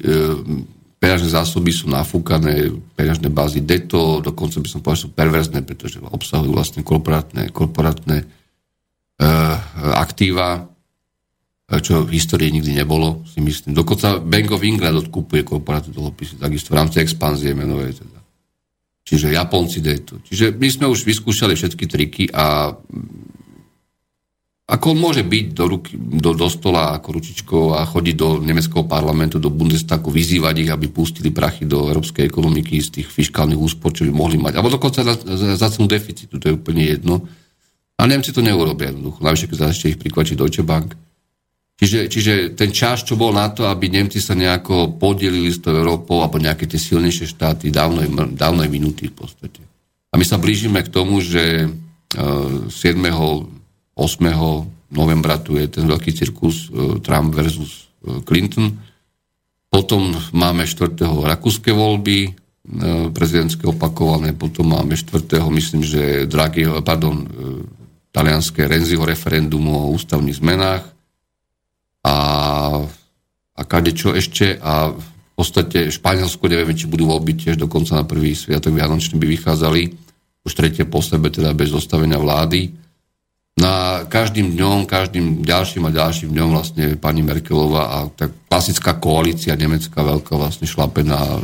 [1.02, 6.55] peňažné zásoby sú nafúkané, peňažné bázy deto, dokonca by som povedal, sú perverzné, pretože obsahujú
[6.55, 8.27] vlastne korporátne, korporátne e,
[9.98, 10.69] aktíva,
[11.78, 13.78] čo v histórii nikdy nebolo, si myslím.
[13.78, 18.02] Dokonca Bank of England odkúpuje korporátne dlhopisy, takisto v rámci expanzie menovej.
[18.02, 18.18] Teda.
[19.06, 20.18] Čiže Japonci to.
[20.26, 22.74] Čiže my sme už vyskúšali všetky triky a
[24.70, 28.86] ako on môže byť do, ruky, do, do stola ako ručičkou a chodiť do nemeckého
[28.86, 33.90] parlamentu, do Bundestagu, vyzývať ich, aby pustili prachy do európskej ekonomiky z tých fiskálnych úspor,
[33.90, 34.55] čo by mohli mať.
[34.55, 37.26] Alebo dokonca za, za, za cenu deficitu, to je úplne jedno.
[37.98, 39.18] A Nemci to neurobia jednoducho.
[39.26, 40.94] Najvyššie, keď ešte ich prikvačí Deutsche Bank.
[41.81, 45.73] Čiže, čiže ten čas, čo bol na to, aby Nemci sa nejako podelili s tou
[45.73, 48.05] Európou, alebo nejaké tie silnejšie štáty, dávno,
[48.36, 49.65] dávno minúty v podstate.
[50.12, 51.73] A my sa blížime k tomu, že
[52.12, 52.69] 7.
[52.69, 53.12] E,
[53.97, 54.93] 8.
[54.93, 58.77] novembra tu je ten veľký cirkus e, Trump versus e, Clinton.
[59.73, 61.01] Potom máme 4.
[61.24, 62.36] rakúske voľby,
[63.16, 65.40] prezidentské opakované, potom máme 4.
[65.48, 67.24] myslím, že Draghi, pardon,
[68.12, 70.99] talianské Renziho referendum o ústavných zmenách,
[72.05, 72.16] a,
[73.56, 78.05] a kade čo ešte a v podstate Španielsko, neviem, či budú voľby tiež dokonca na
[78.05, 79.82] prvý sviatok Vianočný by vychádzali,
[80.44, 82.72] už tretie po sebe, teda bez zostavenia vlády.
[83.60, 89.52] Na každým dňom, každým ďalším a ďalším dňom vlastne pani Merkelová a tak klasická koalícia
[89.52, 91.40] nemecká veľká vlastne šlape na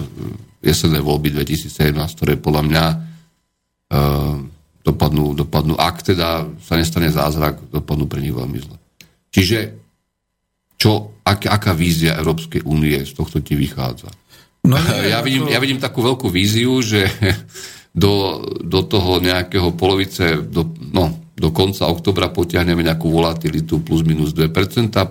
[0.64, 2.96] jesenné voľby 2017, ktoré podľa mňa e,
[4.80, 8.76] dopadnú, dopadnú, ak teda sa nestane zázrak, dopadnú pre nich veľmi zle.
[9.28, 9.85] Čiže
[10.76, 14.12] čo, ak, aká vízia Európskej únie z tohto ti vychádza?
[14.64, 17.08] No, nie, ja, vidím, ja vidím takú veľkú víziu, že
[17.96, 24.32] do, do toho nejakého polovice, do, no, do konca oktobra potiahneme nejakú volatilitu plus minus
[24.32, 24.48] 2%,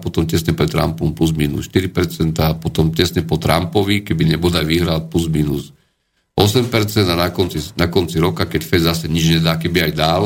[0.01, 5.29] potom tesne pred Trumpom plus minus 4%, potom tesne po Trumpovi, keby nebodaj vyhral plus
[5.29, 5.73] minus
[6.35, 6.67] 8%
[7.07, 10.23] a na konci, na konci roka, keď Fed zase nič nedá, keby aj dal,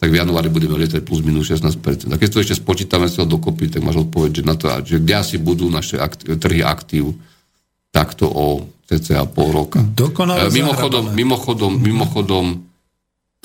[0.00, 2.08] tak v januári budeme lietať plus minus 16%.
[2.08, 5.14] A keď to ešte spočítame sa dokopy, tak máš odpoveď, že, na to, že kde
[5.20, 7.20] asi budú naše aktív, trhy aktív
[7.92, 9.84] takto o cca pol roka.
[9.84, 12.64] Dokonale e, mimochodom, mimochodom, mimochodom,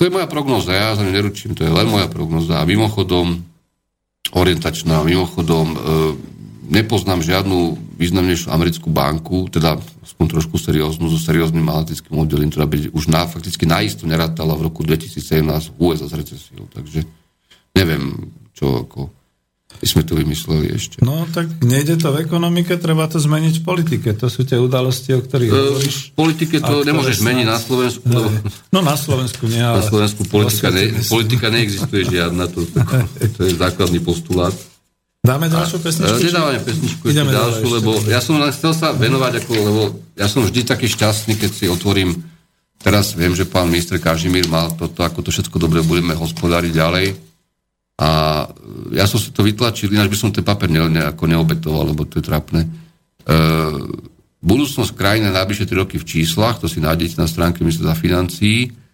[0.08, 2.64] je moja prognoza, ja za ňu neručím, to je len moja prognoza.
[2.64, 3.44] A mimochodom,
[4.32, 5.78] orientačná, mimochodom, e,
[6.72, 12.92] nepoznám žiadnu významnejšiu americkú banku, teda aspoň trošku serióznu, so serióznym analytickým oddelím, ktorá by
[12.92, 16.68] už na, fakticky naisto nerátala v roku 2017 USA s recesiou.
[16.70, 17.08] Takže
[17.76, 19.16] neviem, čo ako
[19.76, 21.04] my sme tu vymysleli ešte.
[21.04, 24.08] No tak nejde to v ekonomike, treba to zmeniť v politike.
[24.16, 25.96] To sú tie udalosti, o ktorých e, hovoríš.
[26.12, 28.04] V politike to nemôžeš zmeniť na Slovensku.
[28.08, 28.24] No,
[28.72, 29.84] no na Slovensku nie, ale...
[29.84, 32.64] Na Slovensku politika, ne, politika neexistuje žiadna, to,
[33.36, 34.56] to je základný postulát.
[35.26, 36.22] Dáme ďalšiu pesničku?
[36.22, 39.82] Nedávame pesničku ešte ďalšiu, lebo ja som len chcel sa venovať, ako, lebo
[40.14, 42.14] ja som vždy taký šťastný, keď si otvorím,
[42.78, 47.06] teraz viem, že pán minister Kažimír mal toto, ako to všetko dobre budeme hospodáriť ďalej.
[47.98, 48.08] A
[48.94, 52.20] ja som si to vytlačil, ináč by som ten papier ne, nejako neobetoval, lebo to
[52.20, 52.62] je trapné.
[52.62, 52.68] E,
[54.44, 58.68] budúcnosť krajiny na najbližšie 3 roky v číslach, to si nájdete na stránke ministerstva financií,
[58.68, 58.85] E,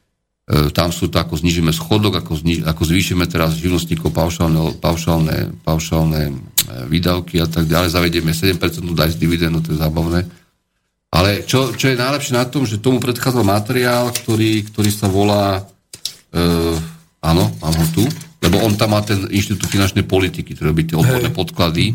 [0.74, 6.23] tam sú to, ako znižíme schodok, ako, zniž, ako zvýšime teraz živnostníkov paušálne, paušálne, paušálne
[6.28, 6.32] e,
[6.90, 8.59] výdavky a tak ďalej, zavedieme 7%
[8.90, 10.27] daj z dividendu, to je zábavné.
[11.14, 15.62] Ale čo, čo je najlepšie na tom, že tomu predchádzal materiál, ktorý, ktorý sa volá,
[16.35, 16.43] e,
[17.23, 18.02] áno, mám ho tu,
[18.43, 21.39] lebo on tam má ten inštitút finančnej politiky, ktorý robí tie odborné hey.
[21.39, 21.86] podklady,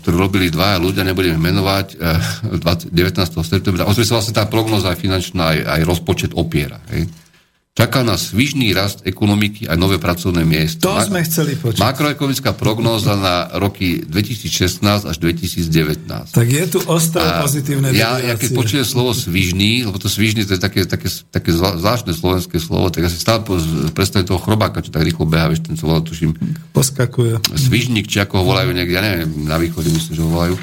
[0.00, 3.44] ktoré robili dvaja ľudia, nebudeme menovať, e, 19.
[3.44, 3.84] septembra.
[3.84, 6.80] O sa vlastne tá prognoza aj finančná, aj, aj rozpočet opiera.
[6.96, 7.25] Hej.
[7.76, 10.88] Čaká nás svižný rast ekonomiky a nové pracovné miesta.
[10.88, 11.76] To sme chceli počuť.
[11.76, 16.08] Makroekonomická prognóza na roky 2016 až 2019.
[16.32, 20.56] Tak je tu ostré pozitívne ja, ja keď počujem slovo svižný, lebo to svižný to
[20.56, 23.44] je také, také, také zvláštne slovenské slovo, tak ja si stále
[23.92, 26.32] predstavím toho chrobáka, čo tak rýchlo beha, vieš, ten slovo, tuším.
[26.72, 27.44] Poskakuje.
[27.60, 30.56] Svižník, či ako ho volajú niekde, ja neviem, na východe myslím, že ho volajú.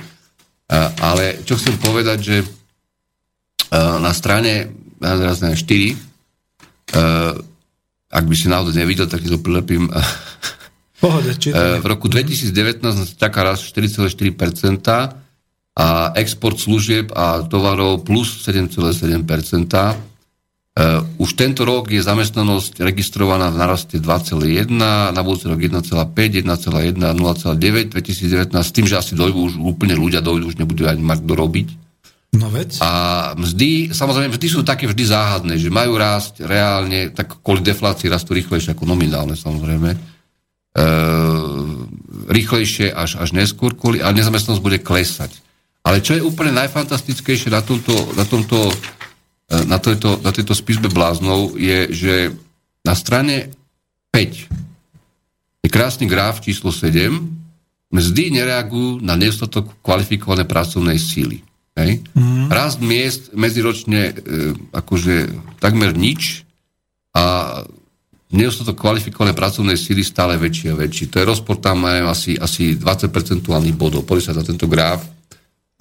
[0.97, 2.35] Ale čo chcem povedať, že
[4.01, 6.12] na strane teraz neviem, 4 Uh,
[8.13, 9.89] ak by si naozaj nevidel, tak to prilepím.
[11.03, 14.07] Pohode, uh, v roku 2019 nás čaká raz 4,4%
[15.73, 19.27] a export služieb a tovarov plus 7,7%.
[20.73, 24.73] Uh, už tento rok je zamestnanosť registrovaná v naraste 2,1,
[25.13, 30.23] na budúci rok 1,5, 1,1, 0,9, 2019, s tým, že asi dojdu už úplne ľudia
[30.23, 31.82] dojdu, už nebudú ani mať dorobiť.
[32.33, 32.81] No veď.
[32.81, 32.91] A
[33.37, 38.33] mzdy, samozrejme, mzdy sú také vždy záhadné, že majú rásť reálne, tak kvôli deflácii rastú
[38.33, 39.93] rýchlejšie ako nominálne, samozrejme.
[39.93, 39.97] E,
[42.33, 45.29] rýchlejšie až, až neskôr, kvôli, a nezamestnanosť bude klesať.
[45.85, 48.73] Ale čo je úplne najfantastickejšie na tomto, na tomto e,
[49.69, 52.13] na tejto, na tejto spisbe bláznov je, že
[52.81, 53.53] na strane
[54.09, 57.13] 5 je krásny graf číslo 7,
[57.93, 61.45] mzdy nereagujú na nedostatok kvalifikované pracovnej síly.
[61.73, 62.05] Hej?
[62.13, 62.53] Mm.
[62.53, 64.13] Rast miest medziročne e,
[64.73, 66.45] akože takmer nič
[67.13, 67.61] a
[68.33, 71.09] nedostatok kvalifikované pracovnej síly stále väčší a väčší.
[71.13, 74.05] To je rozpor tam majú asi, asi 20 percentuálnych bodov.
[74.05, 75.05] Pozri sa na tento graf.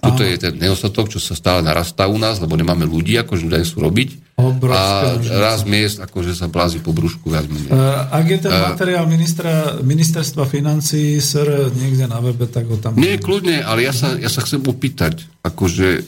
[0.03, 3.63] Toto je ten nedostatok, čo sa stále narastá u nás, lebo nemáme ľudí, akože ľudia
[3.63, 4.35] sú robiť.
[4.35, 7.71] Obrovské, a raz miest, akože sa blází po brúšku viac menej.
[7.71, 12.75] Uh, ak je ten uh, materiál ministra, ministerstva financí SR niekde na webe, tak ho
[12.81, 12.99] tam...
[12.99, 16.03] Nie, kľudne, ale ja sa, ja sa chcem opýtať, akože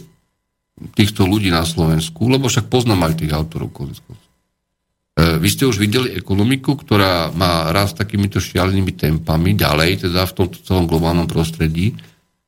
[0.97, 4.11] týchto ľudí na Slovensku, lebo však poznám aj tých autorov konecko.
[5.15, 10.35] Uh, vy ste už videli ekonomiku, ktorá má raz takýmito šialenými tempami, ďalej, teda v
[10.35, 11.95] tomto celom globálnom prostredí,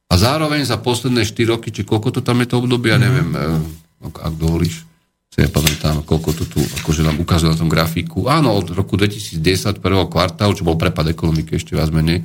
[0.07, 3.27] a zároveň za posledné 4 roky, či koľko to tam je to obdobie, ja neviem,
[3.27, 4.07] mm.
[4.07, 4.87] ak, ak dovolíš,
[5.27, 8.25] si nepamätám, koľko to tu akože nám ukazuje na tom grafiku.
[8.31, 12.23] Áno, od roku 2010, prvého kvartálu, čo bol prepad ekonomiky ešte viac menej,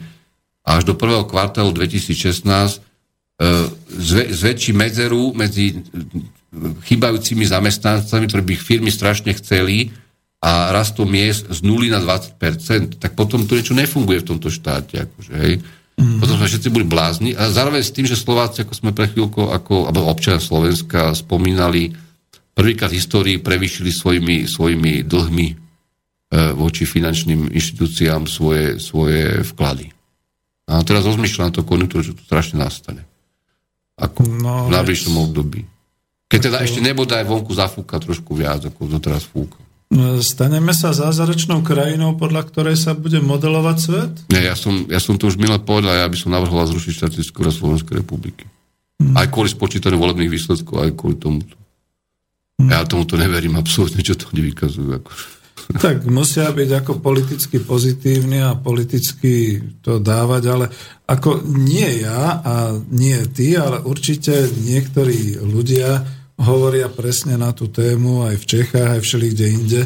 [0.63, 2.79] až do prvého kvartálu 2016 e,
[3.99, 5.83] zve, zväčší medzeru medzi
[6.87, 9.91] chýbajúcimi zamestnancami, ktorí by firmy strašne chceli
[10.43, 15.05] a rastom miest z 0 na 20%, tak potom to niečo nefunguje v tomto štáte.
[15.05, 15.55] Akože, hej.
[15.97, 16.19] Mm.
[16.25, 17.37] Potom sme všetci boli blázni.
[17.37, 21.93] A zároveň s tým, že Slováci, ako sme pre chvíľku, ako, alebo občania Slovenska spomínali,
[22.57, 25.55] prvýkrát v histórii prevýšili svojimi, svojimi dlhmi e,
[26.57, 29.93] voči finančným inštitúciám svoje, svoje vklady.
[30.73, 33.05] A teraz rozmýšľam na to konjunktúru, že to strašne nastane.
[34.01, 35.69] Ako no, v najbližšom období.
[36.33, 39.61] Keď teda ešte nebude aj vonku zafúka trošku viac, ako to teraz fúka.
[40.25, 44.13] Staneme sa zázračnou krajinou, podľa ktorej sa bude modelovať svet?
[44.33, 47.45] Nie, ja som, ja som to už milé povedal, ja by som navrhoval zrušiť štatistickú
[47.45, 48.49] Slovenskej republiky.
[48.97, 49.21] Hmm.
[49.21, 51.61] Aj kvôli spočítaniu volebných výsledkov, aj kvôli tomuto.
[52.57, 52.73] Hmm.
[52.73, 54.89] Ja tomuto neverím absolútne, čo to oni vykazujú.
[54.97, 55.11] Ako.
[55.77, 60.67] Tak musia byť ako politicky pozitívni a politicky to dávať, ale
[61.05, 68.27] ako nie ja a nie ty, ale určite niektorí ľudia hovoria presne na tú tému
[68.27, 69.81] aj v Čechách, aj všeli kde inde,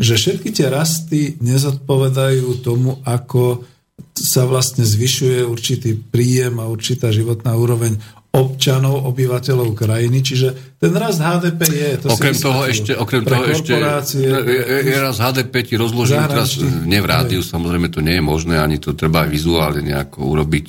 [0.00, 3.62] že všetky tie rasty nezodpovedajú tomu, ako
[4.16, 8.00] sa vlastne zvyšuje určitý príjem a určitá životná úroveň
[8.30, 11.90] občanov, obyvateľov krajiny, čiže ten rast HDP je...
[12.06, 14.30] To okrem toho ešte, okrem toho ešte je,
[14.86, 18.78] je rast HDP ti rozložím teraz, ne v rádiu, samozrejme to nie je možné, ani
[18.78, 20.66] to treba aj vizuálne nejako urobiť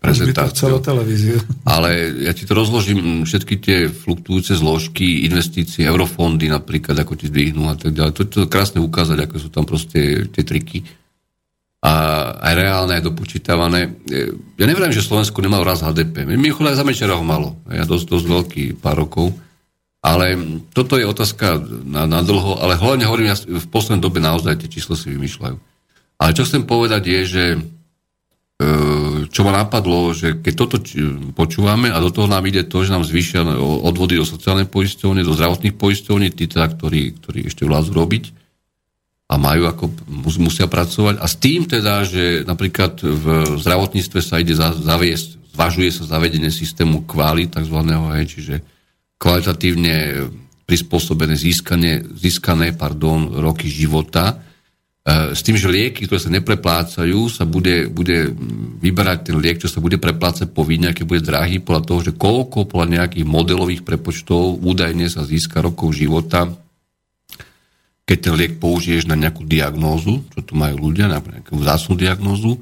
[0.00, 0.80] prezentáciu.
[0.80, 1.36] televíziu.
[1.68, 7.68] Ale ja ti to rozložím, všetky tie fluktujúce zložky, investície, eurofondy napríklad, ako ti zdvihnú
[7.68, 8.12] a tak ďalej.
[8.16, 10.82] To to krásne ukázať, ako sú tam proste tie triky.
[11.80, 11.92] A
[12.44, 14.04] aj reálne, aj dopočítavané.
[14.60, 16.28] Ja neviem, že Slovensko nemalo raz HDP.
[16.28, 17.56] Mimochodom aj za Mečera ho malo.
[17.72, 19.32] Ja dosť, dosť veľký, pár rokov.
[20.00, 20.36] Ale
[20.72, 24.72] toto je otázka na, na dlho, ale hlavne hovorím, ja v poslednej dobe naozaj tie
[24.72, 25.56] čísla si vymýšľajú.
[26.20, 27.44] Ale čo chcem povedať je, že
[28.60, 30.76] E, čo ma napadlo, že keď toto
[31.38, 35.32] počúvame a do toho nám ide to, že nám zvýšia odvody do sociálnej poisťovne, do
[35.32, 38.24] zdravotných poisťovní, tí teda, ktorí, ktorí ešte vládzu robiť
[39.30, 39.84] a majú ako,
[40.42, 41.22] musia pracovať.
[41.22, 43.24] A s tým teda, že napríklad v
[43.62, 48.54] zdravotníctve sa ide zaviesť, zvažuje sa zavedenie systému kváli, takzvaného, hej, čiže
[49.22, 50.26] kvalitatívne
[50.66, 54.49] prispôsobené získanie, získané pardon, roky života,
[55.08, 58.36] s tým, že lieky, ktoré sa nepreplácajú, sa bude, bude
[58.84, 62.68] vyberať ten liek, čo sa bude preplácať povinne, aký bude drahý, podľa toho, že koľko
[62.68, 66.52] podľa nejakých modelových prepočtov údajne sa získa rokov života,
[68.04, 72.60] keď ten liek použiješ na nejakú diagnózu, čo tu majú ľudia, na nejakú vzácnú diagnózu,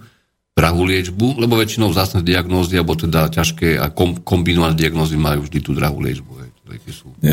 [0.55, 3.91] drahú liečbu, lebo väčšinou vzácne diagnózy, alebo teda ťažké a
[4.23, 7.33] kombinované diagnózy majú vždy tú drahú liečbu lieky sú nie,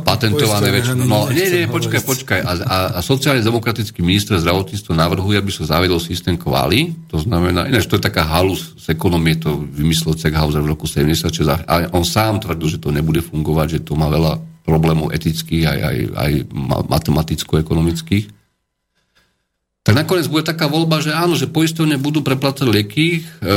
[0.00, 1.04] patentované väčšinou.
[1.04, 2.40] No, nie, nie, počkaj, počkaj.
[2.40, 6.96] A, a, a sociálne demokratický minister zdravotníctva navrhuje, aby sa zavedol systém kvály.
[7.12, 11.28] To znamená, ináč to je taká halus z ekonomie, to vymyslel Cechhauser v roku 76
[11.68, 15.78] a on sám tvrdil, že to nebude fungovať, že to má veľa problémov etických aj,
[15.78, 16.32] aj, aj
[16.90, 18.34] matematicko-ekonomických.
[19.86, 23.48] Tak nakoniec bude taká voľba, že áno, že poistovne budú preplácať lieky, e,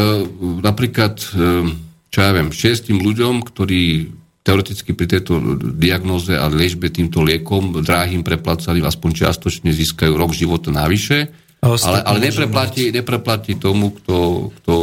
[0.62, 1.74] napríklad, e,
[2.14, 4.14] čo ja viem, šiestim ľuďom, ktorí
[4.44, 10.72] teoreticky pri tejto diagnoze a liečbe týmto liekom drahým preplácali aspoň čiastočne získajú rok života
[10.72, 11.30] navyše,
[11.60, 14.74] ale, ale nepreplatí, nepreplatí tomu, kto, kto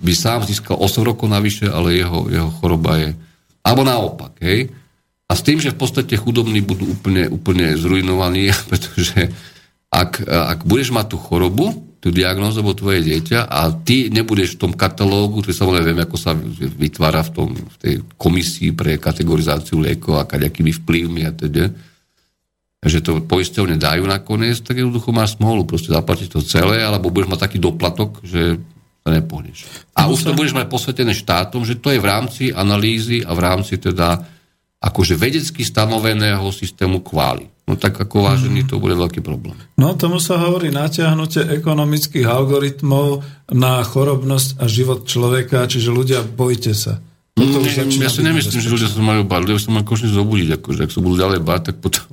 [0.00, 3.12] by sám získal 8 rokov navyše, ale jeho, jeho choroba je...
[3.60, 4.72] Alebo naopak, hej?
[5.28, 9.28] A s tým, že v podstate chudobní budú úplne, úplne zrujnovaní, pretože
[9.92, 14.60] ak, ak budeš mať tú chorobu, tú diagnózu alebo tvoje dieťa a ty nebudeš v
[14.66, 19.84] tom katalógu, to samozrejme viem, ako sa vytvára v, tom, v tej komisii pre kategorizáciu
[19.84, 21.68] liekov a kaďakými vplyvmi a teda,
[22.80, 27.36] že to poisťovne dajú nakoniec, tak jednoducho máš smolu, proste zaplatiť to celé, alebo budeš
[27.36, 28.56] mať taký doplatok, že
[29.04, 29.68] sa nepohneš.
[29.92, 33.40] A už to budeš mať posvetené štátom, že to je v rámci analýzy a v
[33.44, 34.24] rámci teda
[34.80, 37.44] akože vedecky stanoveného systému kvály.
[37.70, 39.54] No tak ako vážený, to bude veľký problém.
[39.78, 43.22] No tomu sa hovorí natiahnutie ekonomických algoritmov
[43.54, 46.98] na chorobnosť a život človeka, čiže ľudia, bojte sa.
[47.38, 50.80] Mm, ja si nemyslím, že ľudia sa majú báť, ľudia sa majú konečne zobudiť, akože
[50.82, 52.04] ak sa budú ďalej báť, tak potom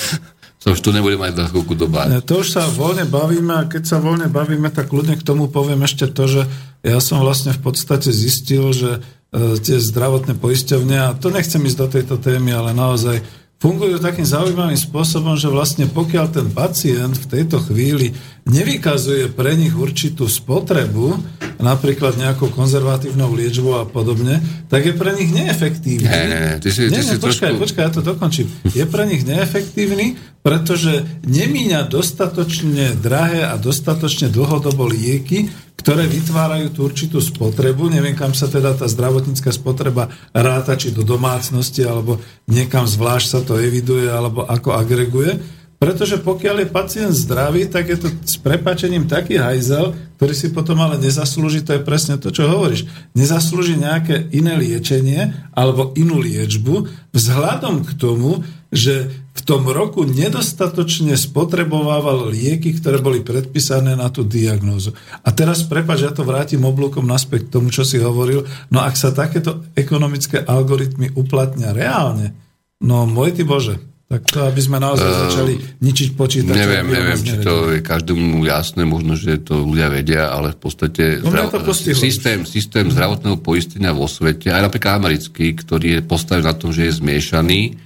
[0.62, 2.20] sa už to nebude mať na chvíľku do báť.
[2.28, 5.80] To už sa voľne bavíme a keď sa voľne bavíme, tak ľudne k tomu poviem
[5.88, 6.42] ešte to, že
[6.84, 11.78] ja som vlastne v podstate zistil, že e, tie zdravotné poisťovne, a to nechcem ísť
[11.80, 17.26] do tejto témy, ale naozaj fungujú takým zaujímavým spôsobom, že vlastne pokiaľ ten pacient v
[17.28, 18.16] tejto chvíli
[18.48, 21.18] nevykazuje pre nich určitú spotrebu,
[21.60, 24.40] napríklad nejakou konzervatívnou liečbou a podobne,
[24.72, 26.08] tak je pre nich neefektívny.
[26.08, 27.62] Ne, ne, ne, ty si, nie, ty si počkaj, trošku...
[27.68, 28.46] počkaj, ja to dokončím.
[28.72, 36.80] Je pre nich neefektívny, pretože nemíňa dostatočne drahé a dostatočne dlhodobo lieky, ktoré vytvárajú tú
[36.88, 37.88] určitú spotrebu.
[37.88, 43.40] Neviem, kam sa teda tá zdravotnícka spotreba ráta, či do domácnosti, alebo niekam zvlášť sa
[43.44, 45.59] to eviduje, alebo ako agreguje.
[45.80, 50.76] Pretože pokiaľ je pacient zdravý, tak je to s prepačením taký hajzel, ktorý si potom
[50.84, 52.84] ale nezaslúži, to je presne to, čo hovoríš,
[53.16, 56.84] nezaslúži nejaké iné liečenie alebo inú liečbu
[57.16, 64.20] vzhľadom k tomu, že v tom roku nedostatočne spotrebovával lieky, ktoré boli predpísané na tú
[64.20, 64.92] diagnózu.
[65.24, 68.44] A teraz, prepač, ja to vrátim oblúkom naspäť k tomu, čo si hovoril.
[68.68, 72.36] No ak sa takéto ekonomické algoritmy uplatnia reálne,
[72.84, 75.54] no môj ty Bože, Tak to, aby sme naozaj uh, začali
[75.86, 76.50] ničiť počítače.
[76.50, 81.22] Neviem, neviem, či to je každému jasné, možno, že to ľudia vedia, ale v podstate
[81.22, 81.54] no, zdrav...
[81.78, 86.90] systém, systém zdravotného poistenia vo svete, aj napríklad americký, ktorý je postavený na tom, že
[86.90, 87.78] je zmiešaný,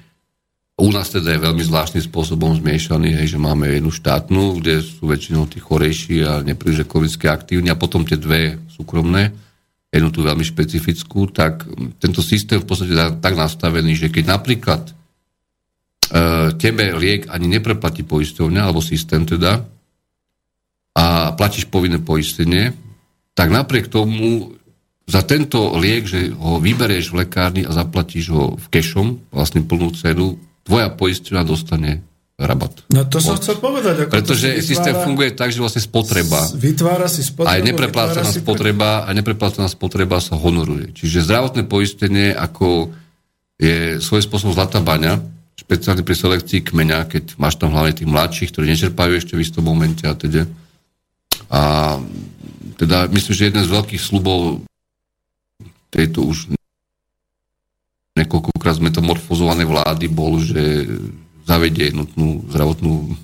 [0.74, 5.06] u nás teda je veľmi zvláštnym spôsobom zmiešaný, hej, že máme jednu štátnu, kde sú
[5.06, 9.28] väčšinou tí chorejší a nepríliš ekologicky aktívni a potom tie dve súkromné,
[9.92, 11.68] jednu tú veľmi špecifickú, tak
[12.00, 15.03] tento systém v podstate tak nastavený, že keď napríklad
[16.54, 19.66] tebe liek ani nepreplatí poisťovňa, alebo systém teda,
[20.94, 22.70] a platíš povinné poistenie,
[23.34, 24.54] tak napriek tomu
[25.10, 29.90] za tento liek, že ho vyberieš v lekárni a zaplatíš ho v kešom, vlastne plnú
[29.92, 32.06] cenu, tvoja poisťovňa dostane
[32.38, 32.86] rabat.
[32.94, 34.06] No to som chcel povedať.
[34.06, 36.40] Ako Pretože vytvára, systém funguje tak, že vlastne spotreba.
[36.56, 37.52] Vytvára si spotrebu.
[37.52, 39.06] Aj nepreplácaná spotreba, pre...
[39.06, 40.94] a nepreplácaná spotreba sa honoruje.
[40.94, 42.90] Čiže zdravotné poistenie ako
[43.58, 45.20] je svojím spôsobom zlatá baňa,
[45.54, 49.64] špeciálne pri selekcii kmeňa, keď máš tam hlavne tých mladších, ktorí nečerpajú ešte v istom
[49.64, 50.44] momente a teda.
[51.50, 51.62] A
[52.74, 54.66] teda myslím, že jeden z veľkých slubov
[55.94, 56.50] tejto už
[58.18, 60.86] niekoľkokrát metamorfozované vlády bol, že
[61.46, 63.14] zavedie jednotnú zdravotnú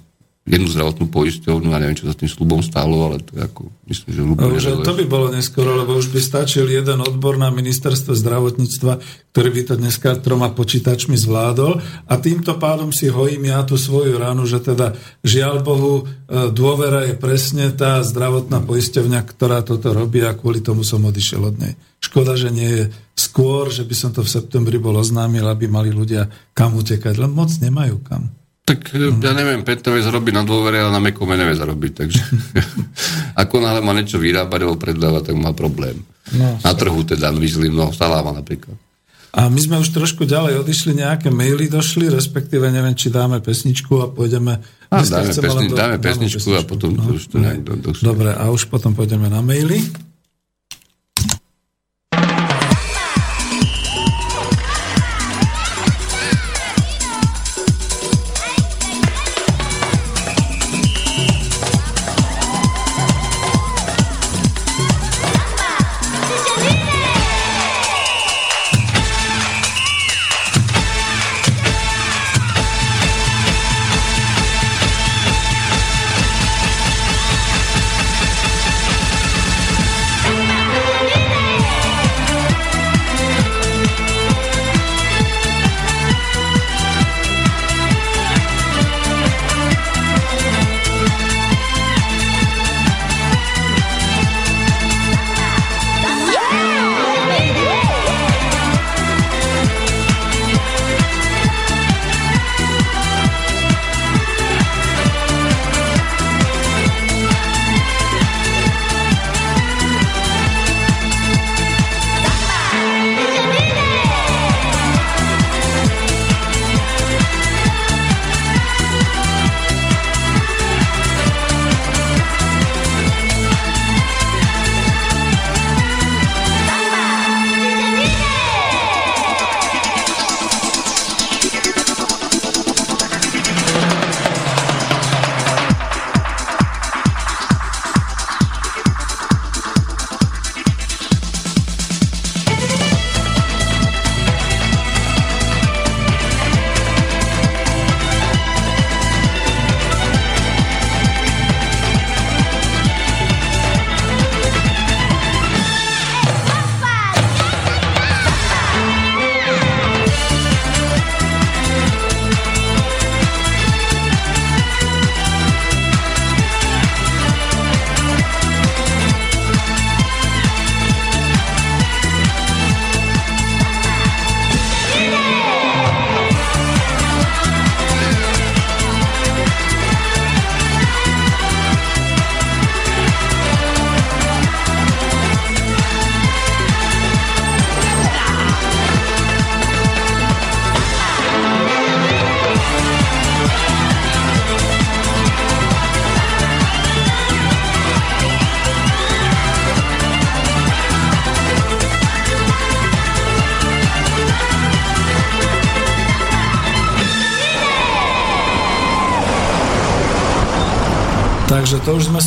[0.51, 4.10] jednu zdravotnú poisťovňu a neviem, čo sa tým slubom stalo, ale to je ako, myslím,
[4.10, 4.51] že ľúbne.
[4.51, 8.93] Už to by bolo neskoro, lebo už by stačil jeden odbor na ministerstve zdravotníctva,
[9.31, 11.78] ktorý by to dneska troma počítačmi zvládol
[12.10, 17.06] a týmto pádom si hojím ja tú svoju ránu, že teda žiaľ Bohu e, dôvera
[17.06, 21.78] je presne tá zdravotná poisťovňa, ktorá toto robí a kvôli tomu som odišiel od nej.
[22.02, 25.93] Škoda, že nie je skôr, že by som to v septembri bol oznámil, aby mali
[25.93, 28.40] ľudia kam utekať, len moc nemajú kam.
[28.70, 29.18] Tak mm.
[29.18, 32.22] ja neviem, Petr vie zarobiť na dôvere, ale na Mekome nevie zarobiť, takže
[33.42, 35.98] ako náhle má niečo vyrábať alebo predávať, tak má problém.
[36.30, 38.78] No, na trhu teda, vyzlím, no, saláma napríklad.
[39.30, 43.94] A my sme už trošku ďalej odišli, nejaké maily došli, respektíve neviem, či dáme pesničku
[44.02, 44.59] a pôjdeme...
[44.90, 47.90] A, dáme, pesni, do, dáme pesničku, pesničku a potom no, už to nejak do, do,
[47.94, 49.86] Dobre, a už potom pôjdeme na maily.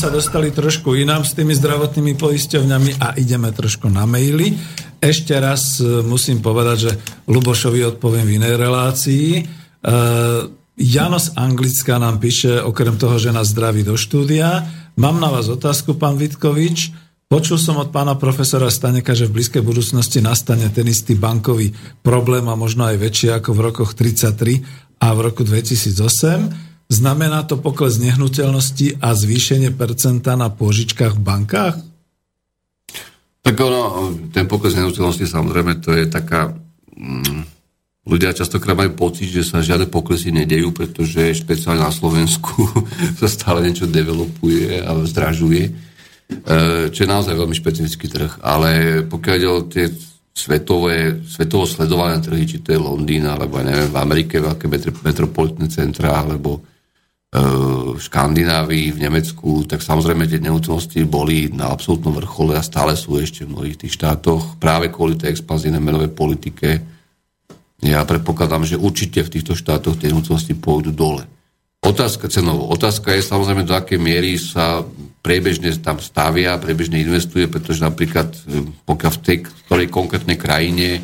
[0.03, 4.51] Sa dostali trošku inám s tými zdravotnými poisťovňami a ideme trošku na maily.
[4.99, 6.91] Ešte raz e, musím povedať, že
[7.23, 9.27] Lubošovi odpoviem v inej relácii.
[9.39, 9.41] E,
[10.75, 14.67] Jano z Anglicka nám píše, okrem toho, že nás zdraví do štúdia.
[14.99, 16.91] Mám na vás otázku, pán Vitkovič.
[17.31, 21.71] Počul som od pána profesora Staneka, že v blízkej budúcnosti nastane ten istý bankový
[22.03, 26.72] problém a možno aj väčší ako v rokoch 33 a v roku 2008.
[26.93, 31.75] Znamená to pokles nehnuteľnosti a zvýšenie percenta na pôžičkách v bankách?
[33.41, 36.53] Tak ono, ten pokles nehnuteľnosti samozrejme to je taká...
[36.93, 37.49] Mm,
[38.05, 42.69] ľudia častokrát majú pocit, že sa žiadne poklesy nedejú, pretože špeciálne na Slovensku
[43.19, 45.93] sa stále niečo developuje a zdražuje
[46.33, 48.31] E, čo je naozaj veľmi špecifický trh.
[48.41, 49.85] Ale pokiaľ ide o tie
[50.33, 54.65] svetové, svetovo sledované trhy, či to je Londýn, alebo neviem, v Amerike veľké
[55.05, 56.63] metropolitné centra, alebo
[57.33, 63.17] v Škandinávii, v Nemecku, tak samozrejme tie nehnuteľnosti boli na absolútnom vrchole a stále sú
[63.17, 66.77] ešte v mnohých tých štátoch práve kvôli tej expanzívnej menovej politike.
[67.81, 71.25] Ja predpokladám, že určite v týchto štátoch tie nehnuteľnosti pôjdu dole.
[71.83, 72.69] Otázka cenovo.
[72.69, 74.85] Otázka je samozrejme, do akej miery sa
[75.25, 79.37] priebežne tam stavia, priebežne investuje, pretože napríklad e, pokiaľ v tej
[79.67, 81.03] ktorej konkrétnej krajine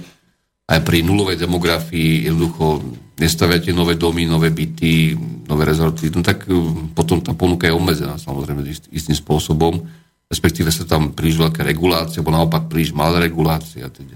[0.69, 2.85] aj pri nulovej demografii jednoducho
[3.17, 5.17] nestaviate nové domy, nové byty,
[5.49, 6.53] nové rezorty, no tak e,
[6.93, 8.63] potom tá ponuka je obmedzená samozrejme
[8.93, 9.81] istým spôsobom,
[10.29, 14.15] respektíve sa tam príliš veľké regulácie, alebo naopak príliš malé regulácie a teda.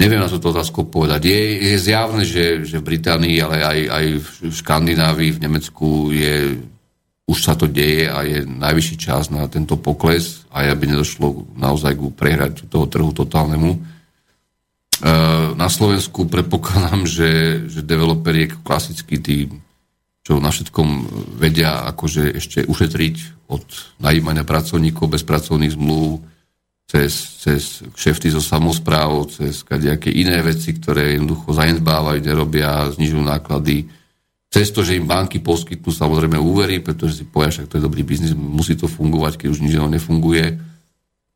[0.00, 1.28] Neviem na túto otázku povedať.
[1.28, 6.58] Je, je zjavné, že, že v Británii, ale aj, aj v Škandinávii, v Nemecku je,
[7.28, 11.94] už sa to deje a je najvyšší čas na tento pokles a aby nedošlo naozaj
[11.94, 13.78] k prehrať toho trhu totálnemu.
[15.02, 15.10] E,
[15.58, 19.36] na Slovensku predpokladám, že, že developer je klasický tí,
[20.22, 20.88] čo na všetkom
[21.42, 23.66] vedia akože ešte ušetriť od
[23.98, 26.22] najímania pracovníkov bez pracovných zmluv,
[26.86, 33.90] cez, cez kšefty zo samozprávou, cez nejaké iné veci, ktoré jednoducho zanedbávajú, nerobia, znižujú náklady.
[34.52, 38.04] Cez to, že im banky poskytnú samozrejme úvery, pretože si povedia, že to je dobrý
[38.04, 40.71] biznis, musí to fungovať, keď už nič nefunguje,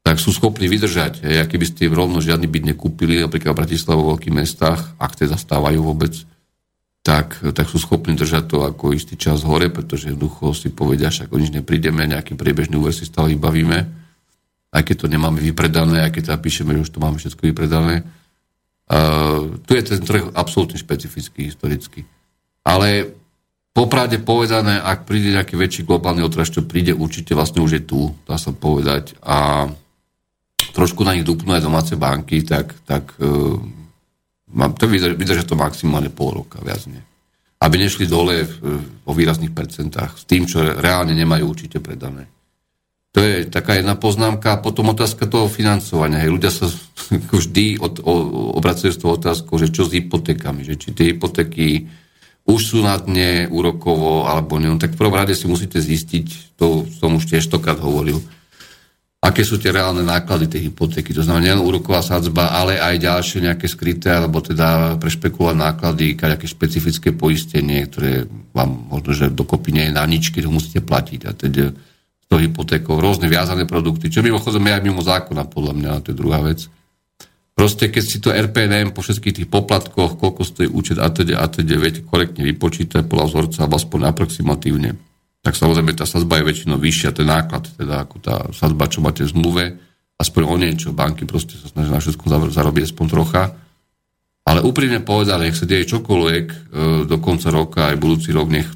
[0.07, 1.27] tak sú schopní vydržať.
[1.27, 5.35] Hej, keby ste rovno žiadny byt nekúpili, napríklad v Bratislave vo veľkých mestách, ak teda
[5.35, 6.15] stávajú vôbec,
[7.03, 11.27] tak, tak sú schopní držať to ako istý čas hore, pretože jednoducho si povedia, že
[11.27, 14.07] ako nič neprídeme, nejaký priebežný úver si stále vybavíme
[14.77, 18.05] aj keď to nemáme vypredané, aj keď teda píšeme, že už to máme všetko vypredané.
[18.87, 22.05] Uh, tu je ten trh absolútne špecifický, historický.
[22.61, 23.17] Ale
[23.73, 28.13] popravde povedané, ak príde nejaký väčší globálny otraz, čo príde, určite vlastne už je tu,
[28.29, 29.17] dá sa povedať.
[29.25, 29.71] A
[30.77, 33.57] trošku na nich dupnú aj domáce banky, tak, tak uh,
[34.53, 37.01] mám, to vydržia, vydržia to maximálne pol roka, viac nie.
[37.57, 42.29] Aby nešli dole v, vo výrazných percentách s tým, čo reálne nemajú určite predané.
[43.17, 44.53] To je taká jedna poznámka.
[44.53, 46.21] A potom otázka toho financovania.
[46.21, 46.69] Hej, ľudia sa
[47.33, 48.13] vždy od, o,
[48.61, 51.89] obracujú s tou otázkou, že čo s hypotékami, že či tie hypotéky
[52.47, 54.69] už sú na dne úrokovo alebo nie.
[54.69, 58.21] No, tak v prvom rade si musíte zistiť, to som už tiež tokrát hovoril,
[59.27, 61.11] aké sú tie reálne náklady tej hypotéky.
[61.11, 66.47] To znamená nielen úroková sadzba, ale aj ďalšie nejaké skryté, alebo teda prešpekulovať náklady, nejaké
[66.47, 71.21] špecifické poistenie, ktoré vám možno, že dokopy nie je na nič, keď ho musíte platiť.
[71.27, 71.75] A teda
[72.27, 76.19] to hypotékou, rôzne viazané produkty, čo mimochodom je aj mimo zákona, podľa mňa, to je
[76.19, 76.67] druhá vec.
[77.57, 81.47] Proste, keď si to RPNM po všetkých tých poplatkoch, koľko stojí účet a teda, a
[81.49, 84.91] teda, viete korektne vypočítať podľa vzorca, alebo aspoň aproximatívne,
[85.47, 89.23] tak samozrejme tá sadzba je väčšinou vyššia, ten náklad, teda ako tá sadzba, čo máte
[89.23, 89.65] v zmluve,
[90.19, 93.55] aspoň o niečo, banky proste sa snažia na všetko zarobiť aspoň trocha.
[94.47, 96.57] Ale úprimne povedané, nech sa deje čokoľvek e,
[97.07, 98.67] do konca roka, aj budúci rok, nech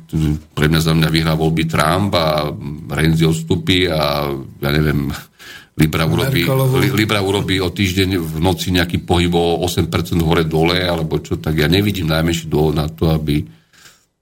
[0.54, 2.54] pre mňa za mňa vyhrá voľby Trump a
[2.90, 5.10] Renzi odstupí a ja neviem,
[5.80, 6.46] Libra urobí,
[6.94, 9.90] Libra urobí o týždeň v noci nejaký pohyb o 8%
[10.22, 13.42] hore-dole, alebo čo, tak ja nevidím najmenší dôvod na to, aby,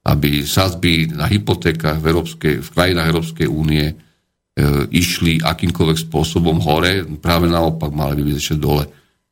[0.04, 3.94] aby sázby na hypotékach v, Európskej, v krajinách Európskej únie e,
[4.94, 8.86] išli akýmkoľvek spôsobom hore, práve naopak mali by ešte dole.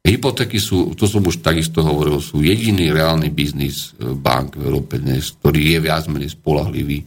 [0.06, 5.02] Hypotéky sú, to som už takisto hovoril, sú jediný reálny biznis e, bank v Európe
[5.02, 7.02] dnes, ktorý je viac menej spolahlivý.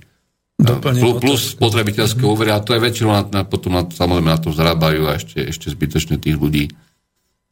[0.60, 2.32] Doplne plus, plus spotrebiteľské mm.
[2.36, 5.40] úvery, a to je väčšinou na, na, potom na, samozrejme na to zarábajú a ešte,
[5.48, 6.68] ešte zbytočne tých ľudí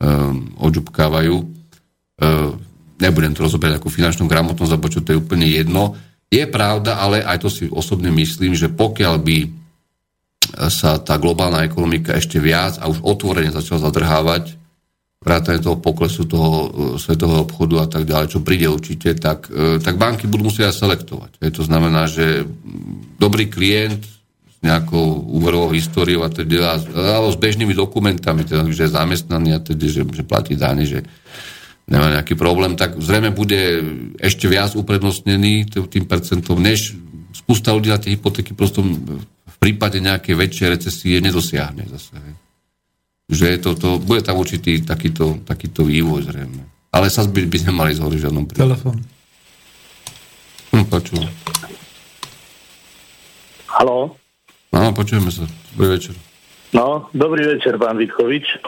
[0.04, 1.36] um, odžubkávajú.
[2.20, 2.67] Um,
[2.98, 5.94] nebudem to rozoberať ako finančnú gramotnosť, lebo čo to je úplne jedno.
[6.28, 9.38] Je pravda, ale aj to si osobne myslím, že pokiaľ by
[10.72, 14.56] sa tá globálna ekonomika ešte viac a už otvorene začala zadrhávať,
[15.18, 16.68] vrátane toho poklesu toho e,
[17.02, 21.42] svetového obchodu a tak ďalej, čo príde určite, tak, e, tak banky budú musieť selektovať.
[21.52, 22.48] To znamená, že
[23.20, 28.96] dobrý klient s nejakou úverovou históriou a teda, alebo s bežnými dokumentami, teda, že je
[28.96, 31.04] zamestnaný a teda, že, že platí dáne, že
[31.88, 33.80] nemá nejaký problém, tak zrejme bude
[34.20, 37.00] ešte viac uprednostnený tým percentom, než
[37.32, 42.20] spústa ľudí na tie hypotéky prosto v prípade nejakej väčšej recesie nedosiahne zase.
[43.28, 46.64] Že je to, to, bude tam určitý takýto, takýto vývoj zrejme.
[46.92, 48.64] Ale sa by, by nemali zhoriť v žiadnom prípade.
[48.68, 48.98] Telefón.
[50.72, 51.28] Hm, počujem.
[53.68, 54.16] Haló?
[54.72, 55.44] Áno, počujeme sa.
[55.76, 56.16] Dobrý večer.
[56.76, 58.60] No, dobrý večer, pán Vitkovič.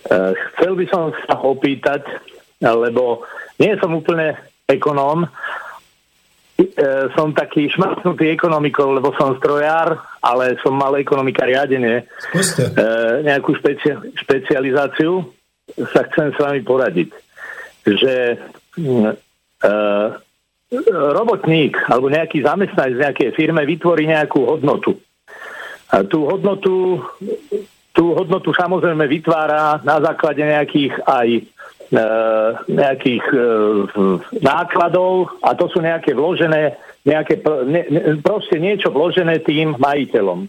[0.00, 2.08] Eh, chcel by som sa opýtať,
[2.60, 3.28] lebo
[3.60, 4.32] nie som úplne
[4.64, 5.28] ekonóm,
[6.56, 12.04] eh, som taký šmacnutý ekonomikou, lebo som strojár, ale som mal ekonomika riadenie.
[12.32, 12.68] Skúste.
[12.76, 12.84] E,
[13.24, 15.24] nejakú špeci- špecializáciu
[15.92, 17.10] sa chcem s vami poradiť.
[17.88, 19.12] Že e,
[20.92, 25.00] robotník alebo nejaký zamestnanec v nejakej firme vytvorí nejakú hodnotu.
[25.90, 27.02] A tú hodnotu
[27.90, 31.42] tú hodnotu samozrejme vytvára na základe nejakých aj e,
[32.70, 33.38] nejakých e,
[34.38, 40.46] nákladov a to sú nejaké vložené, nejaké, ne, ne, proste niečo vložené tým majiteľom.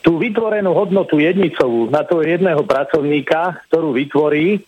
[0.00, 4.60] Tú vytvorenú hodnotu jednicovú na toho jedného pracovníka, ktorú vytvorí, e,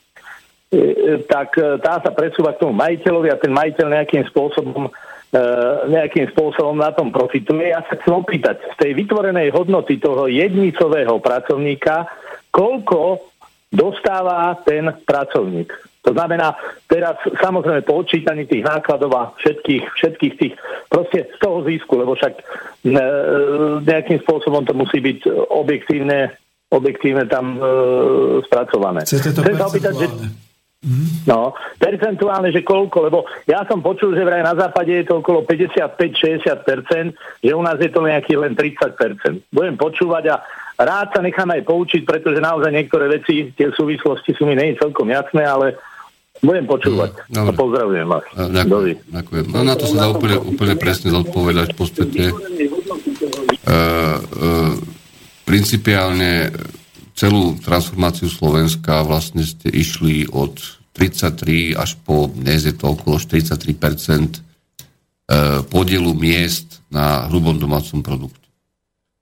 [1.30, 5.11] tak e, tá sa presúva k tomu majiteľovi a ten majiteľ nejakým spôsobom E,
[5.88, 7.72] nejakým spôsobom na tom profituje.
[7.72, 12.04] Ja sa chcem opýtať, z tej vytvorenej hodnoty toho jednicového pracovníka,
[12.52, 13.32] koľko
[13.72, 15.72] dostáva ten pracovník.
[16.02, 16.52] To znamená,
[16.90, 20.54] teraz samozrejme po odčítaní tých nákladov a všetkých, všetkých tých,
[20.90, 22.44] proste z toho zisku, lebo však e,
[23.86, 26.34] nejakým spôsobom to musí byť objektívne,
[26.74, 27.58] objektívne tam e,
[28.44, 29.06] spracované.
[29.06, 30.06] Chcete to Chcem sa opýtať, že,
[30.82, 31.30] Mm-hmm.
[31.30, 35.46] No, percentuálne, že koľko, lebo ja som počul, že vraj na západe je to okolo
[35.46, 39.46] 55-60%, že u nás je to nejaký len 30%.
[39.54, 40.42] Budem počúvať a
[40.82, 45.06] rád sa nechám aj poučiť, pretože naozaj niektoré veci, tie súvislosti sú mi nie celkom
[45.06, 45.78] jasné, ale
[46.42, 47.30] budem počúvať.
[47.30, 48.26] Mm, a pozdravujem vás.
[48.34, 49.44] Ďakujem, ďakujem.
[49.54, 52.22] No na to sa dá úplne, úplne presne zodpovedať v podstate.
[53.62, 54.74] Uh, uh,
[55.46, 56.50] principiálne
[57.14, 60.58] celú transformáciu Slovenska vlastne ste išli od
[60.92, 64.40] 33 až po, dnes je to okolo 43 e,
[65.64, 68.44] podielu miest na hrubom domácom produkte.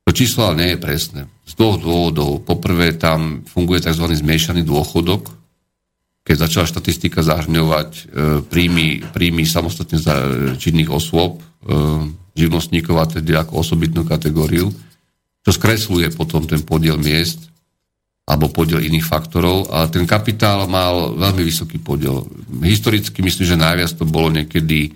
[0.07, 1.21] To číslo ale nie je presné.
[1.47, 2.43] Z dvoch dôvodov.
[2.43, 4.11] Poprvé, tam funguje tzv.
[4.11, 5.31] zmiešaný dôchodok,
[6.27, 8.03] keď začala štatistika zahrňovať e,
[8.43, 10.15] príjmy, príjmy samostatne za
[10.59, 11.43] činných osôb, e,
[12.35, 14.71] živnostníkov a teda ako osobitnú kategóriu,
[15.47, 17.49] čo skresluje potom ten podiel miest
[18.31, 22.23] alebo podiel iných faktorov, ale ten kapitál mal veľmi vysoký podiel.
[22.62, 24.94] Historicky myslím, že najviac to bolo niekedy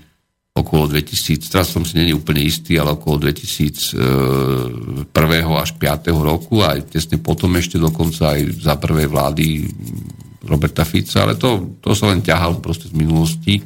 [0.54, 5.10] okolo 2000, teraz som si není úplne istý, ale okolo 2001.
[5.50, 6.14] až 5.
[6.14, 9.66] roku, aj tesne potom ešte dokonca aj za prvej vlády
[10.46, 13.58] Roberta Fica, ale to, to sa len ťahalo proste z minulosti.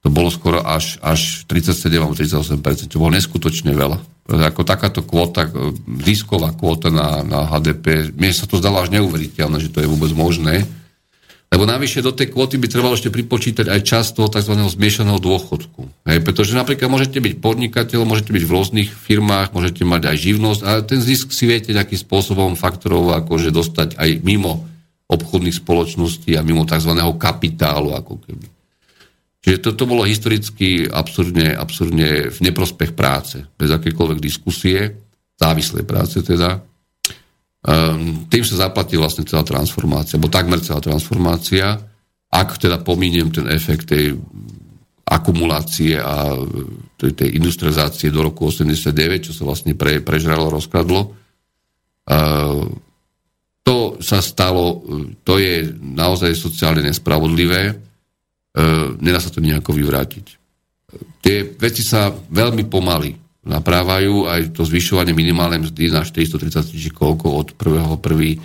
[0.00, 5.48] To bolo skoro až, až 37 alebo 38%, čo bolo neskutočne veľa ako takáto kvota,
[6.04, 10.12] zisková kvota na, na HDP, mne sa to zdalo až neuveriteľné, že to je vôbec
[10.12, 10.68] možné.
[11.48, 14.52] Lebo navyše do tej kvoty by trebalo ešte pripočítať aj čas toho tzv.
[14.52, 16.04] zmiešaného dôchodku.
[16.04, 20.60] Hej, pretože napríklad môžete byť podnikateľ, môžete byť v rôznych firmách, môžete mať aj živnosť
[20.60, 24.68] a ten zisk si viete nejakým spôsobom faktorov akože dostať aj mimo
[25.08, 26.92] obchodných spoločností a mimo tzv.
[27.16, 27.96] kapitálu.
[27.96, 28.57] Ako keby.
[29.38, 34.90] Čiže toto bolo historicky absurdne, absurdne v neprospech práce, bez akékoľvek diskusie,
[35.38, 36.58] závislej práce teda.
[37.62, 41.78] Um, tým sa zaplatí vlastne celá transformácia, alebo takmer celá transformácia,
[42.28, 44.18] ak teda pomíniem ten efekt tej
[45.08, 46.34] akumulácie a
[47.00, 51.14] tej, tej industrializácie do roku 89, čo sa vlastne pre, prežralo, rozkladlo.
[52.10, 52.66] Uh,
[53.62, 54.82] to sa stalo,
[55.22, 57.87] to je naozaj sociálne nespravodlivé E,
[58.98, 60.26] nedá sa to nejako vyvrátiť.
[61.20, 63.14] Tie veci sa veľmi pomaly
[63.48, 68.36] naprávajú, aj to zvyšovanie minimálnej mzdy na 430 či koľko od prvého prvý.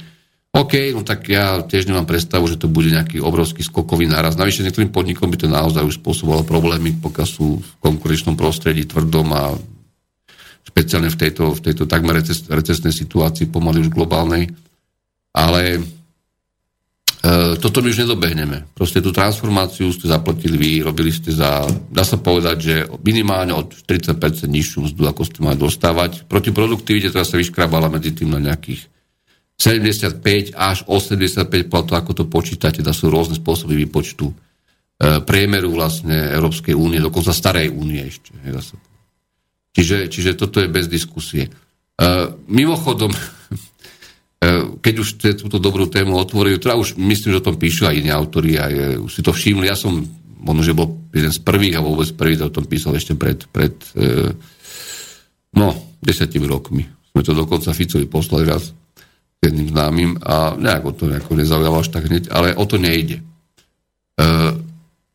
[0.54, 4.38] OK, no tak ja tiež nemám predstavu, že to bude nejaký obrovský skokový náraz.
[4.38, 9.28] Navyše niektorým podnikom by to naozaj už spôsobovalo problémy, pokiaľ sú v konkurenčnom prostredí tvrdom
[9.34, 9.58] a
[10.64, 12.22] špeciálne v tejto, v tejto takmer
[12.54, 14.54] recesnej situácii, pomaly už globálnej.
[15.34, 16.03] Ale E,
[17.64, 18.68] toto my už nedobehneme.
[18.76, 23.72] Proste tú transformáciu ste zaplatili vy, robili ste za, dá sa povedať, že minimálne od
[23.88, 26.28] 30% nižšiu mzdu, ako ste mali dostávať.
[26.28, 28.92] Proti produktivite teraz sa vyškrabala medzi tým na nejakých
[29.56, 34.36] 75 až 85 platov, ako to počítate, da sú rôzne spôsoby výpočtu e,
[35.24, 38.36] priemeru vlastne Európskej únie, dokonca starej únie ešte.
[39.72, 41.48] Čiže, čiže toto je bez diskusie.
[41.48, 41.52] E,
[42.52, 43.16] mimochodom,
[44.84, 45.10] keď už
[45.40, 49.00] túto dobrú tému otvorili, teda už myslím, že o tom píšu aj iní autori, aj
[49.00, 49.70] už si to všimli.
[49.70, 50.04] Ja som
[50.44, 53.48] možno, že bol jeden z prvých a vôbec prvý to o tom písal ešte pred,
[53.48, 53.72] pred
[55.56, 55.68] no,
[56.04, 56.84] desiatimi rokmi.
[57.14, 58.74] Sme to dokonca Ficovi poslali raz
[59.44, 63.20] jedným známym a nejak o to nejako nezaujalo až tak hneď, ale o to nejde.
[63.20, 63.24] E,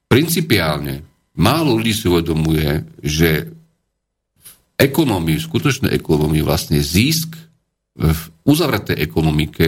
[0.04, 1.00] principiálne
[1.40, 3.48] málo ľudí si uvedomuje, že
[4.36, 7.40] v ekonomii, v skutočnej ekonomii vlastne zisk
[7.98, 9.66] v uzavretej ekonomike,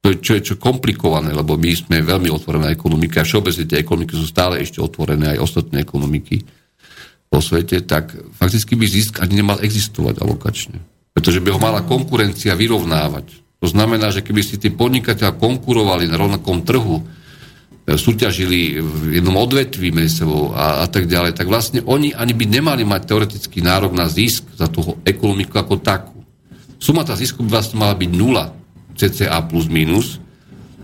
[0.00, 4.16] to čo je čo komplikované, lebo my sme veľmi otvorená ekonomika a všeobecne tie ekonomiky
[4.16, 6.46] sú stále ešte otvorené, aj ostatné ekonomiky
[7.26, 10.78] po svete, tak fakticky by zisk ani nemal existovať alokačne.
[11.10, 13.44] Pretože by ho mala konkurencia vyrovnávať.
[13.60, 17.04] To znamená, že keby si tí podnikateľ konkurovali na rovnakom trhu, e,
[17.96, 22.44] súťažili v jednom odvetví medzi sebou a, a tak ďalej, tak vlastne oni ani by
[22.46, 26.16] nemali mať teoretický nárok na zisk za tú ekonomiku ako takú.
[26.76, 28.52] Suma tá zisku by vlastne mala byť nula,
[28.96, 30.20] cca plus minus.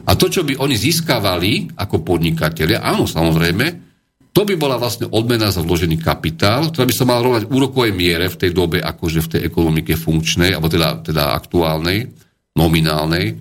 [0.09, 3.93] A to, čo by oni získavali ako podnikatelia, áno, samozrejme,
[4.33, 8.27] to by bola vlastne odmena za vložený kapitál, ktorá by sa mala rovnať úrokovej miere
[8.33, 12.09] v tej dobe, akože v tej ekonomike funkčnej, alebo teda, teda aktuálnej
[12.57, 13.37] nominálnej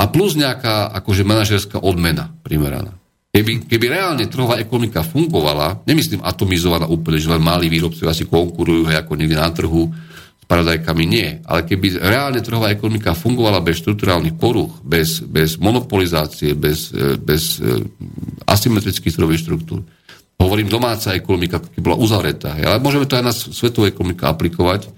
[0.00, 2.96] a plus nejaká akože manažerská odmena primeraná.
[3.30, 8.90] Keby, keby reálne trhová ekonomika fungovala, nemyslím atomizovaná úplne, že len malí výrobcovia si konkurujú
[8.90, 9.92] hej, ako niekde na trhu
[10.50, 11.38] paradajkami, nie.
[11.46, 17.62] Ale keby reálne trhová ekonomika fungovala bez štruktúrálnych poruch, bez, bez monopolizácie, bez, e, bez
[17.62, 17.86] e,
[18.50, 19.86] asymetrických trhových štruktúr,
[20.42, 24.90] hovorím domáca ekonomika, keby bola uzavretá, ale môžeme to aj na svetovú ekonomiku aplikovať,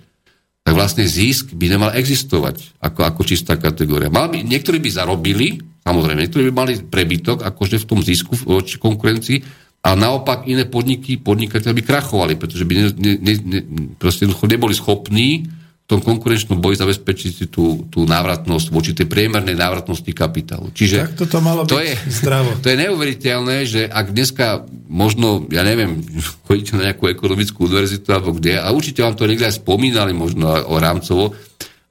[0.63, 4.09] tak vlastne zisk by nemal existovať ako, ako čistá kategória.
[4.09, 8.79] Mal by, niektorí by zarobili, samozrejme, niektorí by mali prebytok akože v tom zisku voči
[8.79, 12.87] konkurencii, a naopak iné podniky, podnikateľe by krachovali, pretože by ne,
[13.19, 13.61] ne, ne,
[13.99, 15.51] proste neboli schopní
[15.93, 20.73] tom konkurenčnom boji zabezpečiť si tú, tú návratnosť voči tej priemernej návratnosti kapitálu.
[20.73, 22.51] Čiže tak toto malo to byť je, zdravo.
[22.65, 26.01] To je neuveriteľné, že ak dneska možno, ja neviem,
[26.49, 30.49] chodíte na nejakú ekonomickú univerzitu alebo kde, a určite vám to niekde aj spomínali možno
[30.65, 31.37] o rámcovo,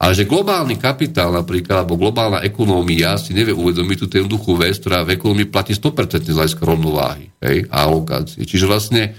[0.01, 5.05] ale že globálny kapitál napríklad, alebo globálna ekonómia si nevie uvedomiť tú jednoduchú vec, ktorá
[5.05, 8.41] v ekonomii platí 100% z hľadiska rovnováhy hej, a alokácie.
[8.41, 9.13] Čiže vlastne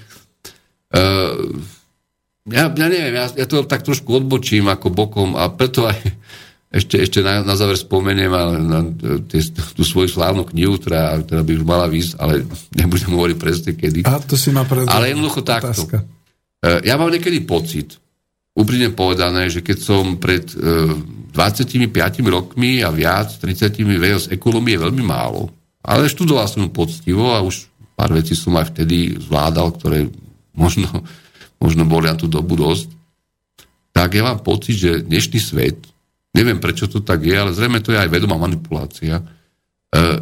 [0.91, 1.39] uh,
[2.51, 6.03] ja, ja neviem, ja, ja to tak trošku odbočím ako bokom a preto aj
[6.83, 8.83] ešte, ešte na, na záver spomeniem ale na,
[9.31, 12.43] tie, tú svoju slávnu knihu, ktorá, ktorá by už mala výsť, ale
[12.83, 14.03] nebudem hovoriť presne kedy.
[14.03, 14.67] A to si ma.
[14.67, 15.87] Ale jednoducho takto.
[15.87, 16.03] Otázka.
[16.59, 18.02] E, ja mám niekedy pocit,
[18.53, 20.93] úprimne povedané, že keď som pred uh,
[21.33, 21.89] 25
[22.29, 25.49] rokmi a viac, 30 vedel z ekonomie veľmi málo,
[25.81, 27.67] ale študoval som poctivo a už
[27.97, 29.99] pár vecí som aj vtedy zvládal, ktoré
[30.53, 30.89] možno
[31.63, 32.91] možno boli na tú dobu dosť,
[33.95, 35.79] tak ja mám pocit, že dnešný svet,
[36.35, 39.42] neviem prečo to tak je, ale zrejme to je aj vedomá manipulácia, eh,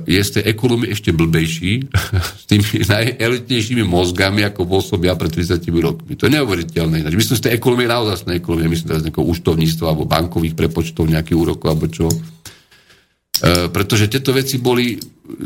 [0.02, 1.86] je z tej ekonomie ešte blbejší,
[2.42, 6.18] s tými najelitnejšími mozgami, ako bol som ja pred 30 rokmi.
[6.18, 7.06] To je neuveriteľné.
[7.06, 11.38] Myslím z tej ekonomie naozaj z ekonomie, myslím teraz nejakého účtovníctva alebo bankových prepočtov, nejaký
[11.38, 12.10] úrokov alebo čo.
[12.10, 14.98] E, pretože tieto veci boli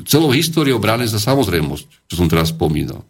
[0.09, 3.05] celou históriou brané za samozrejmosť, čo som teraz spomínal.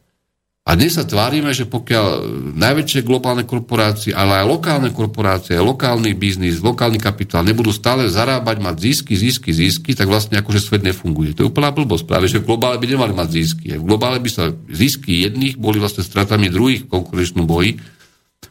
[0.64, 2.24] A dnes sa tvárime, že pokiaľ
[2.56, 8.76] najväčšie globálne korporácie, ale aj lokálne korporácie, lokálny biznis, lokálny kapitál nebudú stále zarábať, mať
[8.80, 11.36] zisky, zisky, zisky, tak vlastne akože svet nefunguje.
[11.36, 12.08] To je úplná blbosť.
[12.08, 13.76] Práve, že v globále by nemali mať zisky.
[13.76, 17.76] V globále by sa zisky jedných boli vlastne stratami druhých v konkurenčnom boji,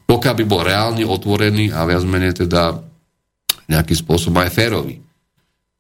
[0.06, 2.78] pokiaľ by bol reálne otvorený a viac menej teda
[3.74, 5.02] nejakým spôsobom aj férový.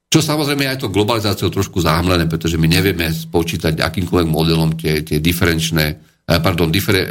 [0.09, 5.21] Čo samozrejme aj to globalizáciou trošku zahmlené, pretože my nevieme spočítať akýmkoľvek modelom tie, tie
[5.21, 7.07] diferenčné pardon, differ, eh,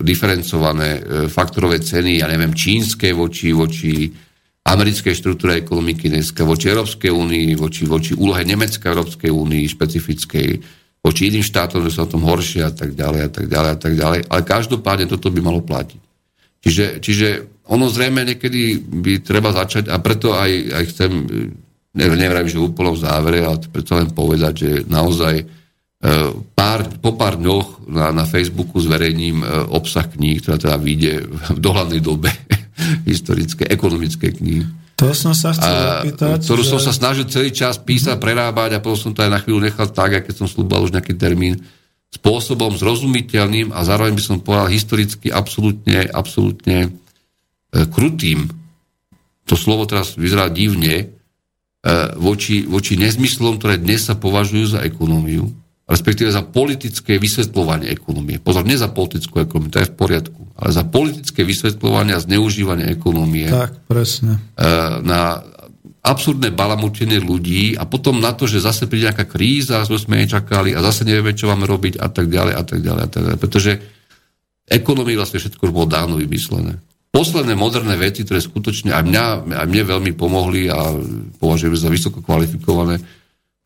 [0.00, 4.08] diferencované eh, faktorové ceny, ja neviem, čínske voči, voči
[4.68, 10.48] americkej štruktúre ekonomiky dneska, voči Európskej únii, voči, voči úlohe Nemecka Európskej únii špecifickej,
[11.00, 13.78] voči iným štátom, že sú na tom horšie a tak ďalej a tak ďalej a
[13.80, 14.20] tak ďalej.
[14.28, 16.00] Ale každopádne toto by malo platiť.
[16.58, 17.28] Čiže, čiže
[17.68, 21.10] ono zrejme niekedy by treba začať a preto aj, aj chcem,
[21.96, 25.57] neviem, že v úplnom závere, ale preto len povedať, že naozaj
[26.54, 31.58] pár, po pár dňoch na, na Facebooku zverejním e, obsah kníh, ktorá teda vyjde v
[31.58, 32.30] dohľadnej dobe
[33.10, 34.62] historické, ekonomické knihy.
[34.98, 36.42] To som sa chcel opýtať.
[36.46, 36.70] Ktorú že...
[36.74, 38.22] som sa snažil celý čas písať, mm-hmm.
[38.22, 41.18] prerábať a potom som to aj na chvíľu nechal tak, keď som slúbal už nejaký
[41.18, 41.66] termín,
[42.08, 46.90] spôsobom zrozumiteľným a zároveň by som povedal historicky absolútne, absolútne e,
[47.90, 48.48] krutým.
[49.50, 51.06] To slovo teraz vyzerá divne, e,
[52.22, 58.36] voči, voči nezmyslom, ktoré dnes sa považujú za ekonómiu respektíve za politické vysvetľovanie ekonomie.
[58.36, 62.92] Pozor, nie za politickú ekonomiu, to je v poriadku, ale za politické vysvetľovanie a zneužívanie
[62.92, 63.48] ekonomie.
[63.48, 64.36] Tak, presne.
[64.52, 64.68] E,
[65.00, 65.40] na,
[66.04, 70.84] absurdné balamutenie ľudí a potom na to, že zase príde nejaká kríza, sme nečakali a
[70.84, 73.38] zase nevieme, čo máme robiť a tak ďalej a tak ďalej a tak ďalej.
[73.40, 73.70] Pretože
[74.68, 76.80] ekonomii vlastne všetko už bolo dávno vymyslené.
[77.08, 79.24] Posledné moderné veci, ktoré skutočne aj, mňa,
[79.64, 80.92] aj mne veľmi pomohli a
[81.40, 83.00] považujem za vysoko kvalifikované,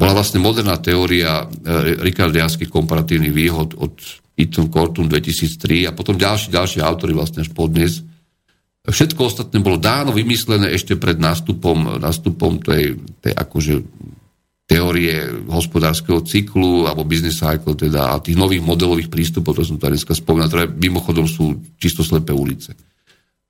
[0.02, 3.94] bola vlastne moderná teória e, rikardiánskych komparatívnych výhod od
[4.34, 8.02] Eaton Cortum 2003 a potom ďalší, ďalší autory vlastne až podnes,
[8.82, 13.78] Všetko ostatné bolo dáno vymyslené ešte pred nástupom, nástupom tej, tej akože
[14.66, 19.86] teórie hospodárskeho cyklu alebo business cycle teda a tých nových modelových prístupov, to som to
[19.86, 22.74] dneska spomínal, ktoré mimochodom sú čisto slepé ulice.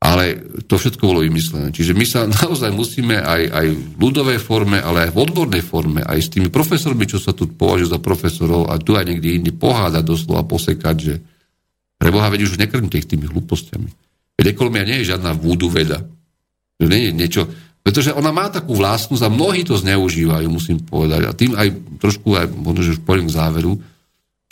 [0.03, 1.70] Ale to všetko bolo vymyslené.
[1.70, 6.03] Čiže my sa naozaj musíme aj, aj v ľudovej forme, ale aj v odbornej forme,
[6.03, 9.53] aj s tými profesormi, čo sa tu považujú za profesorov a tu aj niekde inde
[9.55, 11.15] pohádať doslova, posekať, že
[12.03, 13.87] preboha, veď už nekrmte ich tými hlúpostiami.
[14.35, 16.03] Veď ekonomia nie je žiadna vúdu veda.
[16.83, 17.43] To nie je niečo,
[17.87, 21.23] pretože ona má takú vlastnosť a mnohí to zneužívajú, musím povedať.
[21.27, 23.79] A tým aj trošku, aj možno, že už poviem k záveru,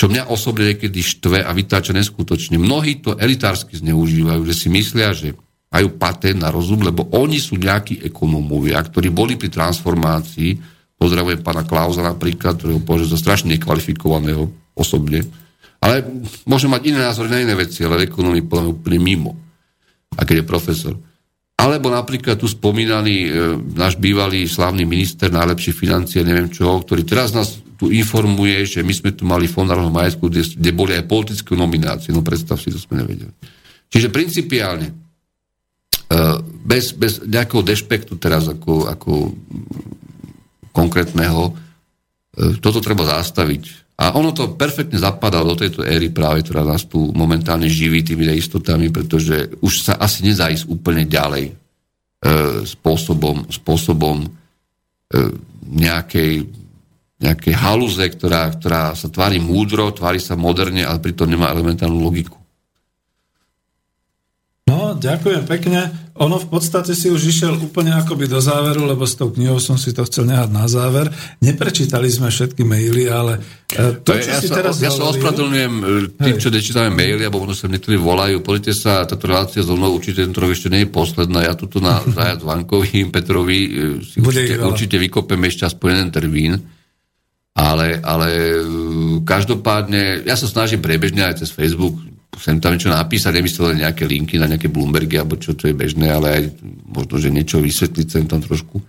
[0.01, 2.57] čo mňa osobne niekedy štve a vytáča neskutočne.
[2.57, 5.37] Mnohí to elitársky zneužívajú, že si myslia, že
[5.69, 10.57] majú patent na rozum, lebo oni sú nejakí ekonómovia, ktorí boli pri transformácii,
[10.97, 15.21] pozdravujem pána Klauza napríklad, ktorého považujem za strašne nekvalifikovaného osobne,
[15.85, 16.01] ale
[16.49, 19.37] môže mať iné názory na iné veci, ale ekonomii podľa úplne mimo
[20.17, 20.95] a keď je profesor.
[21.61, 23.31] Alebo napríklad tu spomínaný e,
[23.77, 28.93] náš bývalý slávny minister najlepšie financie, neviem čo, ktorý teraz nás tu informuje, že my
[28.93, 32.13] sme tu mali fond národného majetku, kde, kde boli aj politické nominácie.
[32.13, 33.33] No predstav si, to sme nevedeli.
[33.89, 34.95] Čiže principiálne, e,
[36.45, 39.33] bez, bez nejakého dešpektu teraz ako, ako
[40.77, 41.53] konkrétneho, e,
[42.61, 43.97] toto treba zastaviť.
[44.01, 48.29] A ono to perfektne zapadá do tejto éry práve, ktorá nás tu momentálne živí tými
[48.29, 51.53] neistotami, pretože už sa asi nedá ísť úplne ďalej e,
[52.69, 54.29] spôsobom, spôsobom e,
[55.65, 56.60] nejakej,
[57.21, 62.41] nejakej haluze, ktorá, ktorá sa tvári múdro, tvári sa moderne, ale pritom nemá elementárnu logiku.
[64.71, 65.91] No, ďakujem pekne.
[66.21, 69.75] Ono v podstate si už išiel úplne akoby do záveru, lebo s tou knihou som
[69.75, 71.11] si to chcel nehať na záver.
[71.43, 75.75] Neprečítali sme všetky maily, ale e, to, čo ja si sa, teraz Ja sa ospravedlňujem
[75.75, 75.85] e,
[76.15, 78.45] tým, čo nečítame maily, alebo možno sa niektorí volajú.
[78.47, 81.51] Pozrite sa, táto relácia so mnou určite tento ešte nie je posledná.
[81.51, 83.69] Ja tuto na Zajac Vankovi, Petrovi e,
[84.07, 86.53] si Bude určite, určite vykopem ešte aspoň jeden termín.
[87.51, 88.29] Ale, ale
[89.27, 91.99] každopádne, ja sa snažím prebežne aj cez Facebook
[92.41, 95.77] sem tam niečo napísať, nemyslel len nejaké linky na nejaké Bloombergy, alebo čo to je
[95.77, 96.43] bežné, ale aj
[96.89, 98.81] možno, že niečo vysvetliť sem tam trošku.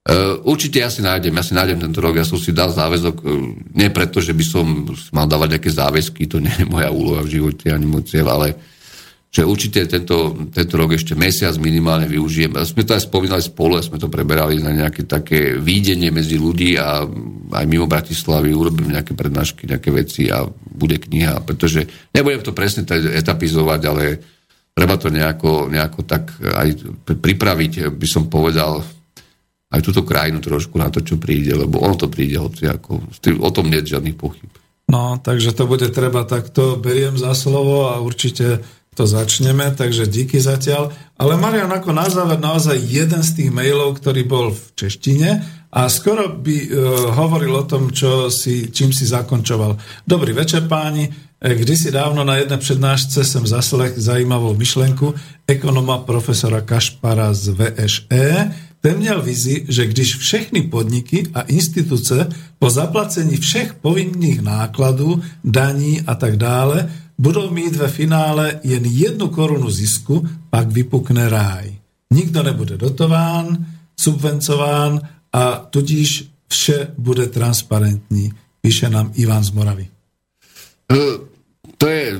[0.00, 3.16] Uh, určite ja si nájdem, ja si nájdem tento rok, ja som si dal záväzok,
[3.20, 3.30] uh,
[3.76, 4.64] nie preto, že by som
[5.12, 8.56] mal dávať nejaké záväzky, to nie je moja úloha v živote, ani môj cieľ, ale
[9.30, 12.50] že určite tento, tento rok ešte mesiac minimálne využijem.
[12.66, 17.06] Sme to aj spomínali spolu, sme to preberali na nejaké také výdenie medzi ľudí a
[17.54, 22.82] aj mimo Bratislavy urobím nejaké prednášky, nejaké veci a bude kniha, pretože nebudem to presne
[22.90, 24.04] etapizovať, ale
[24.74, 26.68] treba to nejako, nejako tak aj
[27.06, 28.82] pripraviť, by som povedal,
[29.70, 32.98] aj túto krajinu trošku na to, čo príde, lebo ono to príde hoci ako,
[33.38, 34.50] o tom nie je žiadnych pochyb.
[34.90, 38.58] No, takže to bude treba takto, beriem za slovo a určite
[39.00, 40.92] to začneme, takže díky zatiaľ.
[41.16, 45.40] Ale Marian, ako na záver naozaj jeden z tých mailov, ktorý bol v češtine
[45.72, 46.68] a skoro by uh,
[47.16, 49.80] hovoril o tom, čo si, čím si zakončoval.
[50.04, 51.08] Dobrý večer páni,
[51.40, 55.14] e, si dávno na jedné přednášce jsem zaslech zajímavou myšlenku
[55.48, 62.28] ekonoma profesora Kašpara z VŠE, ten měl vizi, že když všechny podniky a instituce
[62.58, 66.88] po zaplacení všech povinných nákladů, daní a tak dále
[67.20, 71.76] budou mít ve finále jen jednu korunu zisku, pak vypukne ráj.
[72.10, 73.66] Nikdo nebude dotován,
[74.00, 75.00] subvencován
[75.32, 79.86] a tudíž vše bude transparentní, píše nám Ivan z Moravy.
[80.90, 80.96] E,
[81.78, 82.18] to je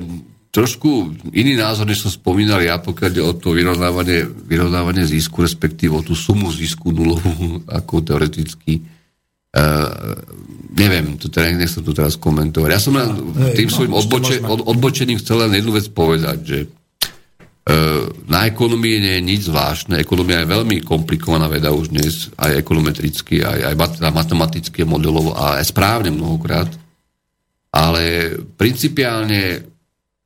[0.50, 6.06] trošku iný názor, než som spomínal ja, pokiaľ o to vyrovnávanie, vyrovnávanie zisku, respektíve o
[6.06, 8.84] tú sumu zisku nulovú, ako teoreticky
[9.50, 10.14] Uh,
[10.78, 12.70] neviem, to teda nechcem to teraz komentovať.
[12.70, 16.38] Ja som len no, tým no, svojim odboče, od, odbočením chcel len jednu vec povedať,
[16.46, 19.98] že uh, na ekonomii nie je nič zvláštne.
[19.98, 25.66] Ekonomia je veľmi komplikovaná veda už dnes, aj ekonometricky, aj, aj matematicky, modelovo a aj
[25.66, 26.70] správne mnohokrát.
[27.74, 29.66] Ale principiálne,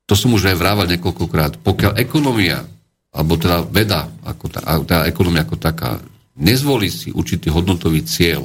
[0.04, 2.60] to som už aj vrával niekoľkokrát, pokiaľ ekonomia,
[3.08, 5.96] alebo teda veda, ako tá, teda ekonomia ako taká,
[6.36, 8.44] nezvolí si určitý hodnotový cieľ,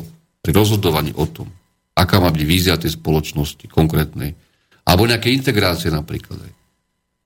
[0.50, 1.46] pri rozhodovaní o tom,
[1.94, 4.34] aká má byť vízia tej spoločnosti konkrétnej,
[4.82, 6.42] alebo nejaké integrácie napríklad.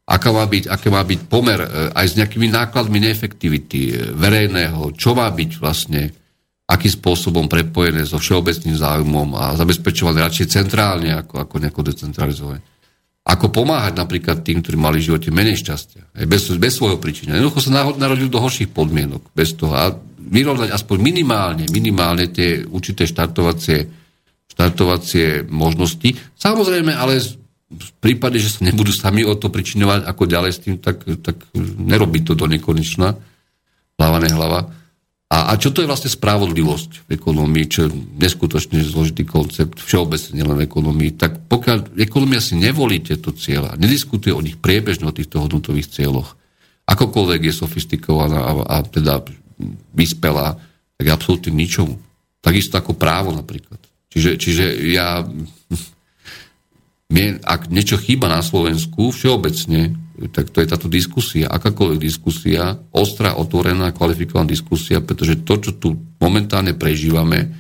[0.03, 4.91] Aká má byť, aké má byť pomer e, aj s nejakými nákladmi neefektivity e, verejného,
[4.99, 6.11] čo má byť vlastne,
[6.67, 12.59] akým spôsobom prepojené so všeobecným záujmom a zabezpečované radšej centrálne ako, ako nejako decentralizované.
[13.23, 16.11] Ako pomáhať napríklad tým, ktorí mali v živote menej šťastia.
[16.11, 17.39] Aj bez, bez svojho príčina.
[17.39, 19.31] Jednoducho sa narodil do horších podmienok.
[19.31, 19.71] Bez toho.
[19.71, 23.87] A vyrovnať aspoň minimálne, minimálne tie určité štartovacie,
[24.53, 26.15] štartovacie možnosti.
[26.39, 27.19] Samozrejme, ale
[27.73, 31.41] v prípade, že sa nebudú sami o to pričinovať, ako ďalej s tým, tak, tak
[31.81, 33.17] nerobí to do nekonečna.
[33.97, 34.59] Hlava, nehlava.
[35.33, 40.37] A, a čo to je vlastne spravodlivosť v ekonomii, čo je neskutočne zložitý koncept, všeobecne
[40.37, 45.15] nielen v ekonomii, tak pokiaľ ekonomia si nevolí tieto cieľa, nediskutuje o nich priebežne, o
[45.15, 46.37] týchto hodnotových cieľoch,
[46.85, 49.25] akokoľvek je sofistikovaná a, a teda
[49.93, 50.57] vyspelá,
[50.97, 51.97] tak absolútne ničomu.
[52.43, 53.79] Takisto ako právo napríklad.
[54.13, 55.25] Čiže, čiže ja
[57.13, 59.93] mne, ak niečo chýba na Slovensku všeobecne,
[60.33, 65.89] tak to je táto diskusia, akákoľvek diskusia, ostrá, otvorená, kvalifikovaná diskusia, pretože to, čo tu
[66.17, 67.53] momentálne prežívame,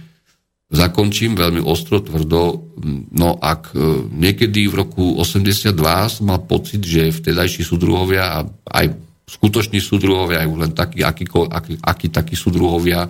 [0.73, 2.73] zakončím veľmi ostro, tvrdo,
[3.13, 5.69] no ak e, niekedy v roku 82
[6.09, 8.39] som mal pocit, že vtedajší súdruhovia a
[8.81, 8.85] aj
[9.23, 13.07] skutoční súdruhovia, aj len takí, aký, aký, aký takí súdruhovia,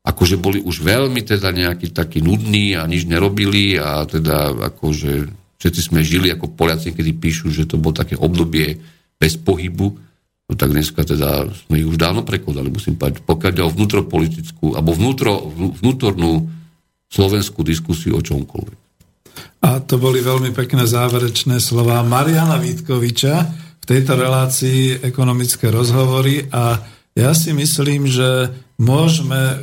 [0.00, 5.28] akože boli už veľmi teda nejakí takí nudní a nič nerobili a teda akože
[5.60, 8.80] všetci sme žili ako Poliaci, kedy píšu, že to bolo také obdobie
[9.20, 9.86] bez pohybu,
[10.48, 14.96] no tak dneska teda sme ich už dávno prekodali, musím povedať, pokiaľ o vnútropolitickú, alebo
[14.96, 16.48] vnútro, vnútornú
[17.12, 18.78] slovenskú diskusiu o čomkoľvek.
[19.60, 26.80] A to boli veľmi pekné záverečné slova Mariana Vítkoviča v tejto relácii ekonomické rozhovory a
[27.16, 29.56] ja si myslím, že môžeme e,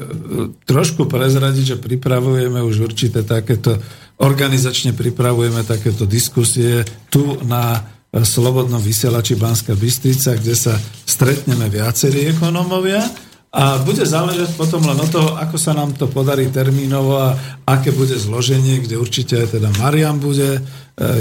[0.67, 3.79] trošku prezradiť, že pripravujeme už určité takéto
[4.17, 6.81] Organizačne pripravujeme takéto diskusie
[7.13, 10.73] tu na Slobodnom vysielači Banska Bystrica, kde sa
[11.05, 13.05] stretneme viacerí ekonómovia
[13.47, 17.31] a bude záležať potom len o toho, ako sa nám to podarí termínovo a
[17.63, 20.61] aké bude zloženie, kde určite teda Marian bude, e,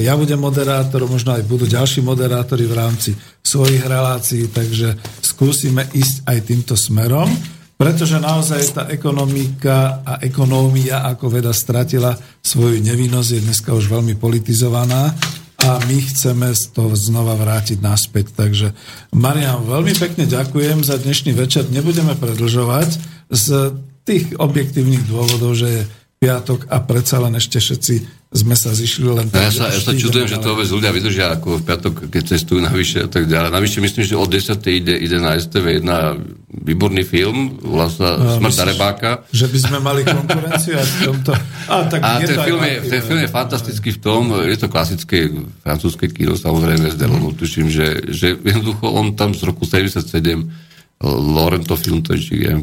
[0.02, 6.26] ja budem moderátor, možno aj budú ďalší moderátori v rámci svojich relácií, takže skúsime ísť
[6.26, 7.30] aj týmto smerom
[7.76, 14.16] pretože naozaj tá ekonomika a ekonómia ako veda stratila svoju nevinnosť, je dneska už veľmi
[14.16, 15.12] politizovaná
[15.56, 18.36] a my chceme to znova vrátiť naspäť.
[18.36, 18.76] Takže
[19.16, 21.66] Marian, veľmi pekne ďakujem za dnešný večer.
[21.72, 23.00] Nebudeme predlžovať
[23.32, 23.72] z
[24.06, 25.82] tých objektívnych dôvodov, že je
[26.16, 27.94] piatok a predsa len ešte všetci
[28.32, 29.48] sme sa zišli len tak.
[29.48, 32.60] Ja sa, ja sa čudujem, že to vôbec ľudia vydržia ako v piatok, keď cestujú
[32.60, 33.48] navyše a tak ďalej.
[33.52, 34.56] Navyše myslím, že od 10.
[34.72, 36.16] ide, ide na STV jedna
[36.48, 39.10] výborný film, vlastne no, Smrť Rebáka.
[39.30, 41.32] Že by sme mali konkurenciu a v tomto...
[41.66, 45.26] A, tak a ten, film je, ten film je fantastický v tom, je to klasické
[45.66, 50.06] francúzske kino, samozrejme z Delonu, tuším, že, že jednoducho on tam z roku 77
[51.02, 52.62] Lorento film, to je neviem,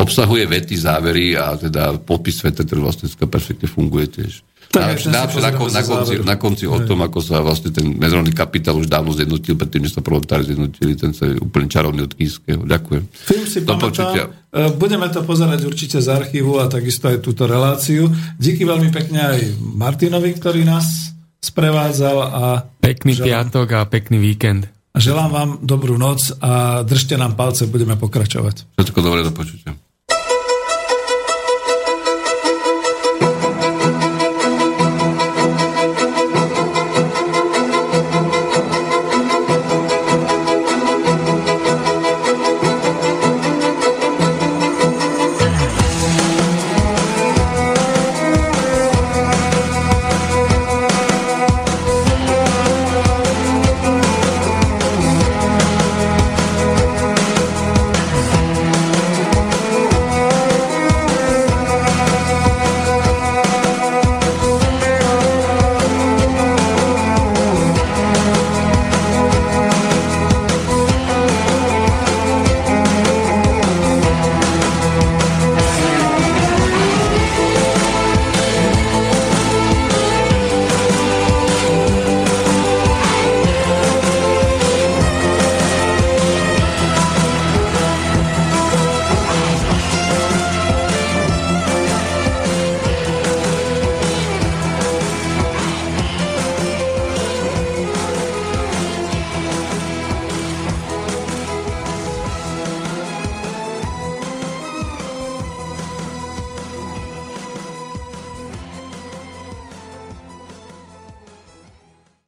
[0.00, 4.32] obsahuje vety, závery a teda popis sveta, ktorý vlastne perfektne funguje tiež.
[4.70, 8.30] Tak, na, na, na, na, konci, na konci o tom, ako sa vlastne ten medzinárodný
[8.30, 12.14] kapitál už dávno zjednotil, predtým, než sa proletári zjednotili, ten sa je úplne čarovný od
[12.14, 12.62] Kýského.
[12.62, 13.02] Ďakujem.
[13.10, 18.14] Film si pamätám, e, budeme to pozerať určite z archívu a takisto aj túto reláciu.
[18.38, 22.42] Díky veľmi pekne aj Martinovi, ktorý nás sprevádzal a...
[22.78, 24.70] Pekný želám, piatok a pekný víkend.
[24.94, 28.78] Želám vám dobrú noc a držte nám palce, budeme pokračovať.
[28.78, 29.74] Všetko dobre do počutia.